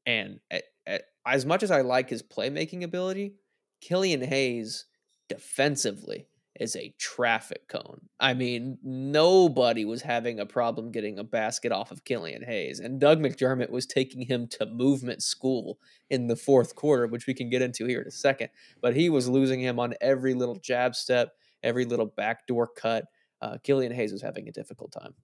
And 0.07 0.41
a- 0.53 0.63
a- 0.87 1.01
as 1.27 1.45
much 1.45 1.63
as 1.63 1.71
I 1.71 1.83
like 1.83 2.09
his 2.09 2.23
playmaking 2.23 2.83
ability, 2.83 3.35
Killian 3.81 4.23
Hayes 4.23 4.87
defensively 5.29 6.29
is 6.59 6.75
a 6.75 6.93
traffic 6.99 7.69
cone. 7.69 8.01
I 8.19 8.35
mean, 8.35 8.79
nobody 8.83 9.85
was 9.85 10.03
having 10.03 10.41
a 10.41 10.47
problem 10.47 10.91
getting 10.91 11.19
a 11.19 11.23
basket 11.25 11.71
off 11.71 11.93
of 11.93 12.03
Killian 12.03 12.43
Hayes, 12.43 12.81
and 12.81 12.99
Doug 12.99 13.21
McDermott 13.21 13.71
was 13.71 13.87
taking 13.87 14.23
him 14.23 14.49
to 14.49 14.67
movement 14.67 15.23
school 15.23 15.79
in 16.11 16.27
the 16.27 16.35
fourth 16.35 16.75
quarter, 16.75 17.07
which 17.07 17.29
we 17.29 17.35
can 17.35 17.49
get 17.49 17.63
into 17.63 17.87
here 17.87 18.01
in 18.01 18.09
a 18.09 18.11
second. 18.11 18.49
But 18.81 18.97
he 18.97 19.09
was 19.09 19.29
losing 19.29 19.61
him 19.61 19.79
on 19.79 19.95
every 20.01 20.35
little 20.35 20.57
jab 20.57 20.97
step, 20.97 21.37
every 21.63 21.85
little 21.85 22.07
backdoor 22.07 22.67
cut. 22.69 23.05
Uh, 23.41 23.59
Killian 23.63 23.93
Hayes 23.93 24.11
was 24.11 24.23
having 24.23 24.49
a 24.49 24.53
difficult 24.53 24.91
time. 24.91 25.15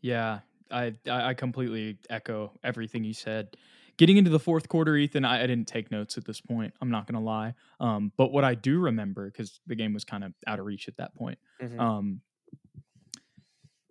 Yeah, 0.00 0.40
I 0.70 0.94
I 1.08 1.34
completely 1.34 1.98
echo 2.10 2.52
everything 2.62 3.04
you 3.04 3.14
said. 3.14 3.56
Getting 3.96 4.16
into 4.16 4.30
the 4.30 4.38
fourth 4.38 4.68
quarter, 4.68 4.94
Ethan, 4.96 5.24
I, 5.24 5.42
I 5.42 5.46
didn't 5.48 5.66
take 5.66 5.90
notes 5.90 6.16
at 6.16 6.24
this 6.24 6.40
point. 6.40 6.72
I'm 6.80 6.90
not 6.90 7.06
gonna 7.06 7.24
lie. 7.24 7.54
Um, 7.80 8.12
but 8.16 8.30
what 8.32 8.44
I 8.44 8.54
do 8.54 8.78
remember, 8.78 9.26
because 9.30 9.60
the 9.66 9.74
game 9.74 9.92
was 9.92 10.04
kind 10.04 10.22
of 10.24 10.32
out 10.46 10.60
of 10.60 10.66
reach 10.66 10.86
at 10.88 10.96
that 10.98 11.14
point. 11.16 11.38
Mhm. 11.60 11.80
Um, 11.80 12.20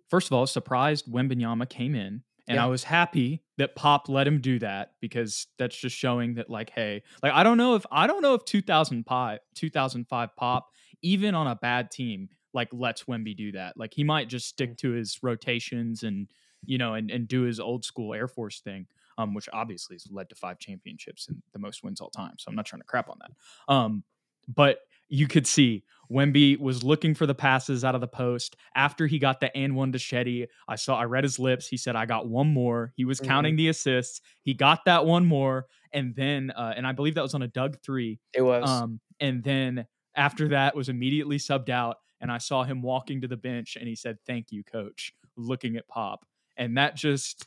first 0.08 0.28
of 0.28 0.32
all, 0.32 0.46
surprised 0.46 1.06
Wembanyama 1.06 1.68
came 1.68 1.94
in, 1.94 2.22
and 2.46 2.56
Yeah. 2.56 2.64
I 2.64 2.68
was 2.68 2.84
happy 2.84 3.42
that 3.58 3.74
Pop 3.74 4.08
let 4.08 4.26
him 4.26 4.40
do 4.40 4.58
that 4.60 4.92
because 5.00 5.48
that's 5.58 5.76
just 5.78 5.96
showing 5.96 6.34
that, 6.34 6.48
like, 6.48 6.70
hey, 6.70 7.02
like 7.22 7.32
I 7.32 7.42
don't 7.42 7.58
know 7.58 7.74
if 7.74 7.84
I 7.90 8.06
don't 8.06 8.22
know 8.22 8.34
if 8.34 8.44
2005 8.44 9.40
2005 9.54 10.34
Pop, 10.36 10.70
even 11.02 11.34
on 11.34 11.46
a 11.46 11.54
bad 11.56 11.90
team, 11.90 12.30
like 12.54 12.68
lets 12.72 13.04
Wemby 13.04 13.36
do 13.36 13.52
that. 13.52 13.76
Like 13.76 13.92
he 13.92 14.04
might 14.04 14.28
just 14.28 14.48
stick 14.48 14.78
to 14.78 14.90
his 14.92 15.18
rotations 15.22 16.02
and 16.02 16.28
you 16.64 16.78
know 16.78 16.94
and 16.94 17.10
and 17.10 17.28
do 17.28 17.42
his 17.42 17.60
old 17.60 17.84
school 17.84 18.14
Air 18.14 18.28
Force 18.28 18.60
thing. 18.60 18.86
Um, 19.16 19.34
which 19.34 19.48
obviously 19.52 19.96
has 19.96 20.06
led 20.12 20.28
to 20.28 20.36
five 20.36 20.60
championships 20.60 21.26
and 21.26 21.42
the 21.52 21.58
most 21.58 21.82
wins 21.82 22.00
all 22.00 22.08
time. 22.08 22.34
So 22.38 22.48
I'm 22.48 22.54
not 22.54 22.66
trying 22.66 22.82
to 22.82 22.86
crap 22.86 23.08
on 23.10 23.18
that. 23.20 23.72
Um, 23.72 24.04
but 24.46 24.82
you 25.08 25.26
could 25.26 25.44
see 25.44 25.82
Wemby 26.10 26.56
was 26.58 26.84
looking 26.84 27.14
for 27.14 27.26
the 27.26 27.34
passes 27.34 27.84
out 27.84 27.94
of 27.96 28.00
the 28.00 28.06
post 28.06 28.56
after 28.76 29.08
he 29.08 29.18
got 29.18 29.40
the 29.40 29.54
and 29.56 29.74
one 29.74 29.90
to 29.90 29.98
Cedi. 29.98 30.46
I 30.68 30.76
saw, 30.76 30.96
I 30.96 31.04
read 31.04 31.24
his 31.24 31.38
lips. 31.38 31.66
He 31.66 31.76
said, 31.76 31.96
I 31.96 32.06
got 32.06 32.28
one 32.28 32.52
more. 32.52 32.92
He 32.94 33.04
was 33.04 33.20
Mhm. 33.20 33.26
counting 33.26 33.56
the 33.56 33.68
assists. 33.68 34.20
He 34.42 34.54
got 34.54 34.84
that 34.84 35.04
one 35.04 35.26
more. 35.26 35.66
And 35.92 36.14
then, 36.14 36.50
uh, 36.52 36.74
and 36.76 36.86
I 36.86 36.92
believe 36.92 37.14
that 37.16 37.22
was 37.22 37.34
on 37.34 37.42
a 37.42 37.48
Doug 37.48 37.80
three. 37.82 38.20
It 38.32 38.42
was. 38.42 38.84
Um, 38.84 39.00
and 39.20 39.42
then 39.42 39.86
after 40.14 40.48
that 40.48 40.76
was 40.76 40.88
immediately 40.88 41.38
subbed 41.38 41.70
out. 41.70 41.96
And 42.20 42.30
I 42.30 42.38
saw 42.38 42.62
him 42.64 42.82
walking 42.82 43.20
to 43.22 43.28
the 43.28 43.36
bench 43.36 43.76
and 43.76 43.88
he 43.88 43.96
said, 43.96 44.18
Thank 44.26 44.52
you, 44.52 44.62
coach, 44.62 45.12
looking 45.36 45.76
at 45.76 45.88
Pop. 45.88 46.24
And 46.58 46.76
that 46.76 46.94
just, 46.96 47.46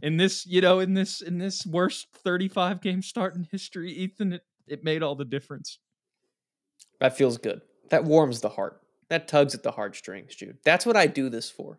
in 0.00 0.16
this, 0.18 0.46
you 0.46 0.60
know, 0.60 0.78
in 0.78 0.94
this, 0.94 1.20
in 1.20 1.38
this 1.38 1.66
worst 1.66 2.06
35 2.12 2.80
game 2.80 3.02
start 3.02 3.34
in 3.34 3.48
history, 3.50 3.90
Ethan, 3.90 4.34
it, 4.34 4.44
it 4.68 4.84
made 4.84 5.02
all 5.02 5.16
the 5.16 5.24
difference. 5.24 5.78
That 7.00 7.16
feels 7.16 7.38
good. 7.38 7.62
That 7.90 8.04
warms 8.04 8.40
the 8.40 8.50
heart. 8.50 8.80
That 9.08 9.28
tugs 9.28 9.54
at 9.54 9.62
the 9.62 9.72
heartstrings, 9.72 10.34
Jude. 10.34 10.58
That's 10.64 10.86
what 10.86 10.96
I 10.96 11.06
do 11.06 11.28
this 11.28 11.50
for. 11.50 11.78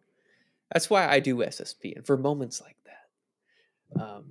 That's 0.71 0.89
why 0.89 1.07
I 1.07 1.19
do 1.19 1.37
SSP, 1.37 1.95
and 1.95 2.05
for 2.05 2.17
moments 2.17 2.61
like 2.61 2.77
that. 2.85 4.01
Um, 4.01 4.25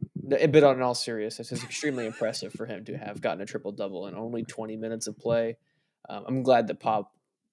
but 0.50 0.64
on 0.64 0.82
all 0.82 0.94
seriousness, 0.94 1.52
it's 1.52 1.64
extremely 1.64 2.06
impressive 2.12 2.52
for 2.52 2.66
him 2.66 2.84
to 2.86 2.96
have 2.96 3.20
gotten 3.20 3.40
a 3.40 3.46
triple 3.46 3.72
double 3.72 4.06
in 4.06 4.14
only 4.14 4.44
20 4.44 4.76
minutes 4.76 5.06
of 5.06 5.18
play. 5.18 5.56
Um, 6.08 6.24
I'm 6.26 6.42
glad 6.42 6.66
that 6.68 6.80
Pop 6.80 7.12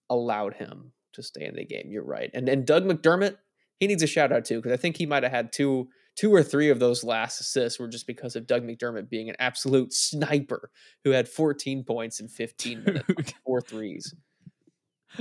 allowed 0.10 0.56
him 0.56 0.92
to 1.14 1.24
stay 1.24 1.46
in 1.46 1.56
the 1.56 1.66
game. 1.66 1.88
You're 1.90 2.04
right, 2.04 2.30
and 2.34 2.50
and 2.50 2.66
Doug 2.66 2.86
McDermott, 2.86 3.38
he 3.82 3.88
needs 3.88 4.02
a 4.04 4.08
shout 4.08 4.32
out 4.32 4.46
too 4.46 4.58
because 4.58 4.72
I 4.72 4.78
think 4.78 4.96
he 4.96 5.06
might 5.06 5.24
have 5.24 5.32
had 5.34 5.52
two 5.52 5.90
two 6.16 6.34
or 6.34 6.44
three 6.44 6.70
of 6.70 6.80
those 6.80 7.04
last 7.04 7.40
assists 7.42 7.80
were 7.80 7.88
just 7.88 8.06
because 8.06 8.36
of 8.36 8.46
Doug 8.46 8.64
McDermott 8.64 9.10
being 9.10 9.30
an 9.30 9.36
absolute 9.40 9.92
sniper 9.94 10.70
who 11.04 11.10
had 11.12 11.28
14 11.28 11.84
points 11.84 12.20
in 12.20 12.28
15 12.28 12.84
minutes, 12.86 13.06
Dude. 13.08 13.34
four 13.46 13.62
threes. 13.62 14.14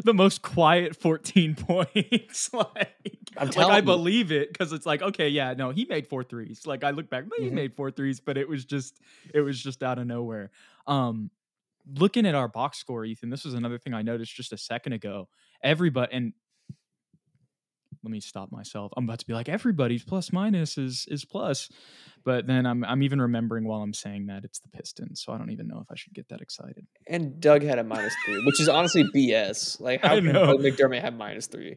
the 0.04 0.12
most 0.12 0.42
quiet 0.42 0.94
14 0.96 1.54
points. 1.58 2.50
like, 2.52 2.68
I'm 3.36 3.46
like 3.46 3.50
telling 3.52 3.72
I 3.74 3.80
believe 3.80 4.30
it 4.32 4.52
because 4.52 4.72
it's 4.72 4.84
like, 4.84 5.00
okay, 5.00 5.28
yeah, 5.28 5.54
no, 5.54 5.70
he 5.70 5.84
made 5.86 6.06
four 6.08 6.22
threes. 6.24 6.66
Like 6.66 6.84
I 6.84 6.90
look 6.90 7.08
back, 7.08 7.24
but 7.30 7.38
he 7.38 7.48
Mhm. 7.50 7.54
made 7.54 7.74
four 7.74 7.90
threes, 7.90 8.20
but 8.20 8.36
it 8.36 8.48
was 8.48 8.64
just, 8.64 9.00
it 9.32 9.40
was 9.40 9.60
just 9.62 9.82
out 9.82 9.98
of 9.98 10.06
nowhere. 10.06 10.50
Um, 10.88 11.30
looking 11.94 12.26
at 12.26 12.34
our 12.34 12.48
box 12.48 12.78
score, 12.78 13.04
Ethan, 13.04 13.30
this 13.30 13.44
was 13.44 13.54
another 13.54 13.78
thing 13.78 13.94
I 13.94 14.02
noticed 14.02 14.34
just 14.34 14.52
a 14.52 14.58
second 14.58 14.92
ago. 14.92 15.28
Everybody, 15.62 16.12
and 16.12 16.32
let 18.02 18.10
me 18.10 18.20
stop 18.20 18.50
myself. 18.50 18.92
I'm 18.96 19.04
about 19.04 19.18
to 19.20 19.26
be 19.26 19.34
like, 19.34 19.48
everybody's 19.48 20.04
plus 20.04 20.32
minus 20.32 20.78
is 20.78 21.06
is 21.08 21.24
plus, 21.24 21.68
but 22.24 22.46
then 22.46 22.66
I'm 22.66 22.84
I'm 22.84 23.02
even 23.02 23.20
remembering 23.20 23.66
while 23.66 23.82
I'm 23.82 23.94
saying 23.94 24.26
that 24.26 24.44
it's 24.44 24.58
the 24.60 24.68
Pistons, 24.68 25.22
so 25.24 25.32
I 25.32 25.38
don't 25.38 25.50
even 25.50 25.68
know 25.68 25.80
if 25.80 25.90
I 25.90 25.94
should 25.96 26.14
get 26.14 26.28
that 26.28 26.40
excited. 26.40 26.86
And 27.06 27.40
Doug 27.40 27.62
had 27.62 27.78
a 27.78 27.84
minus 27.84 28.14
three, 28.24 28.42
which 28.44 28.60
is 28.60 28.68
honestly 28.68 29.04
BS. 29.14 29.80
Like, 29.80 30.02
how 30.02 30.14
I 30.14 30.16
can 30.16 30.32
know. 30.32 30.56
Doug 30.56 30.60
McDermott 30.60 31.02
have 31.02 31.14
minus 31.14 31.46
three? 31.46 31.76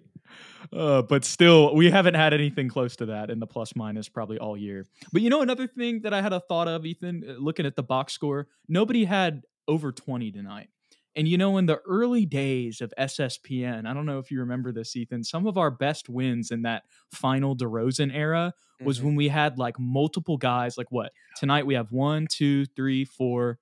Uh, 0.71 1.01
but 1.01 1.25
still, 1.25 1.75
we 1.75 1.91
haven't 1.91 2.15
had 2.15 2.33
anything 2.33 2.69
close 2.69 2.95
to 2.95 3.07
that 3.07 3.29
in 3.29 3.39
the 3.39 3.47
plus 3.47 3.75
minus 3.75 4.09
probably 4.09 4.39
all 4.39 4.57
year. 4.57 4.85
But 5.11 5.21
you 5.21 5.29
know, 5.29 5.41
another 5.41 5.67
thing 5.67 6.01
that 6.03 6.13
I 6.13 6.21
had 6.21 6.33
a 6.33 6.39
thought 6.39 6.67
of, 6.67 6.85
Ethan, 6.85 7.23
uh, 7.27 7.33
looking 7.33 7.65
at 7.65 7.75
the 7.75 7.83
box 7.83 8.13
score, 8.13 8.47
nobody 8.67 9.05
had 9.05 9.43
over 9.67 9.91
20 9.91 10.31
tonight. 10.31 10.69
And 11.15 11.27
you 11.27 11.37
know, 11.37 11.57
in 11.57 11.67
the 11.67 11.77
early 11.85 12.25
days 12.25 12.81
of 12.81 12.91
SSPN, 12.97 13.85
I 13.85 13.93
don't 13.93 14.05
know 14.05 14.19
if 14.19 14.31
you 14.31 14.39
remember 14.39 14.71
this, 14.71 14.95
Ethan, 14.95 15.23
some 15.23 15.45
of 15.45 15.57
our 15.57 15.69
best 15.69 16.09
wins 16.09 16.49
in 16.51 16.63
that 16.63 16.83
final 17.11 17.55
DeRozan 17.55 18.13
era 18.13 18.53
was 18.83 18.99
Mhm. 18.99 19.03
when 19.03 19.15
we 19.15 19.27
had 19.27 19.57
like 19.59 19.77
multiple 19.79 20.37
guys. 20.37 20.77
Like 20.77 20.91
what? 20.91 21.11
Tonight 21.37 21.65
we 21.67 21.75
have 21.75 21.91
one, 21.91 22.27
two, 22.29 22.65
three, 22.65 23.05
four. 23.05 23.59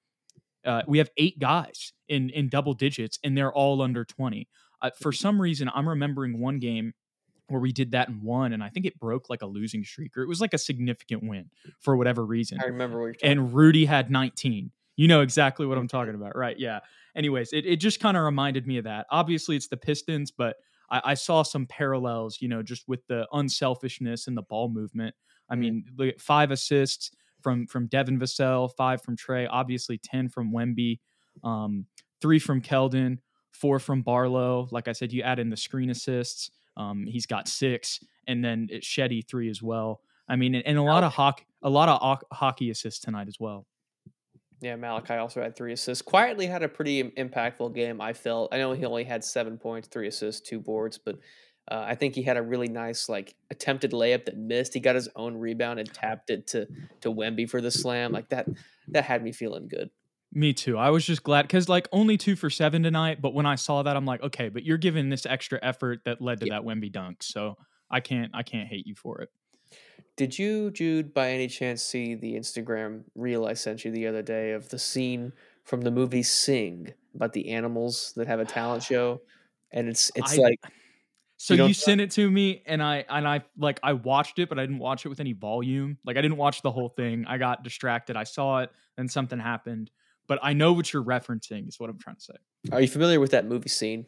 Uh, 0.63 0.83
we 0.87 0.99
have 0.99 1.09
eight 1.17 1.39
guys 1.39 1.91
in 2.07 2.29
in 2.29 2.47
double 2.47 2.73
digits, 2.73 3.19
and 3.23 3.37
they're 3.37 3.51
all 3.53 3.81
under 3.81 4.05
20. 4.05 4.47
Uh, 4.81 4.89
for 4.99 5.11
some 5.11 5.41
reason, 5.41 5.69
I'm 5.73 5.87
remembering 5.89 6.39
one 6.39 6.59
game 6.59 6.93
where 7.47 7.59
we 7.59 7.73
did 7.73 7.91
that 7.91 8.07
and 8.07 8.21
won, 8.23 8.53
and 8.53 8.63
I 8.63 8.69
think 8.69 8.85
it 8.85 8.97
broke 8.97 9.29
like 9.29 9.41
a 9.41 9.45
losing 9.45 9.83
streak, 9.83 10.15
or 10.15 10.21
it 10.21 10.27
was 10.27 10.39
like 10.39 10.53
a 10.53 10.57
significant 10.57 11.23
win 11.23 11.49
for 11.81 11.97
whatever 11.97 12.25
reason. 12.25 12.59
I 12.61 12.67
remember 12.67 12.99
what 12.99 13.05
you're 13.07 13.13
talking 13.15 13.29
And 13.31 13.53
Rudy 13.53 13.83
had 13.85 14.09
19. 14.09 14.71
You 14.95 15.07
know 15.09 15.21
exactly 15.21 15.65
what 15.65 15.77
I'm 15.77 15.87
talking 15.87 16.15
about, 16.15 16.35
right? 16.37 16.57
Yeah. 16.57 16.79
Anyways, 17.15 17.53
it, 17.53 17.65
it 17.65 17.77
just 17.77 17.99
kind 17.99 18.17
of 18.17 18.23
reminded 18.23 18.67
me 18.67 18.77
of 18.77 18.83
that. 18.85 19.05
Obviously, 19.11 19.55
it's 19.55 19.67
the 19.67 19.77
Pistons, 19.77 20.31
but 20.31 20.57
I, 20.89 21.01
I 21.05 21.13
saw 21.13 21.43
some 21.43 21.65
parallels, 21.67 22.37
you 22.41 22.47
know, 22.47 22.63
just 22.63 22.87
with 22.87 23.05
the 23.07 23.27
unselfishness 23.33 24.27
and 24.27 24.37
the 24.37 24.41
ball 24.43 24.69
movement. 24.69 25.15
I 25.49 25.55
Mhm. 25.55 25.59
mean, 25.59 25.85
look 25.97 26.09
at 26.09 26.21
five 26.21 26.51
assists 26.51 27.11
from 27.41 27.67
from 27.67 27.87
Devin 27.87 28.19
Vassell, 28.19 28.69
five 28.77 29.01
from 29.01 29.15
Tre, 29.17 29.45
obviously 29.47 29.97
10 29.97 30.29
from 30.29 30.51
Wemby, 30.51 30.99
um, 31.43 31.85
three 32.21 32.39
from 32.39 32.61
Keldon, 32.61 33.17
four 33.51 33.79
from 33.79 34.01
Barlow. 34.03 34.67
Like 34.71 34.87
I 34.87 34.93
said, 34.93 35.11
you 35.11 35.23
add 35.23 35.39
in 35.39 35.49
the 35.49 35.57
screen 35.57 35.89
assists. 35.89 36.51
Um, 36.77 37.05
he's 37.05 37.25
got 37.25 37.47
six, 37.49 37.99
and 38.27 38.43
then 38.45 38.67
Cedi 38.81 39.27
three 39.27 39.49
as 39.49 39.61
well. 39.61 40.01
I 40.29 40.35
mean, 40.37 40.55
and, 40.55 40.65
and 40.65 40.77
a 40.77 40.83
lot 40.83 41.03
of 41.03 41.11
hockey, 41.13 41.45
a 41.61 41.69
lot 41.69 41.89
of 41.89 42.21
hockey 42.31 42.69
assists 42.69 43.01
tonight 43.01 43.27
as 43.27 43.39
well. 43.39 43.67
Yeah, 44.61 44.75
Malachi 44.75 45.15
also 45.15 45.41
had 45.41 45.55
three 45.55 45.73
assists. 45.73 46.03
Quietly 46.03 46.45
had 46.45 46.61
a 46.61 46.69
pretty 46.69 47.03
impactful 47.03 47.73
game. 47.73 47.99
I 47.99 48.13
felt. 48.13 48.53
I 48.53 48.59
know 48.59 48.73
he 48.73 48.85
only 48.85 49.03
had 49.03 49.23
seven 49.23 49.57
points, 49.57 49.87
three 49.87 50.07
assists, 50.07 50.47
two 50.47 50.59
boards, 50.59 50.99
but 50.99 51.15
uh, 51.69 51.83
I 51.87 51.95
think 51.95 52.13
he 52.13 52.21
had 52.21 52.37
a 52.37 52.43
really 52.43 52.67
nice 52.67 53.09
like 53.09 53.35
attempted 53.49 53.91
layup 53.91 54.25
that 54.25 54.37
missed. 54.37 54.75
He 54.75 54.79
got 54.79 54.93
his 54.93 55.09
own 55.15 55.35
rebound 55.35 55.79
and 55.79 55.91
tapped 55.91 56.29
it 56.29 56.47
to 56.47 56.67
to 57.01 57.11
Wemby 57.11 57.49
for 57.49 57.59
the 57.59 57.71
slam. 57.71 58.11
Like 58.11 58.29
that, 58.29 58.47
that 58.89 59.03
had 59.03 59.23
me 59.23 59.31
feeling 59.31 59.67
good. 59.67 59.89
Me 60.31 60.53
too. 60.53 60.77
I 60.77 60.91
was 60.91 61.05
just 61.05 61.23
glad 61.23 61.41
because 61.43 61.67
like 61.67 61.87
only 61.91 62.17
two 62.17 62.35
for 62.35 62.51
seven 62.51 62.83
tonight, 62.83 63.19
but 63.19 63.33
when 63.33 63.47
I 63.47 63.55
saw 63.55 63.81
that, 63.81 63.97
I'm 63.97 64.05
like, 64.05 64.21
okay, 64.21 64.49
but 64.49 64.63
you're 64.63 64.77
giving 64.77 65.09
this 65.09 65.25
extra 65.25 65.59
effort 65.61 66.01
that 66.05 66.21
led 66.21 66.39
to 66.41 66.45
that 66.51 66.61
Wemby 66.61 66.91
dunk, 66.91 67.23
so 67.23 67.57
I 67.89 67.99
can't 67.99 68.31
I 68.35 68.43
can't 68.43 68.67
hate 68.67 68.85
you 68.85 68.93
for 68.93 69.21
it. 69.21 69.29
Did 70.17 70.37
you, 70.37 70.71
Jude, 70.71 71.13
by 71.13 71.31
any 71.31 71.47
chance 71.47 71.81
see 71.81 72.15
the 72.15 72.33
Instagram 72.35 73.03
reel 73.15 73.45
I 73.45 73.53
sent 73.53 73.85
you 73.85 73.91
the 73.91 74.07
other 74.07 74.21
day 74.21 74.51
of 74.51 74.69
the 74.69 74.79
scene 74.79 75.33
from 75.63 75.81
the 75.81 75.91
movie 75.91 76.23
Sing 76.23 76.93
about 77.15 77.33
the 77.33 77.49
animals 77.49 78.13
that 78.15 78.27
have 78.27 78.39
a 78.39 78.45
talent 78.45 78.83
show? 78.83 79.21
And 79.71 79.87
it's 79.87 80.11
it's 80.15 80.37
I, 80.37 80.41
like 80.41 80.59
so 81.37 81.55
you, 81.55 81.65
you 81.65 81.73
sent 81.73 82.01
it 82.01 82.11
to 82.11 82.29
me 82.29 82.61
and 82.67 82.83
I 82.83 83.03
and 83.09 83.27
I 83.27 83.41
like 83.57 83.79
I 83.81 83.93
watched 83.93 84.37
it, 84.37 84.47
but 84.47 84.59
I 84.59 84.61
didn't 84.61 84.77
watch 84.77 85.05
it 85.05 85.09
with 85.09 85.19
any 85.19 85.33
volume. 85.33 85.97
Like 86.05 86.17
I 86.17 86.21
didn't 86.21 86.37
watch 86.37 86.61
the 86.61 86.71
whole 86.71 86.89
thing. 86.89 87.25
I 87.27 87.39
got 87.39 87.63
distracted. 87.63 88.15
I 88.15 88.25
saw 88.25 88.59
it, 88.59 88.69
and 88.97 89.09
something 89.09 89.39
happened. 89.39 89.89
But 90.27 90.37
I 90.43 90.53
know 90.53 90.71
what 90.73 90.93
you're 90.93 91.03
referencing, 91.03 91.67
is 91.67 91.79
what 91.79 91.89
I'm 91.89 91.97
trying 91.97 92.17
to 92.17 92.21
say. 92.21 92.33
Are 92.71 92.79
you 92.79 92.87
familiar 92.87 93.19
with 93.19 93.31
that 93.31 93.47
movie 93.47 93.69
scene? 93.69 94.05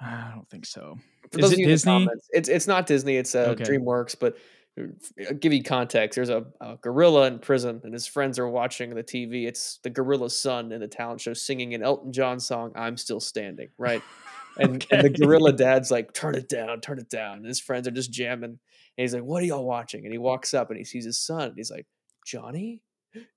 I 0.00 0.32
don't 0.34 0.48
think 0.48 0.64
so. 0.64 0.98
For 1.30 1.40
is 1.40 1.52
it 1.52 1.56
Disney? 1.56 2.08
It's 2.30 2.48
it's 2.48 2.66
not 2.66 2.86
Disney. 2.86 3.16
It's 3.16 3.34
uh, 3.34 3.50
okay. 3.50 3.64
DreamWorks, 3.64 4.16
but 4.18 4.38
I'll 4.78 4.86
uh, 5.28 5.32
give 5.38 5.52
you 5.52 5.62
context. 5.62 6.16
There's 6.16 6.30
a, 6.30 6.46
a, 6.60 6.76
gorilla 6.76 7.26
in 7.26 7.38
prison, 7.38 7.80
and 7.84 7.92
his 7.92 8.06
friends 8.06 8.38
are 8.38 8.48
watching 8.48 8.94
the 8.94 9.02
TV. 9.02 9.46
It's 9.46 9.78
the 9.82 9.90
gorilla's 9.90 10.38
son 10.38 10.72
in 10.72 10.80
the 10.80 10.88
talent 10.88 11.20
show 11.20 11.34
singing 11.34 11.74
an 11.74 11.82
Elton 11.82 12.12
John 12.12 12.40
song, 12.40 12.72
"I'm 12.74 12.96
Still 12.96 13.20
Standing." 13.20 13.68
Right, 13.76 14.02
and, 14.56 14.82
okay. 14.82 14.96
and 14.96 15.04
the 15.04 15.10
gorilla 15.10 15.52
dad's 15.52 15.90
like, 15.90 16.14
"Turn 16.14 16.34
it 16.34 16.48
down, 16.48 16.80
turn 16.80 16.98
it 16.98 17.10
down." 17.10 17.38
And 17.38 17.46
his 17.46 17.60
friends 17.60 17.86
are 17.86 17.92
just 17.92 18.12
jamming, 18.12 18.44
and 18.44 18.58
he's 18.96 19.14
like, 19.14 19.24
"What 19.24 19.42
are 19.42 19.46
y'all 19.46 19.64
watching?" 19.64 20.04
And 20.04 20.12
he 20.12 20.18
walks 20.18 20.54
up 20.54 20.70
and 20.70 20.78
he 20.78 20.84
sees 20.84 21.04
his 21.04 21.18
son. 21.18 21.48
And 21.48 21.56
he's 21.56 21.70
like, 21.70 21.86
"Johnny, 22.24 22.80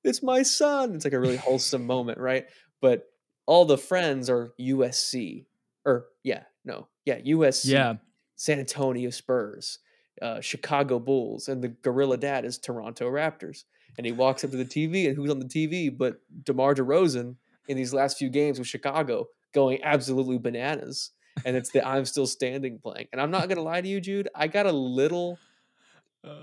it's 0.05 0.23
my 0.23 0.41
son." 0.41 0.95
It's 0.95 1.03
like 1.03 1.13
a 1.13 1.19
really 1.19 1.37
wholesome 1.37 1.85
moment, 1.87 2.17
right? 2.17 2.45
But 2.81 3.09
all 3.45 3.65
the 3.65 3.77
friends 3.77 4.29
are 4.29 4.53
USC, 4.59 5.45
or 5.85 6.05
yeah, 6.23 6.43
no, 6.63 6.87
yeah, 7.03 7.19
USC, 7.19 7.71
yeah, 7.71 7.95
San 8.37 8.59
Antonio 8.59 9.09
Spurs 9.09 9.79
uh, 10.21 10.41
Chicago 10.41 10.99
Bulls, 10.99 11.47
and 11.47 11.63
the 11.63 11.69
gorilla 11.69 12.17
dad 12.17 12.45
is 12.45 12.57
Toronto 12.57 13.09
Raptors. 13.09 13.63
And 13.97 14.05
he 14.05 14.11
walks 14.11 14.43
up 14.43 14.51
to 14.51 14.57
the 14.57 14.65
TV, 14.65 15.07
and 15.07 15.15
who's 15.15 15.31
on 15.31 15.39
the 15.39 15.45
TV 15.45 15.95
but 15.95 16.17
DeMar 16.43 16.75
DeRozan 16.75 17.35
in 17.67 17.77
these 17.77 17.93
last 17.93 18.17
few 18.17 18.29
games 18.29 18.59
with 18.59 18.67
Chicago 18.67 19.27
going 19.53 19.83
absolutely 19.83 20.37
bananas. 20.37 21.11
And 21.45 21.55
it's 21.55 21.71
the 21.71 21.85
I'm 21.85 22.05
Still 22.05 22.27
Standing 22.27 22.79
playing. 22.79 23.07
And 23.11 23.21
I'm 23.21 23.31
not 23.31 23.47
going 23.47 23.57
to 23.57 23.63
lie 23.63 23.81
to 23.81 23.87
you, 23.87 23.99
Jude, 23.99 24.29
I 24.35 24.47
got 24.47 24.65
a 24.65 24.71
little. 24.71 25.37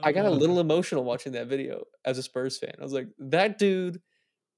I 0.00 0.12
got 0.12 0.26
a 0.26 0.30
little 0.30 0.58
uh. 0.58 0.60
emotional 0.60 1.02
watching 1.02 1.32
that 1.32 1.48
video 1.48 1.82
as 2.04 2.16
a 2.16 2.22
Spurs 2.22 2.56
fan. 2.56 2.72
I 2.78 2.82
was 2.84 2.92
like, 2.92 3.08
that 3.18 3.58
dude 3.58 4.00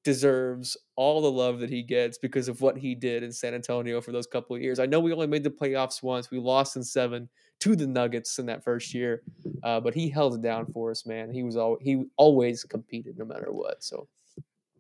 deserves 0.05 0.77
all 0.97 1.23
the 1.23 1.31
love 1.31 1.61
that 1.61 1.71
he 1.71 1.83
gets 1.83 2.19
because 2.19 2.47
of 2.47 2.61
what 2.61 2.77
he 2.77 2.95
did 2.95 3.23
in 3.23 3.33
San 3.33 3.55
Antonio 3.55 4.03
for 4.03 4.13
those 4.13 4.27
couple 4.27 4.55
of 4.55 4.61
years. 4.61 4.79
I 4.79 4.85
know 4.85 5.01
we 5.01 5.15
only 5.15 5.27
made 5.27 5.43
the 5.43 5.51
playoffs 5.51 6.03
once. 6.03 6.31
We 6.31 6.39
lost 6.39 6.77
in 6.77 6.85
seven 6.85 7.31
to 7.65 7.77
the 7.77 7.87
Nuggets 7.87 8.39
in 8.39 8.47
that 8.47 8.63
first 8.63 8.95
year, 8.95 9.23
uh, 9.63 9.81
but 9.81 9.95
he 9.95 10.09
held 10.09 10.35
it 10.35 10.43
down 10.43 10.67
for 10.67 10.91
us, 10.91 11.07
man. 11.07 11.31
He 11.31 11.43
was 11.43 11.57
all 11.57 11.79
he 11.81 12.05
always 12.17 12.65
competed 12.65 13.19
no 13.19 13.25
matter 13.25 13.53
what. 13.53 13.83
So 13.83 14.09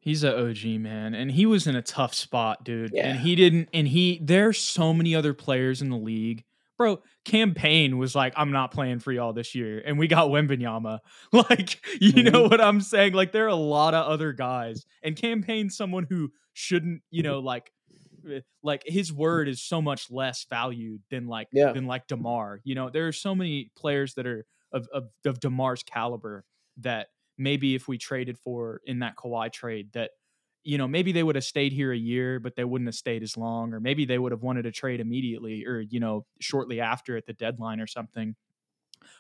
he's 0.01 0.23
an 0.23 0.35
OG 0.35 0.81
man, 0.81 1.15
and 1.15 1.31
he 1.31 1.47
was 1.47 1.67
in 1.67 1.77
a 1.77 1.83
tough 1.83 2.15
spot, 2.15 2.65
dude. 2.65 2.93
Yeah. 2.93 3.09
And 3.09 3.19
he 3.21 3.35
didn't. 3.35 3.69
And 3.73 3.89
he 3.89 4.21
there's 4.23 4.59
so 4.59 4.95
many 4.95 5.15
other 5.15 5.35
players 5.35 5.83
in 5.83 5.91
the 5.91 5.97
league 5.97 6.45
bro, 6.77 7.01
Campaign 7.25 7.99
was 7.99 8.15
like, 8.15 8.33
I'm 8.37 8.53
not 8.53 8.73
playing 8.73 8.99
for 8.99 9.13
y'all 9.13 9.33
this 9.33 9.55
year. 9.55 9.83
And 9.85 9.99
we 9.99 10.09
got 10.09 10.29
Wembanyama. 10.29 11.01
Like, 11.33 11.85
you 12.01 12.13
mm-hmm. 12.13 12.33
know 12.33 12.43
what 12.45 12.61
I'm 12.61 12.81
saying? 12.81 13.13
Like, 13.13 13.33
there 13.33 13.45
are 13.45 13.49
a 13.49 13.55
lot 13.55 13.95
of 13.95 14.07
other 14.07 14.33
guys. 14.33 14.85
And 15.03 15.17
campaign 15.17 15.69
someone 15.69 16.07
who 16.09 16.31
shouldn't, 16.53 17.03
you 17.11 17.23
know, 17.23 17.41
like, 17.41 17.73
Eh, 18.31 18.41
like 18.63 18.83
his 18.87 19.13
word 19.13 19.49
is 19.49 19.63
so 19.63 19.81
much 19.83 20.11
less 20.11 20.47
valued 20.49 21.03
than 21.11 21.27
like 21.27 21.49
yeah. 21.53 21.73
than 21.73 21.87
like 21.87 22.07
Demar. 22.07 22.61
You 22.65 22.75
know, 22.75 22.91
there 22.91 23.07
are 23.09 23.13
so 23.13 23.35
many 23.35 23.71
players 23.77 24.15
that 24.15 24.27
are 24.27 24.47
of, 24.73 24.89
of 24.93 25.09
of 25.25 25.41
Demar's 25.41 25.83
caliber 25.83 26.45
that 26.79 27.09
maybe 27.39 27.75
if 27.75 27.89
we 27.89 27.99
traded 27.99 28.39
for 28.39 28.81
in 28.85 29.01
that 29.01 29.17
Kawhi 29.17 29.53
trade 29.53 29.91
that 29.93 30.11
you 30.65 30.79
know, 30.79 30.89
maybe 30.89 31.13
they 31.13 31.23
would 31.23 31.35
have 31.35 31.45
stayed 31.45 31.73
here 31.73 31.93
a 31.93 31.97
year, 31.97 32.41
but 32.41 32.57
they 32.57 32.65
wouldn't 32.65 32.89
have 32.89 32.95
stayed 32.95 33.23
as 33.23 33.37
long, 33.37 33.75
or 33.75 33.81
maybe 33.81 34.07
they 34.07 34.19
would 34.19 34.33
have 34.33 34.43
wanted 34.43 34.63
to 34.63 34.73
trade 34.73 34.99
immediately 34.99 35.67
or, 35.67 35.81
you 35.81 36.01
know, 36.01 36.25
shortly 36.41 36.81
after 36.81 37.19
at 37.19 37.27
the 37.27 37.35
deadline 37.35 37.81
or 37.81 37.87
something. 37.87 38.35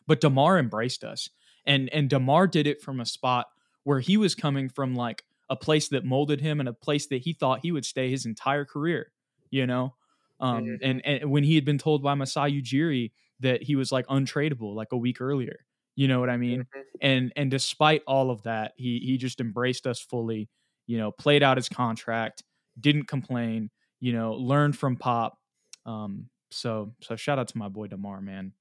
But 0.06 0.22
DeMar 0.22 0.58
embraced 0.58 1.04
us. 1.04 1.28
And 1.66 1.88
and 1.92 2.08
DeMar 2.08 2.46
did 2.46 2.66
it 2.66 2.82
from 2.82 3.00
a 3.00 3.06
spot 3.06 3.46
where 3.84 4.00
he 4.00 4.16
was 4.16 4.34
coming 4.34 4.68
from 4.70 4.94
like 4.94 5.24
a 5.50 5.56
place 5.56 5.88
that 5.88 6.04
molded 6.04 6.40
him 6.40 6.60
and 6.60 6.68
a 6.68 6.72
place 6.72 7.06
that 7.08 7.22
he 7.22 7.32
thought 7.32 7.60
he 7.62 7.72
would 7.72 7.84
stay 7.84 8.10
his 8.10 8.26
entire 8.26 8.64
career, 8.64 9.12
you 9.50 9.66
know? 9.66 9.94
Um, 10.40 10.64
mm-hmm. 10.64 10.74
and, 10.82 11.06
and 11.06 11.30
when 11.30 11.44
he 11.44 11.54
had 11.54 11.64
been 11.64 11.78
told 11.78 12.02
by 12.02 12.14
Masai 12.14 12.60
Ujiri 12.60 13.12
that 13.40 13.62
he 13.62 13.76
was 13.76 13.92
like 13.92 14.06
untradeable 14.06 14.74
like 14.74 14.92
a 14.92 14.96
week 14.96 15.20
earlier. 15.20 15.64
You 15.96 16.08
know 16.08 16.18
what 16.18 16.28
I 16.28 16.36
mean? 16.36 16.60
Mm-hmm. 16.60 16.80
And 17.02 17.32
and 17.36 17.50
despite 17.50 18.02
all 18.06 18.30
of 18.30 18.42
that, 18.42 18.72
he 18.76 18.98
he 18.98 19.16
just 19.16 19.40
embraced 19.40 19.86
us 19.86 20.00
fully 20.00 20.48
you 20.86 20.98
know, 20.98 21.10
played 21.10 21.42
out 21.42 21.56
his 21.56 21.68
contract, 21.68 22.42
didn't 22.78 23.04
complain, 23.04 23.70
you 24.00 24.12
know, 24.12 24.32
learned 24.32 24.76
from 24.76 24.96
Pop. 24.96 25.38
Um, 25.86 26.28
so 26.50 26.94
so 27.00 27.16
shout 27.16 27.38
out 27.38 27.48
to 27.48 27.58
my 27.58 27.68
boy 27.68 27.86
Demar, 27.86 28.20
man. 28.20 28.52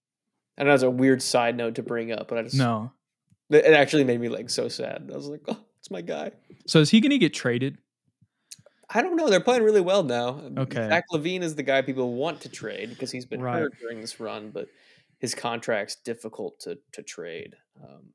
And 0.58 0.70
as 0.70 0.84
a 0.84 0.90
weird 0.90 1.22
side 1.22 1.58
note 1.58 1.76
to 1.76 1.84
bring 1.84 2.12
up, 2.12 2.28
but 2.28 2.38
I 2.38 2.44
just 2.44 2.56
no, 2.56 2.92
it 3.50 3.66
actually 3.66 4.04
made 4.04 4.20
me 4.20 4.30
like 4.30 4.50
so 4.50 4.68
sad. 4.68 5.10
I 5.12 5.16
was 5.16 5.28
like, 5.28 5.42
oh, 5.48 5.60
it's 5.84 5.92
my 5.92 6.00
guy. 6.00 6.32
So 6.66 6.80
is 6.80 6.92
he 6.92 7.02
going 7.02 7.10
to 7.10 7.18
get 7.18 7.34
traded? 7.34 7.78
I 8.90 9.02
don't 9.02 9.18
know. 9.18 9.30
They're 9.30 9.42
playing 9.42 9.64
really 9.64 9.82
well 9.82 10.02
now. 10.02 10.40
Okay, 10.58 10.88
Zach 10.88 11.04
LaVine 11.12 11.42
is 11.42 11.56
the 11.56 11.64
guy 11.64 11.82
people 11.82 12.14
want 12.14 12.40
to 12.42 12.50
trade 12.50 12.88
because 12.88 13.12
he's 13.12 13.26
been 13.26 13.42
right. 13.42 13.60
hurt 13.60 13.74
during 13.82 14.00
this 14.00 14.18
run, 14.18 14.52
but 14.52 14.70
his 15.20 15.36
contract's 15.36 15.98
difficult 15.98 16.62
to 16.62 16.78
to 16.94 17.04
trade. 17.04 17.56
Um, 17.84 18.14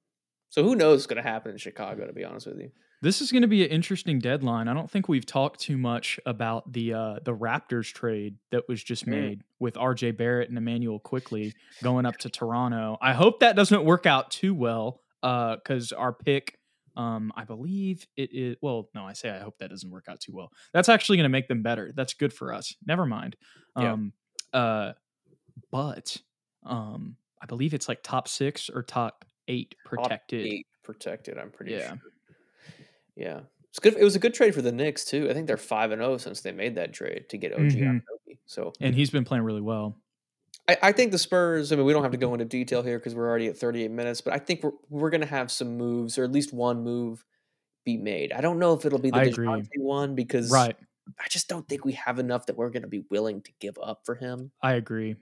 so 0.48 0.62
who 0.62 0.76
knows 0.76 1.00
what's 1.00 1.06
going 1.06 1.22
to 1.22 1.28
happen 1.28 1.52
in 1.52 1.58
Chicago? 1.58 2.06
To 2.06 2.12
be 2.14 2.24
honest 2.24 2.46
with 2.46 2.58
you. 2.58 2.70
This 3.02 3.20
is 3.20 3.30
going 3.30 3.42
to 3.42 3.48
be 3.48 3.64
an 3.64 3.70
interesting 3.70 4.18
deadline. 4.18 4.66
I 4.66 4.74
don't 4.74 4.90
think 4.90 5.08
we've 5.08 5.26
talked 5.26 5.60
too 5.60 5.76
much 5.76 6.18
about 6.24 6.72
the 6.72 6.94
uh, 6.94 7.18
the 7.22 7.36
Raptors 7.36 7.92
trade 7.92 8.36
that 8.50 8.66
was 8.66 8.82
just 8.82 9.04
mm. 9.04 9.10
made 9.10 9.44
with 9.58 9.74
RJ 9.74 10.16
Barrett 10.16 10.48
and 10.48 10.56
Immanuel 10.56 11.00
Quickley 11.00 11.52
going 11.82 12.06
up 12.06 12.16
to 12.18 12.30
Toronto. 12.30 12.96
I 13.02 13.12
hope 13.12 13.40
that 13.40 13.56
doesn't 13.56 13.84
work 13.84 14.06
out 14.06 14.30
too 14.30 14.54
well 14.54 15.02
because 15.22 15.92
uh, 15.92 15.96
our 15.96 16.12
pick, 16.12 16.57
um, 16.98 17.32
I 17.36 17.44
believe 17.44 18.06
it 18.16 18.30
is. 18.34 18.56
Well, 18.60 18.90
no, 18.92 19.04
I 19.04 19.12
say 19.12 19.30
I 19.30 19.38
hope 19.38 19.56
that 19.58 19.70
doesn't 19.70 19.88
work 19.88 20.06
out 20.08 20.20
too 20.20 20.32
well. 20.34 20.52
That's 20.74 20.88
actually 20.88 21.16
going 21.16 21.24
to 21.24 21.30
make 21.30 21.46
them 21.46 21.62
better. 21.62 21.92
That's 21.94 22.12
good 22.12 22.32
for 22.32 22.52
us. 22.52 22.74
Never 22.84 23.06
mind. 23.06 23.36
Um, 23.76 24.12
yeah. 24.52 24.60
uh, 24.60 24.92
but 25.70 26.16
um, 26.66 27.16
I 27.40 27.46
believe 27.46 27.72
it's 27.72 27.88
like 27.88 28.02
top 28.02 28.26
six 28.26 28.68
or 28.68 28.82
top 28.82 29.24
eight 29.46 29.76
protected. 29.84 30.44
Top 30.44 30.52
eight 30.52 30.66
protected. 30.82 31.38
I'm 31.38 31.50
pretty 31.50 31.72
yeah. 31.72 31.88
sure. 31.88 31.98
Yeah. 33.14 33.40
It's 33.70 33.78
good. 33.78 33.94
It 33.94 34.04
was 34.04 34.16
a 34.16 34.20
good 34.20 34.34
trade 34.34 34.54
for 34.54 34.62
the 34.62 34.72
Knicks 34.72 35.04
too. 35.04 35.28
I 35.30 35.34
think 35.34 35.46
they're 35.46 35.56
five 35.56 35.92
and 35.92 36.00
zero 36.00 36.14
oh 36.14 36.16
since 36.16 36.40
they 36.40 36.50
made 36.50 36.74
that 36.74 36.92
trade 36.92 37.28
to 37.28 37.38
get 37.38 37.52
OG 37.52 37.60
mm-hmm. 37.60 37.98
So 38.46 38.72
and 38.80 38.94
he's 38.94 39.10
been 39.10 39.24
playing 39.24 39.44
really 39.44 39.60
well. 39.60 39.96
I, 40.68 40.76
I, 40.82 40.92
think 40.92 41.12
the 41.12 41.18
Spurs. 41.18 41.72
I 41.72 41.76
mean, 41.76 41.86
we 41.86 41.92
don't 41.92 42.02
have 42.02 42.12
to 42.12 42.18
go 42.18 42.32
into 42.34 42.44
detail 42.44 42.82
here 42.82 42.98
because 42.98 43.14
we're 43.14 43.28
already 43.28 43.48
at 43.48 43.56
38 43.56 43.90
minutes. 43.90 44.20
But 44.20 44.34
I 44.34 44.38
think 44.38 44.62
we're 44.62 44.72
we're 44.90 45.10
going 45.10 45.22
to 45.22 45.26
have 45.26 45.50
some 45.50 45.76
moves, 45.76 46.18
or 46.18 46.24
at 46.24 46.32
least 46.32 46.52
one 46.52 46.82
move, 46.82 47.24
be 47.84 47.96
made. 47.96 48.32
I 48.32 48.40
don't 48.40 48.58
know 48.58 48.74
if 48.74 48.84
it'll 48.84 48.98
be 48.98 49.10
the 49.10 49.18
Dejounte 49.18 49.68
one 49.76 50.14
because 50.14 50.50
right. 50.50 50.76
I 51.18 51.28
just 51.30 51.48
don't 51.48 51.66
think 51.68 51.84
we 51.84 51.92
have 51.92 52.18
enough 52.18 52.46
that 52.46 52.56
we're 52.56 52.70
going 52.70 52.82
to 52.82 52.88
be 52.88 53.04
willing 53.10 53.40
to 53.42 53.52
give 53.60 53.78
up 53.82 54.02
for 54.04 54.14
him. 54.14 54.50
I 54.62 54.74
agree. 54.74 55.16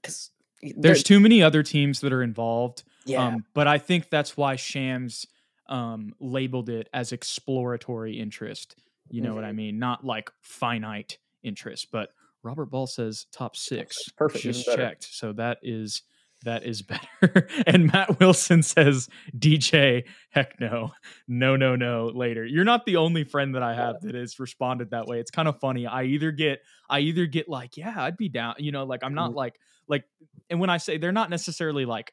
Because 0.00 0.30
there's 0.62 1.02
too 1.02 1.20
many 1.20 1.42
other 1.42 1.62
teams 1.62 2.00
that 2.00 2.12
are 2.12 2.22
involved. 2.22 2.84
Yeah. 3.04 3.26
Um, 3.26 3.44
but 3.54 3.66
I 3.66 3.78
think 3.78 4.10
that's 4.10 4.36
why 4.36 4.56
Shams 4.56 5.26
um, 5.68 6.14
labeled 6.20 6.68
it 6.68 6.88
as 6.92 7.12
exploratory 7.12 8.18
interest. 8.18 8.76
You 9.08 9.22
know 9.22 9.28
mm-hmm. 9.28 9.34
what 9.36 9.44
I 9.44 9.48
mm-hmm. 9.48 9.56
mean? 9.56 9.78
Not 9.78 10.04
like 10.04 10.30
finite 10.40 11.18
interest, 11.42 11.88
but 11.90 12.10
Robert 12.46 12.70
Ball 12.70 12.86
says 12.86 13.26
top 13.32 13.56
six. 13.56 14.08
Perfect. 14.16 14.44
Just 14.44 14.66
checked. 14.66 15.08
So 15.10 15.32
that 15.34 15.58
is 15.62 16.02
that 16.44 16.64
is 16.64 16.82
better. 17.22 17.48
and 17.66 17.92
Matt 17.92 18.20
Wilson 18.20 18.62
says, 18.62 19.08
DJ, 19.36 20.04
heck 20.30 20.60
no, 20.60 20.92
no, 21.26 21.56
no, 21.56 21.76
no. 21.76 22.06
Later, 22.14 22.44
you're 22.44 22.64
not 22.64 22.86
the 22.86 22.96
only 22.96 23.24
friend 23.24 23.54
that 23.54 23.62
I 23.62 23.74
have 23.74 24.00
that 24.02 24.14
has 24.14 24.38
responded 24.38 24.90
that 24.90 25.06
way. 25.06 25.18
It's 25.18 25.30
kind 25.30 25.48
of 25.48 25.58
funny. 25.60 25.86
I 25.86 26.04
either 26.04 26.30
get, 26.30 26.60
I 26.88 27.00
either 27.00 27.26
get 27.26 27.48
like, 27.48 27.76
yeah, 27.76 27.94
I'd 27.96 28.16
be 28.16 28.28
down. 28.28 28.54
You 28.58 28.72
know, 28.72 28.84
like 28.84 29.02
I'm 29.02 29.14
not 29.14 29.30
mm-hmm. 29.30 29.38
like, 29.38 29.54
like 29.88 30.04
and 30.50 30.60
when 30.60 30.70
I 30.70 30.76
say 30.76 30.98
they're 30.98 31.12
not 31.12 31.30
necessarily 31.30 31.84
like 31.84 32.12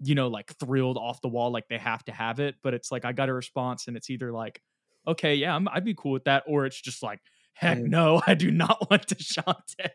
you 0.00 0.14
know 0.14 0.28
like 0.28 0.52
thrilled 0.60 0.96
off 0.96 1.20
the 1.22 1.28
wall 1.28 1.50
like 1.50 1.68
they 1.68 1.78
have 1.78 2.04
to 2.04 2.12
have 2.12 2.40
it, 2.40 2.56
but 2.62 2.74
it's 2.74 2.92
like 2.92 3.04
I 3.04 3.12
got 3.12 3.28
a 3.28 3.32
response 3.32 3.88
and 3.88 3.96
it's 3.96 4.10
either 4.10 4.32
like 4.32 4.60
okay, 5.06 5.34
yeah, 5.36 5.56
I'm, 5.56 5.66
I'd 5.68 5.84
be 5.84 5.94
cool 5.94 6.12
with 6.12 6.24
that, 6.24 6.44
or 6.46 6.66
it's 6.66 6.80
just 6.80 7.02
like 7.02 7.20
heck 7.60 7.78
no, 7.78 8.20
I 8.26 8.34
do 8.34 8.50
not 8.50 8.88
want 8.90 9.06
Dejounte. 9.06 9.90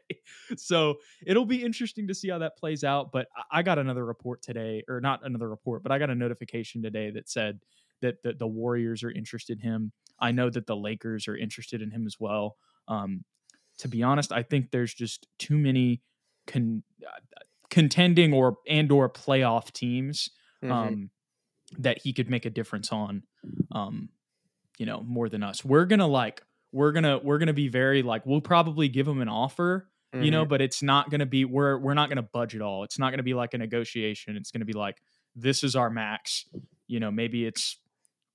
So 0.58 0.96
it'll 1.26 1.46
be 1.46 1.64
interesting 1.64 2.08
to 2.08 2.14
see 2.16 2.30
how 2.30 2.40
that 2.40 2.58
plays 2.58 2.84
out. 2.84 3.12
But 3.12 3.28
I- 3.52 3.64
got 3.64 3.80
another 3.80 4.06
report 4.06 4.42
today, 4.42 4.84
or 4.90 5.00
not 5.00 5.26
another 5.26 5.50
report, 5.50 5.84
but 5.84 5.92
I 5.92 6.00
got 6.00 6.10
a 6.10 6.16
notification 6.16 6.82
today 6.84 7.10
that 7.12 7.30
said 7.30 7.60
that 8.02 8.22
the, 8.24 8.34
the 8.34 8.48
Warriors 8.48 9.04
are 9.04 9.12
interested 9.12 9.60
in 9.62 9.70
him. 9.70 9.92
I 10.20 10.32
know 10.32 10.50
that 10.50 10.68
the 10.68 10.76
Lakers 10.76 11.28
are 11.30 11.38
interested 11.38 11.82
in 11.82 11.90
him 11.92 12.06
as 12.06 12.18
well. 12.20 12.58
Um, 12.90 13.24
to 13.80 13.88
be 13.88 14.04
honest, 14.04 14.32
I 14.34 14.44
think 14.44 14.72
there's 14.72 14.94
just 14.94 15.28
too 15.40 15.58
many 15.58 16.02
con- 16.46 16.84
contending 17.70 18.34
or 18.34 18.58
and 18.68 18.92
or 18.92 19.10
playoff 19.10 19.72
teams 19.72 20.30
Mhm. 20.64 20.72
um, 20.72 21.10
that 21.80 22.02
he 22.04 22.14
could 22.14 22.30
make 22.30 22.46
a 22.46 22.50
difference 22.50 22.92
on. 22.92 23.24
Um, 23.72 24.10
you 24.78 24.86
know, 24.86 25.02
more 25.02 25.30
than 25.30 25.44
us. 25.44 25.64
We're 25.64 25.86
gonna 25.86 26.08
like 26.08 26.44
we're 26.74 26.92
gonna 26.92 27.20
we're 27.20 27.38
gonna 27.38 27.54
be 27.54 27.70
very 27.70 28.02
like 28.04 28.26
we'll 28.26 28.42
probably 28.42 28.90
give 28.90 29.06
them 29.06 29.22
an 29.22 29.30
offer, 29.30 29.88
you 30.14 30.30
know, 30.32 30.44
Mhm. 30.46 30.50
but 30.50 30.62
it's 30.62 30.84
not 30.84 31.10
gonna 31.10 31.26
be 31.26 31.46
we're 31.46 31.78
we're 31.78 31.94
not 31.94 32.10
gonna 32.10 32.22
budge 32.24 32.56
at 32.56 32.62
all. 32.62 32.84
It's 32.84 33.00
not 33.00 33.12
gonna 33.12 33.24
be 33.24 33.34
like 33.34 33.54
a 33.54 33.58
negotiation. 33.58 34.36
It's 34.36 34.52
gonna 34.52 34.66
be 34.66 34.74
like 34.74 34.98
this 35.36 35.64
is 35.64 35.76
our 35.76 35.90
max. 35.90 36.46
You 36.88 37.00
know, 37.00 37.10
maybe 37.12 37.46
it's 37.46 37.80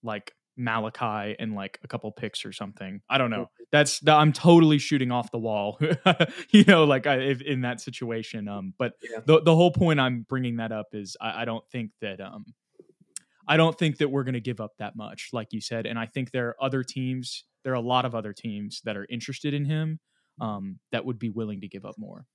like 0.03 0.33
Malachi 0.57 1.37
and 1.39 1.55
like 1.55 1.79
a 1.85 1.89
couple 1.89 2.11
picks 2.11 2.45
or 2.45 2.53
something. 2.53 3.01
I 3.09 3.19
don't 3.19 3.31
know. 3.31 3.49
That's 3.71 4.01
th- 4.01 4.15
I'm 4.15 4.33
totally 4.33 4.79
shooting 4.79 5.13
off 5.13 5.31
the 5.31 5.39
wall. 5.39 5.79
you 6.51 6.65
know, 6.65 6.83
like 6.85 7.07
I, 7.07 7.17
if 7.19 7.43
in 7.43 7.61
that 7.61 7.81
situation. 7.81 8.49
Um, 8.49 8.75
but 8.79 8.95
Yeah. 9.03 9.21
the 9.25 9.41
the 9.43 9.55
whole 9.55 9.71
point 9.71 10.01
I'm 10.01 10.23
bringing 10.29 10.57
that 10.57 10.73
up 10.73 10.89
is 10.95 11.17
I, 11.21 11.43
I 11.43 11.45
don't 11.45 11.65
think 11.71 11.93
that 12.01 12.21
um 12.21 12.45
I 13.49 13.57
don't 13.57 13.77
think 13.77 13.99
that 13.99 14.11
we're 14.11 14.25
going 14.25 14.35
to 14.35 14.41
give 14.41 14.61
up 14.61 14.73
that 14.79 14.95
much, 14.95 15.31
like 15.33 15.53
you 15.53 15.61
said. 15.61 15.87
And 15.87 15.99
I 15.99 16.07
think 16.07 16.31
there 16.31 16.49
are 16.49 16.57
other 16.63 16.85
teams. 16.85 17.45
There 17.65 17.73
are 17.73 17.77
a 17.77 17.81
lot 17.81 18.05
of 18.05 18.15
other 18.15 18.33
teams 18.33 18.83
that 18.85 18.97
are 18.97 19.07
interested 19.09 19.55
in 19.55 19.65
him 19.65 19.99
um, 20.41 20.79
that 20.93 21.05
would 21.05 21.19
be 21.19 21.31
willing 21.31 21.63
to 21.63 21.69
give 21.69 21.85
up 21.85 21.97
more. 21.99 22.27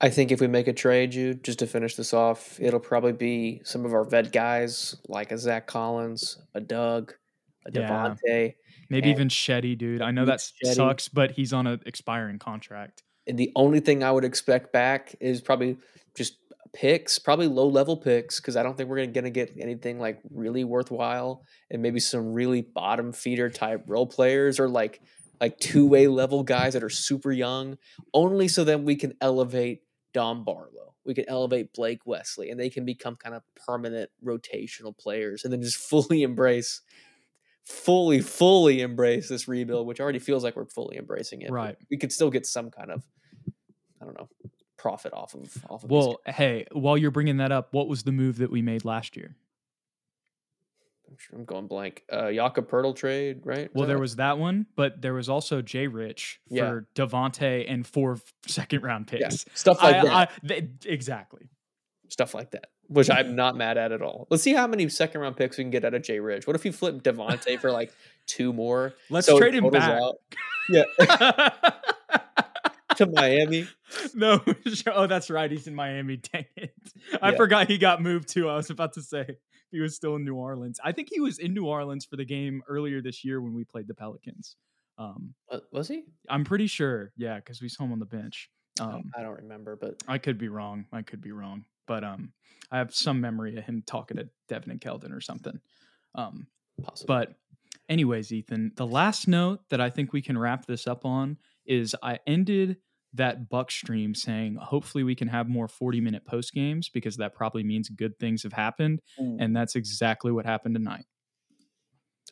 I 0.00 0.08
think 0.08 0.32
if 0.32 0.40
we 0.40 0.46
make 0.46 0.66
a 0.66 0.72
trade, 0.72 1.12
Jude, 1.12 1.44
just 1.44 1.58
to 1.58 1.66
finish 1.66 1.94
this 1.94 2.14
off, 2.14 2.58
it'll 2.58 2.80
probably 2.80 3.12
be 3.12 3.60
some 3.64 3.84
of 3.84 3.92
our 3.92 4.04
vet 4.04 4.32
guys 4.32 4.96
like 5.08 5.30
a 5.30 5.36
Zach 5.36 5.66
Collins, 5.66 6.40
a 6.54 6.60
Doug, 6.60 7.12
a 7.66 7.70
Yeah. 7.72 8.14
Maybe 8.88 9.10
even 9.10 9.28
Cedi, 9.28 9.76
dude. 9.76 10.00
I 10.00 10.10
know 10.10 10.24
that 10.24 10.40
Cedi. 10.40 10.74
sucks, 10.74 11.08
but 11.08 11.32
he's 11.32 11.52
on 11.52 11.66
an 11.66 11.80
expiring 11.84 12.38
contract. 12.38 13.02
And 13.26 13.38
the 13.38 13.52
only 13.54 13.80
thing 13.80 14.02
I 14.02 14.10
would 14.10 14.24
expect 14.24 14.72
back 14.72 15.14
is 15.20 15.40
probably 15.40 15.76
just 16.16 16.36
picks, 16.72 17.18
probably 17.18 17.46
low 17.46 17.68
level 17.68 17.96
picks, 17.96 18.40
because 18.40 18.56
I 18.56 18.62
don't 18.62 18.76
think 18.76 18.88
we're 18.88 18.96
gonna, 18.96 19.08
gonna 19.08 19.30
get 19.30 19.52
anything 19.58 19.98
like 19.98 20.20
really 20.30 20.64
worthwhile, 20.64 21.44
and 21.70 21.82
maybe 21.82 22.00
some 22.00 22.32
really 22.32 22.62
bottom 22.62 23.12
feeder 23.12 23.50
type 23.50 23.84
role 23.86 24.06
players 24.06 24.60
or 24.60 24.68
like 24.68 25.00
like 25.40 25.58
two 25.58 25.86
way 25.86 26.06
level 26.06 26.42
guys 26.42 26.74
that 26.74 26.82
are 26.82 26.90
super 26.90 27.32
young, 27.32 27.78
only 28.12 28.48
so 28.48 28.64
then 28.64 28.84
we 28.84 28.96
can 28.96 29.14
elevate 29.20 29.82
Dom 30.12 30.44
Barlow, 30.44 30.94
we 31.04 31.14
can 31.14 31.24
elevate 31.28 31.72
Blake 31.72 32.00
Wesley, 32.04 32.50
and 32.50 32.60
they 32.60 32.70
can 32.70 32.84
become 32.84 33.16
kind 33.16 33.34
of 33.34 33.42
permanent 33.66 34.10
rotational 34.24 34.96
players, 34.96 35.44
and 35.44 35.52
then 35.52 35.62
just 35.62 35.76
fully 35.88 36.22
embrace. 36.22 36.82
Fully, 37.66 38.20
fully 38.20 38.80
embrace 38.80 39.28
this 39.28 39.46
rebuild, 39.46 39.86
which 39.86 40.00
already 40.00 40.18
feels 40.18 40.42
like 40.42 40.56
we're 40.56 40.64
fully 40.64 40.96
embracing 40.96 41.42
it. 41.42 41.52
Right. 41.52 41.76
We 41.88 41.98
could 41.98 42.10
still 42.10 42.30
get 42.30 42.44
some 42.44 42.70
kind 42.70 42.90
of 42.90 43.04
I 44.00 44.06
don't 44.06 44.18
know, 44.18 44.28
profit 44.80 45.12
off 45.12 45.34
of 45.34 45.64
off 45.68 45.84
of 45.84 45.90
Well, 45.90 46.20
hey, 46.26 46.64
while 46.72 46.96
you're 46.96 47.10
bringing 47.10 47.36
that 47.36 47.52
up, 47.52 47.68
what 47.72 47.86
was 47.86 48.02
the 48.04 48.12
move 48.12 48.38
that 48.38 48.50
we 48.50 48.62
made 48.62 48.84
last 48.84 49.14
year? 49.16 49.36
I'm 51.08 51.16
sure 51.18 51.38
I'm 51.38 51.44
going 51.44 51.66
blank. 51.66 52.04
Uh 52.10 52.30
Jakob 52.32 52.70
Poeltl 52.70 52.96
trade, 52.96 53.40
right? 53.44 53.68
Well, 53.74 53.86
there 53.86 53.96
right? 53.96 54.00
was 54.00 54.16
that 54.16 54.38
one, 54.38 54.66
but 54.76 55.02
there 55.02 55.12
was 55.12 55.28
also 55.28 55.60
J 55.60 55.86
Rich 55.86 56.40
for 56.48 56.54
Yeah. 56.54 56.80
Devonte 56.94 57.66
and 57.68 57.86
four 57.86 58.18
second 58.46 58.82
round 58.82 59.10
yeah, 59.12 59.28
picks. 59.28 59.44
stuff 59.54 59.82
like 59.82 59.96
I- 59.96 60.02
that. 60.04 60.12
I- 60.44 60.46
th- 60.46 60.64
exactly. 60.86 61.48
stuff 62.08 62.32
like 62.34 62.52
that. 62.52 62.70
Which 62.88 63.08
I'm 63.10 63.36
not 63.36 63.56
mad 63.56 63.78
at 63.78 63.92
at 63.92 64.02
all. 64.02 64.26
Let's 64.30 64.42
see 64.42 64.52
how 64.52 64.66
many 64.66 64.88
second 64.88 65.20
round 65.20 65.36
picks 65.36 65.58
we 65.58 65.62
can 65.64 65.70
get 65.70 65.84
out 65.84 65.94
of 65.94 66.02
J 66.02 66.18
Rich. 66.20 66.46
What 66.46 66.56
if 66.56 66.64
you 66.64 66.72
flip 66.72 67.02
Devonte 67.02 67.60
for 67.60 67.70
like 67.70 67.92
two 68.26 68.52
more? 68.52 68.94
Let's 69.10 69.26
so 69.28 69.38
trade 69.38 69.54
him 69.54 69.68
back. 69.70 70.00
out? 70.00 70.16
Yeah, 70.68 70.82
to 73.00 73.06
Miami. 73.06 73.66
no, 74.14 74.40
oh, 74.94 75.06
that's 75.06 75.28
right. 75.30 75.50
He's 75.50 75.66
in 75.66 75.74
Miami. 75.74 76.16
Dang 76.32 76.46
it. 76.56 76.74
I 77.20 77.30
Yeah. 77.32 77.36
forgot 77.36 77.68
he 77.68 77.76
got 77.78 78.00
moved 78.00 78.28
too. 78.28 78.48
I 78.48 78.56
was 78.56 78.70
about 78.70 78.92
to 78.94 79.02
say 79.02 79.36
he 79.70 79.80
was 79.80 79.94
still 79.96 80.16
in 80.16 80.24
New 80.24 80.36
Orleans. 80.36 80.78
I 80.84 80.92
think 80.92 81.08
he 81.12 81.20
was 81.20 81.38
in 81.38 81.52
New 81.54 81.66
Orleans 81.66 82.04
for 82.04 82.16
the 82.16 82.24
game 82.24 82.62
earlier 82.68 83.02
this 83.02 83.24
year 83.24 83.40
when 83.40 83.52
we 83.54 83.64
played 83.64 83.88
the 83.88 83.94
Pelicans. 83.94 84.56
Um, 84.98 85.34
Uh, 85.50 85.58
was 85.72 85.88
he? 85.88 86.04
I'm 86.28 86.44
pretty 86.44 86.66
sure. 86.66 87.12
Yeah, 87.16 87.36
because 87.36 87.60
we 87.62 87.68
saw 87.68 87.84
him 87.84 87.92
on 87.92 87.98
the 87.98 88.06
bench. 88.06 88.50
Um, 88.80 89.10
I 89.16 89.22
don't 89.22 89.36
remember, 89.36 89.76
but 89.76 90.02
I 90.08 90.18
could 90.18 90.38
be 90.38 90.48
wrong. 90.48 90.86
I 90.92 91.02
could 91.02 91.20
be 91.20 91.32
wrong. 91.32 91.64
But 91.86 92.04
um, 92.04 92.32
I 92.70 92.78
have 92.78 92.94
some 92.94 93.20
memory 93.20 93.56
of 93.56 93.64
him 93.64 93.82
talking 93.86 94.16
to 94.18 94.28
Devin 94.48 94.70
and 94.70 94.80
Keldon 94.80 95.12
or 95.12 95.20
something. 95.20 95.58
Um, 96.14 96.46
possibly. 96.82 97.06
but 97.08 97.34
anyways, 97.88 98.32
Ethan, 98.32 98.72
the 98.76 98.86
last 98.86 99.26
note 99.28 99.60
that 99.70 99.80
I 99.80 99.90
think 99.90 100.12
we 100.12 100.22
can 100.22 100.36
wrap 100.38 100.66
this 100.66 100.86
up 100.86 101.04
on 101.04 101.38
is 101.66 101.94
I 102.02 102.18
ended 102.26 102.76
that 103.14 103.48
Buck 103.48 103.70
stream 103.70 104.14
saying 104.14 104.56
hopefully 104.56 105.02
we 105.04 105.14
can 105.14 105.28
have 105.28 105.48
more 105.48 105.66
40 105.68 106.00
minute 106.00 106.24
post 106.24 106.52
games 106.52 106.88
because 106.88 107.16
that 107.16 107.34
probably 107.34 107.62
means 107.64 107.88
good 107.88 108.18
things 108.18 108.42
have 108.44 108.52
happened. 108.52 109.00
Ooh. 109.20 109.36
And 109.40 109.54
that's 109.56 109.74
exactly 109.74 110.30
what 110.32 110.46
happened 110.46 110.74
tonight. 110.76 111.06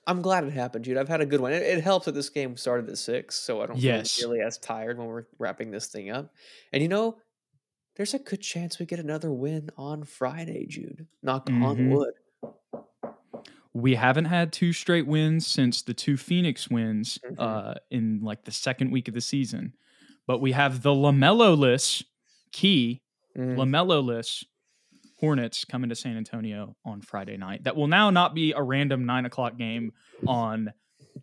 I'm 0.06 0.22
glad 0.22 0.44
it 0.44 0.52
happened, 0.52 0.84
Jude. 0.84 0.96
I've 0.96 1.08
had 1.08 1.20
a 1.20 1.26
good 1.26 1.40
one. 1.40 1.52
It, 1.52 1.62
it 1.62 1.82
helps 1.84 2.06
that 2.06 2.12
this 2.12 2.30
game 2.30 2.56
started 2.56 2.88
at 2.88 2.96
six, 2.96 3.34
so 3.34 3.60
I 3.60 3.66
don't 3.66 3.78
Yes. 3.78 4.16
feel 4.16 4.30
really 4.30 4.42
as 4.42 4.56
tired 4.56 4.96
when 4.98 5.06
we're 5.06 5.26
wrapping 5.38 5.70
this 5.70 5.86
thing 5.88 6.10
up. 6.10 6.32
And 6.72 6.82
you 6.82 6.88
know, 6.88 7.18
there's 7.96 8.14
a 8.14 8.18
good 8.18 8.40
chance 8.40 8.78
we 8.78 8.86
get 8.86 9.00
another 9.00 9.30
win 9.32 9.70
on 9.76 10.04
Friday, 10.04 10.64
Jude. 10.66 11.06
Knock 11.22 11.50
on 11.50 11.76
Mhm. 11.76 11.90
wood. 11.90 12.14
We 13.74 13.94
haven't 13.96 14.24
had 14.26 14.52
two 14.52 14.72
straight 14.72 15.06
wins 15.06 15.46
since 15.46 15.82
the 15.82 15.94
two 15.94 16.16
Phoenix 16.16 16.68
wins 16.70 17.18
Mhm. 17.24 17.34
uh, 17.38 17.74
in 17.90 18.20
like 18.22 18.44
the 18.44 18.50
second 18.52 18.90
week 18.90 19.08
of 19.08 19.14
the 19.14 19.20
season. 19.20 19.74
But 20.28 20.40
we 20.40 20.52
have 20.52 20.82
the 20.82 20.90
LaMelo 20.90 21.58
list 21.58 22.04
key. 22.52 23.00
Mm. 23.36 23.56
LaMelo 23.56 24.04
list 24.04 24.46
Hornets 25.18 25.64
coming 25.64 25.88
to 25.90 25.96
San 25.96 26.16
Antonio 26.16 26.76
on 26.84 27.00
Friday 27.00 27.36
night. 27.36 27.64
That 27.64 27.74
will 27.74 27.88
now 27.88 28.10
not 28.10 28.34
be 28.34 28.52
a 28.52 28.62
random 28.62 29.04
nine 29.04 29.26
o'clock 29.26 29.58
game 29.58 29.90
on 30.28 30.72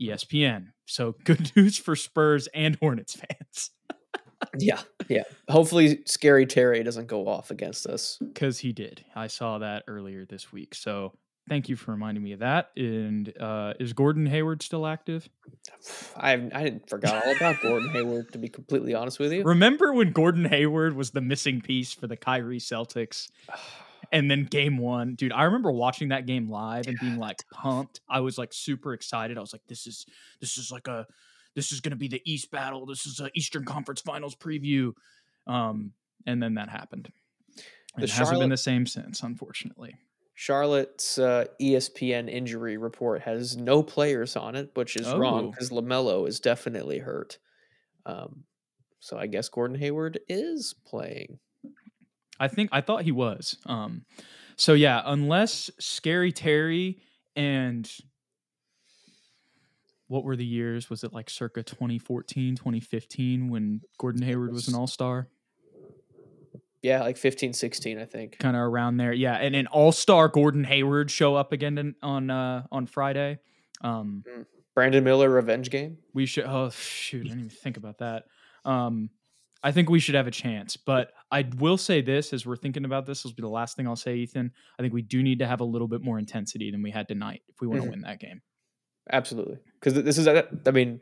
ESPN. 0.02 0.68
So 0.86 1.16
good 1.24 1.52
news 1.56 1.78
for 1.78 1.96
Spurs 1.96 2.48
and 2.54 2.76
Hornets 2.76 3.16
fans 3.16 3.72
Yeah, 4.60 4.82
yeah. 5.08 5.24
Hopefully, 5.50 6.02
Scary 6.06 6.46
Terry 6.46 6.84
doesn't 6.84 7.08
go 7.08 7.28
off 7.28 7.52
against 7.52 7.88
us. 7.88 8.18
because 8.22 8.60
he 8.60 8.74
did. 8.74 9.04
I 9.16 9.28
saw 9.28 9.60
that 9.60 9.84
earlier 9.88 10.26
this 10.26 10.52
week. 10.52 10.76
So 10.76 11.14
thank 11.48 11.70
you 11.70 11.76
for 11.76 11.92
reminding 11.92 12.24
me 12.24 12.32
of 12.34 12.40
that. 12.40 12.72
And 12.76 13.32
uh, 13.40 13.74
is 13.80 13.94
Gordon 13.94 14.26
Hayward 14.26 14.62
still 14.62 14.86
active? 14.86 15.28
I 16.18 16.34
I 16.34 16.80
forgot 16.88 17.26
all 17.26 17.36
about 17.36 17.62
Gordon 17.62 17.90
Hayward. 17.90 18.32
To 18.34 18.38
be 18.38 18.50
completely 18.50 18.94
honest 18.94 19.20
with 19.20 19.32
you, 19.34 19.44
Remember 19.44 19.94
when 19.94 20.12
Gordon 20.12 20.46
Hayward 20.46 20.96
was 20.96 21.12
the 21.12 21.22
missing 21.22 21.62
piece 21.62 21.94
for 21.94 22.08
the 22.08 22.18
Kyrie 22.18 22.60
Celtics? 22.60 23.30
And 24.12 24.30
then 24.30 24.44
game 24.46 24.78
one, 24.78 25.16
dude, 25.16 25.32
I 25.34 25.46
remember 25.46 25.72
watching 25.72 26.10
that 26.10 26.28
game 26.28 26.48
live 26.48 26.86
and 26.86 26.96
being 27.00 27.18
like 27.18 27.44
pumped. 27.52 28.02
I 28.08 28.20
was 28.20 28.38
like 28.38 28.54
super 28.54 28.94
excited. 28.94 29.36
I 29.36 29.42
was 29.42 29.52
like, 29.52 29.64
this 29.68 29.88
is 29.88 30.06
this 30.40 30.60
is 30.60 30.72
like 30.72 30.88
a 30.88 31.08
this 31.56 31.72
is 31.72 31.82
gonna 31.82 31.96
be 31.96 32.08
the 32.08 32.22
East 32.24 32.52
battle. 32.52 32.86
This 32.86 33.08
is 33.08 33.20
a 33.20 33.32
Eastern 33.34 33.66
Conference 33.66 34.02
Finals 34.02 34.36
preview. 34.36 34.94
Um, 35.48 35.94
and 36.28 36.42
then 36.42 36.54
that 36.54 36.70
happened. 36.70 37.12
The 37.98 38.04
it 38.04 38.12
hasn't 38.12 38.28
Charlotte- 38.28 38.44
been 38.44 38.50
the 38.52 38.58
same 38.58 38.86
since, 38.86 39.24
unfortunately. 39.24 39.96
Charlotte's 40.36 41.18
uh, 41.18 41.46
ESPN 41.62 42.30
injury 42.30 42.76
report 42.78 43.22
has 43.22 43.56
no 43.56 43.82
players 43.82 44.36
on 44.36 44.56
it, 44.56 44.70
which 44.76 44.98
is 44.98 45.08
wrong 45.14 45.46
Oh. 45.46 45.52
because 45.52 45.70
LaMelo 45.70 46.28
is 46.28 46.40
definitely 46.42 47.00
hurt. 47.00 47.40
Um, 48.06 48.44
so 49.00 49.18
I 49.18 49.28
guess 49.28 49.48
Gordon 49.50 49.78
Hayward 49.78 50.20
is 50.28 50.76
playing. 50.86 51.40
I 52.38 52.50
think 52.50 52.70
I 52.74 52.82
thought 52.82 53.04
he 53.04 53.14
was. 53.14 53.58
Um, 53.66 54.04
so 54.58 54.74
yeah, 54.74 55.02
unless 55.06 55.72
Scary 55.80 56.34
Terry 56.34 57.00
and 57.38 57.90
what 60.08 60.24
were 60.24 60.36
the 60.36 60.46
years? 60.46 60.90
Was 60.90 61.04
it 61.04 61.14
like 61.14 61.30
circa 61.30 61.64
2014, 61.64 62.56
2015 62.58 63.50
when 63.50 63.82
Gordon 63.98 64.22
Hayward 64.22 64.52
was 64.52 64.68
an 64.68 64.76
all 64.76 64.86
star? 64.88 65.30
Yeah, 66.82 67.02
like 67.02 67.18
15, 67.18 67.54
16, 67.54 67.98
I 67.98 68.06
think. 68.06 68.38
Kind 68.38 68.56
of 68.56 68.62
around 68.62 68.98
there. 68.98 69.12
Yeah. 69.14 69.36
And 69.36 69.56
an 69.56 69.68
all 69.68 69.92
star 69.92 70.28
Gordon 70.28 70.64
Hayward 70.64 71.10
show 71.10 71.36
up 71.36 71.52
again 71.52 71.78
in, 71.78 71.96
on 72.04 72.30
uh, 72.30 72.64
on 72.72 72.86
Friday. 72.86 73.40
Um, 73.82 74.24
Brandon 74.76 75.04
Miller 75.04 75.30
revenge 75.30 75.70
game. 75.70 75.98
we 76.14 76.26
should 76.26 76.46
oh 76.46 76.70
shoot, 76.70 77.22
I 77.22 77.30
didn't 77.30 77.40
even 77.40 77.50
think 77.50 77.78
about 77.78 78.00
that. 78.00 78.24
Um, 78.66 79.10
I 79.64 79.72
think 79.72 79.90
we 79.90 80.00
should 80.00 80.16
have 80.16 80.28
a 80.28 80.32
chance. 80.32 80.78
But 80.78 81.12
I 81.32 81.48
will 81.58 81.78
say 81.78 82.02
this 82.02 82.34
as 82.34 82.46
we're 82.46 82.56
thinking 82.56 82.86
about 82.86 83.06
this, 83.08 83.20
this 83.24 83.32
will 83.32 83.36
be 83.36 83.42
the 83.42 83.48
last 83.50 83.76
thing 83.76 83.88
I'll 83.88 83.96
say, 83.96 84.16
Ethan. 84.18 84.52
I 84.78 84.82
think 84.84 84.94
we 84.94 85.02
do 85.02 85.24
need 85.24 85.40
to 85.40 85.48
have 85.48 85.60
a 85.62 85.66
little 85.66 85.88
bit 85.88 86.02
more 86.02 86.20
intensity 86.20 86.70
than 86.72 86.84
we 86.84 86.92
had 86.92 87.08
tonight 87.08 87.42
if 87.50 87.62
we 87.62 87.68
want 87.68 87.82
to 87.82 87.88
Mhm. 87.88 87.92
win 87.92 88.02
that 88.02 88.20
game. 88.20 88.42
Absolutely. 89.12 89.58
Because 89.80 89.94
this 90.04 90.18
is, 90.18 90.28
I 90.28 90.44
mean, 90.72 91.00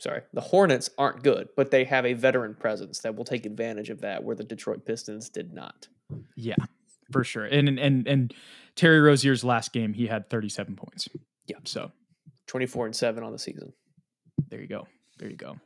sorry, 0.00 0.22
the 0.32 0.40
Hornets 0.40 0.90
aren't 0.98 1.22
good, 1.22 1.48
but 1.56 1.70
they 1.70 1.84
have 1.84 2.04
a 2.04 2.14
veteran 2.14 2.54
presence 2.54 2.98
that 3.00 3.14
will 3.14 3.24
take 3.24 3.46
advantage 3.46 3.90
of 3.90 4.00
that 4.00 4.24
where 4.24 4.34
the 4.34 4.44
Detroit 4.44 4.84
Pistons 4.84 5.28
did 5.28 5.52
not. 5.52 5.86
Yeah, 6.36 6.56
for 7.12 7.22
sure. 7.22 7.44
And 7.44 7.78
and 7.78 8.08
and 8.08 8.34
Terry 8.74 9.00
Rozier's 9.00 9.44
last 9.44 9.72
game, 9.72 9.92
he 9.92 10.06
had 10.06 10.28
37 10.28 10.74
points. 10.74 11.08
Yeah. 11.46 11.58
So 11.64 11.92
24 12.48 12.86
and 12.86 12.96
7 12.96 13.22
on 13.22 13.32
the 13.32 13.38
season. 13.38 13.72
there 14.48 14.60
you 14.60 14.66
go. 14.66 14.88
There 15.18 15.28
you 15.28 15.36
go. 15.36 15.56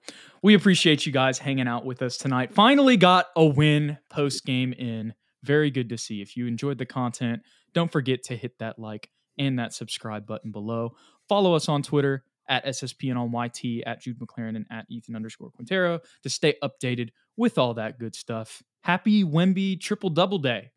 We 0.43 0.55
appreciate 0.55 1.07
you 1.07 1.13
guys 1.13 1.39
hanging 1.39 1.69
out 1.69 1.85
with 1.85 2.03
us 2.03 2.17
tonight. 2.17 2.53
Finally 2.53 2.97
got 2.97 3.27
a 3.37 3.45
win 3.45 3.99
post 4.11 4.45
game 4.45 4.73
in. 4.73 5.15
Very 5.45 5.71
good 5.71 5.91
to 5.91 5.99
see. 5.99 6.21
If 6.21 6.37
you 6.37 6.47
enjoyed 6.47 6.79
the 6.79 6.87
content, 6.87 7.43
don't 7.73 7.93
forget 7.93 8.25
to 8.25 8.37
hit 8.37 8.59
that 8.59 8.79
like 8.79 9.11
and 9.39 9.59
that 9.59 9.73
subscribe 9.73 10.27
button 10.27 10.51
below. 10.51 10.97
Follow 11.29 11.55
us 11.55 11.69
on 11.69 11.83
Twitter 11.83 12.25
at 12.49 12.65
SSPN 12.67 13.17
on 13.17 13.33
YT, 13.33 13.83
at 13.87 14.01
Jude 14.01 14.19
McLaren, 14.19 14.57
and 14.57 14.67
at 14.71 14.87
Ethan 14.89 15.17
underscore 15.17 15.51
Quintero 15.51 16.01
to 16.23 16.31
stay 16.31 16.55
updated 16.63 17.11
with 17.37 17.59
all 17.59 17.75
that 17.75 17.99
good 17.99 18.15
stuff. 18.15 18.63
Happy 18.83 19.25
Wemby 19.25 19.81
triple 19.81 20.11
double 20.11 20.39
day. 20.39 20.73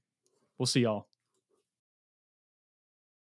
We'll 0.57 0.65
see 0.65 0.81
y'all. 0.81 1.07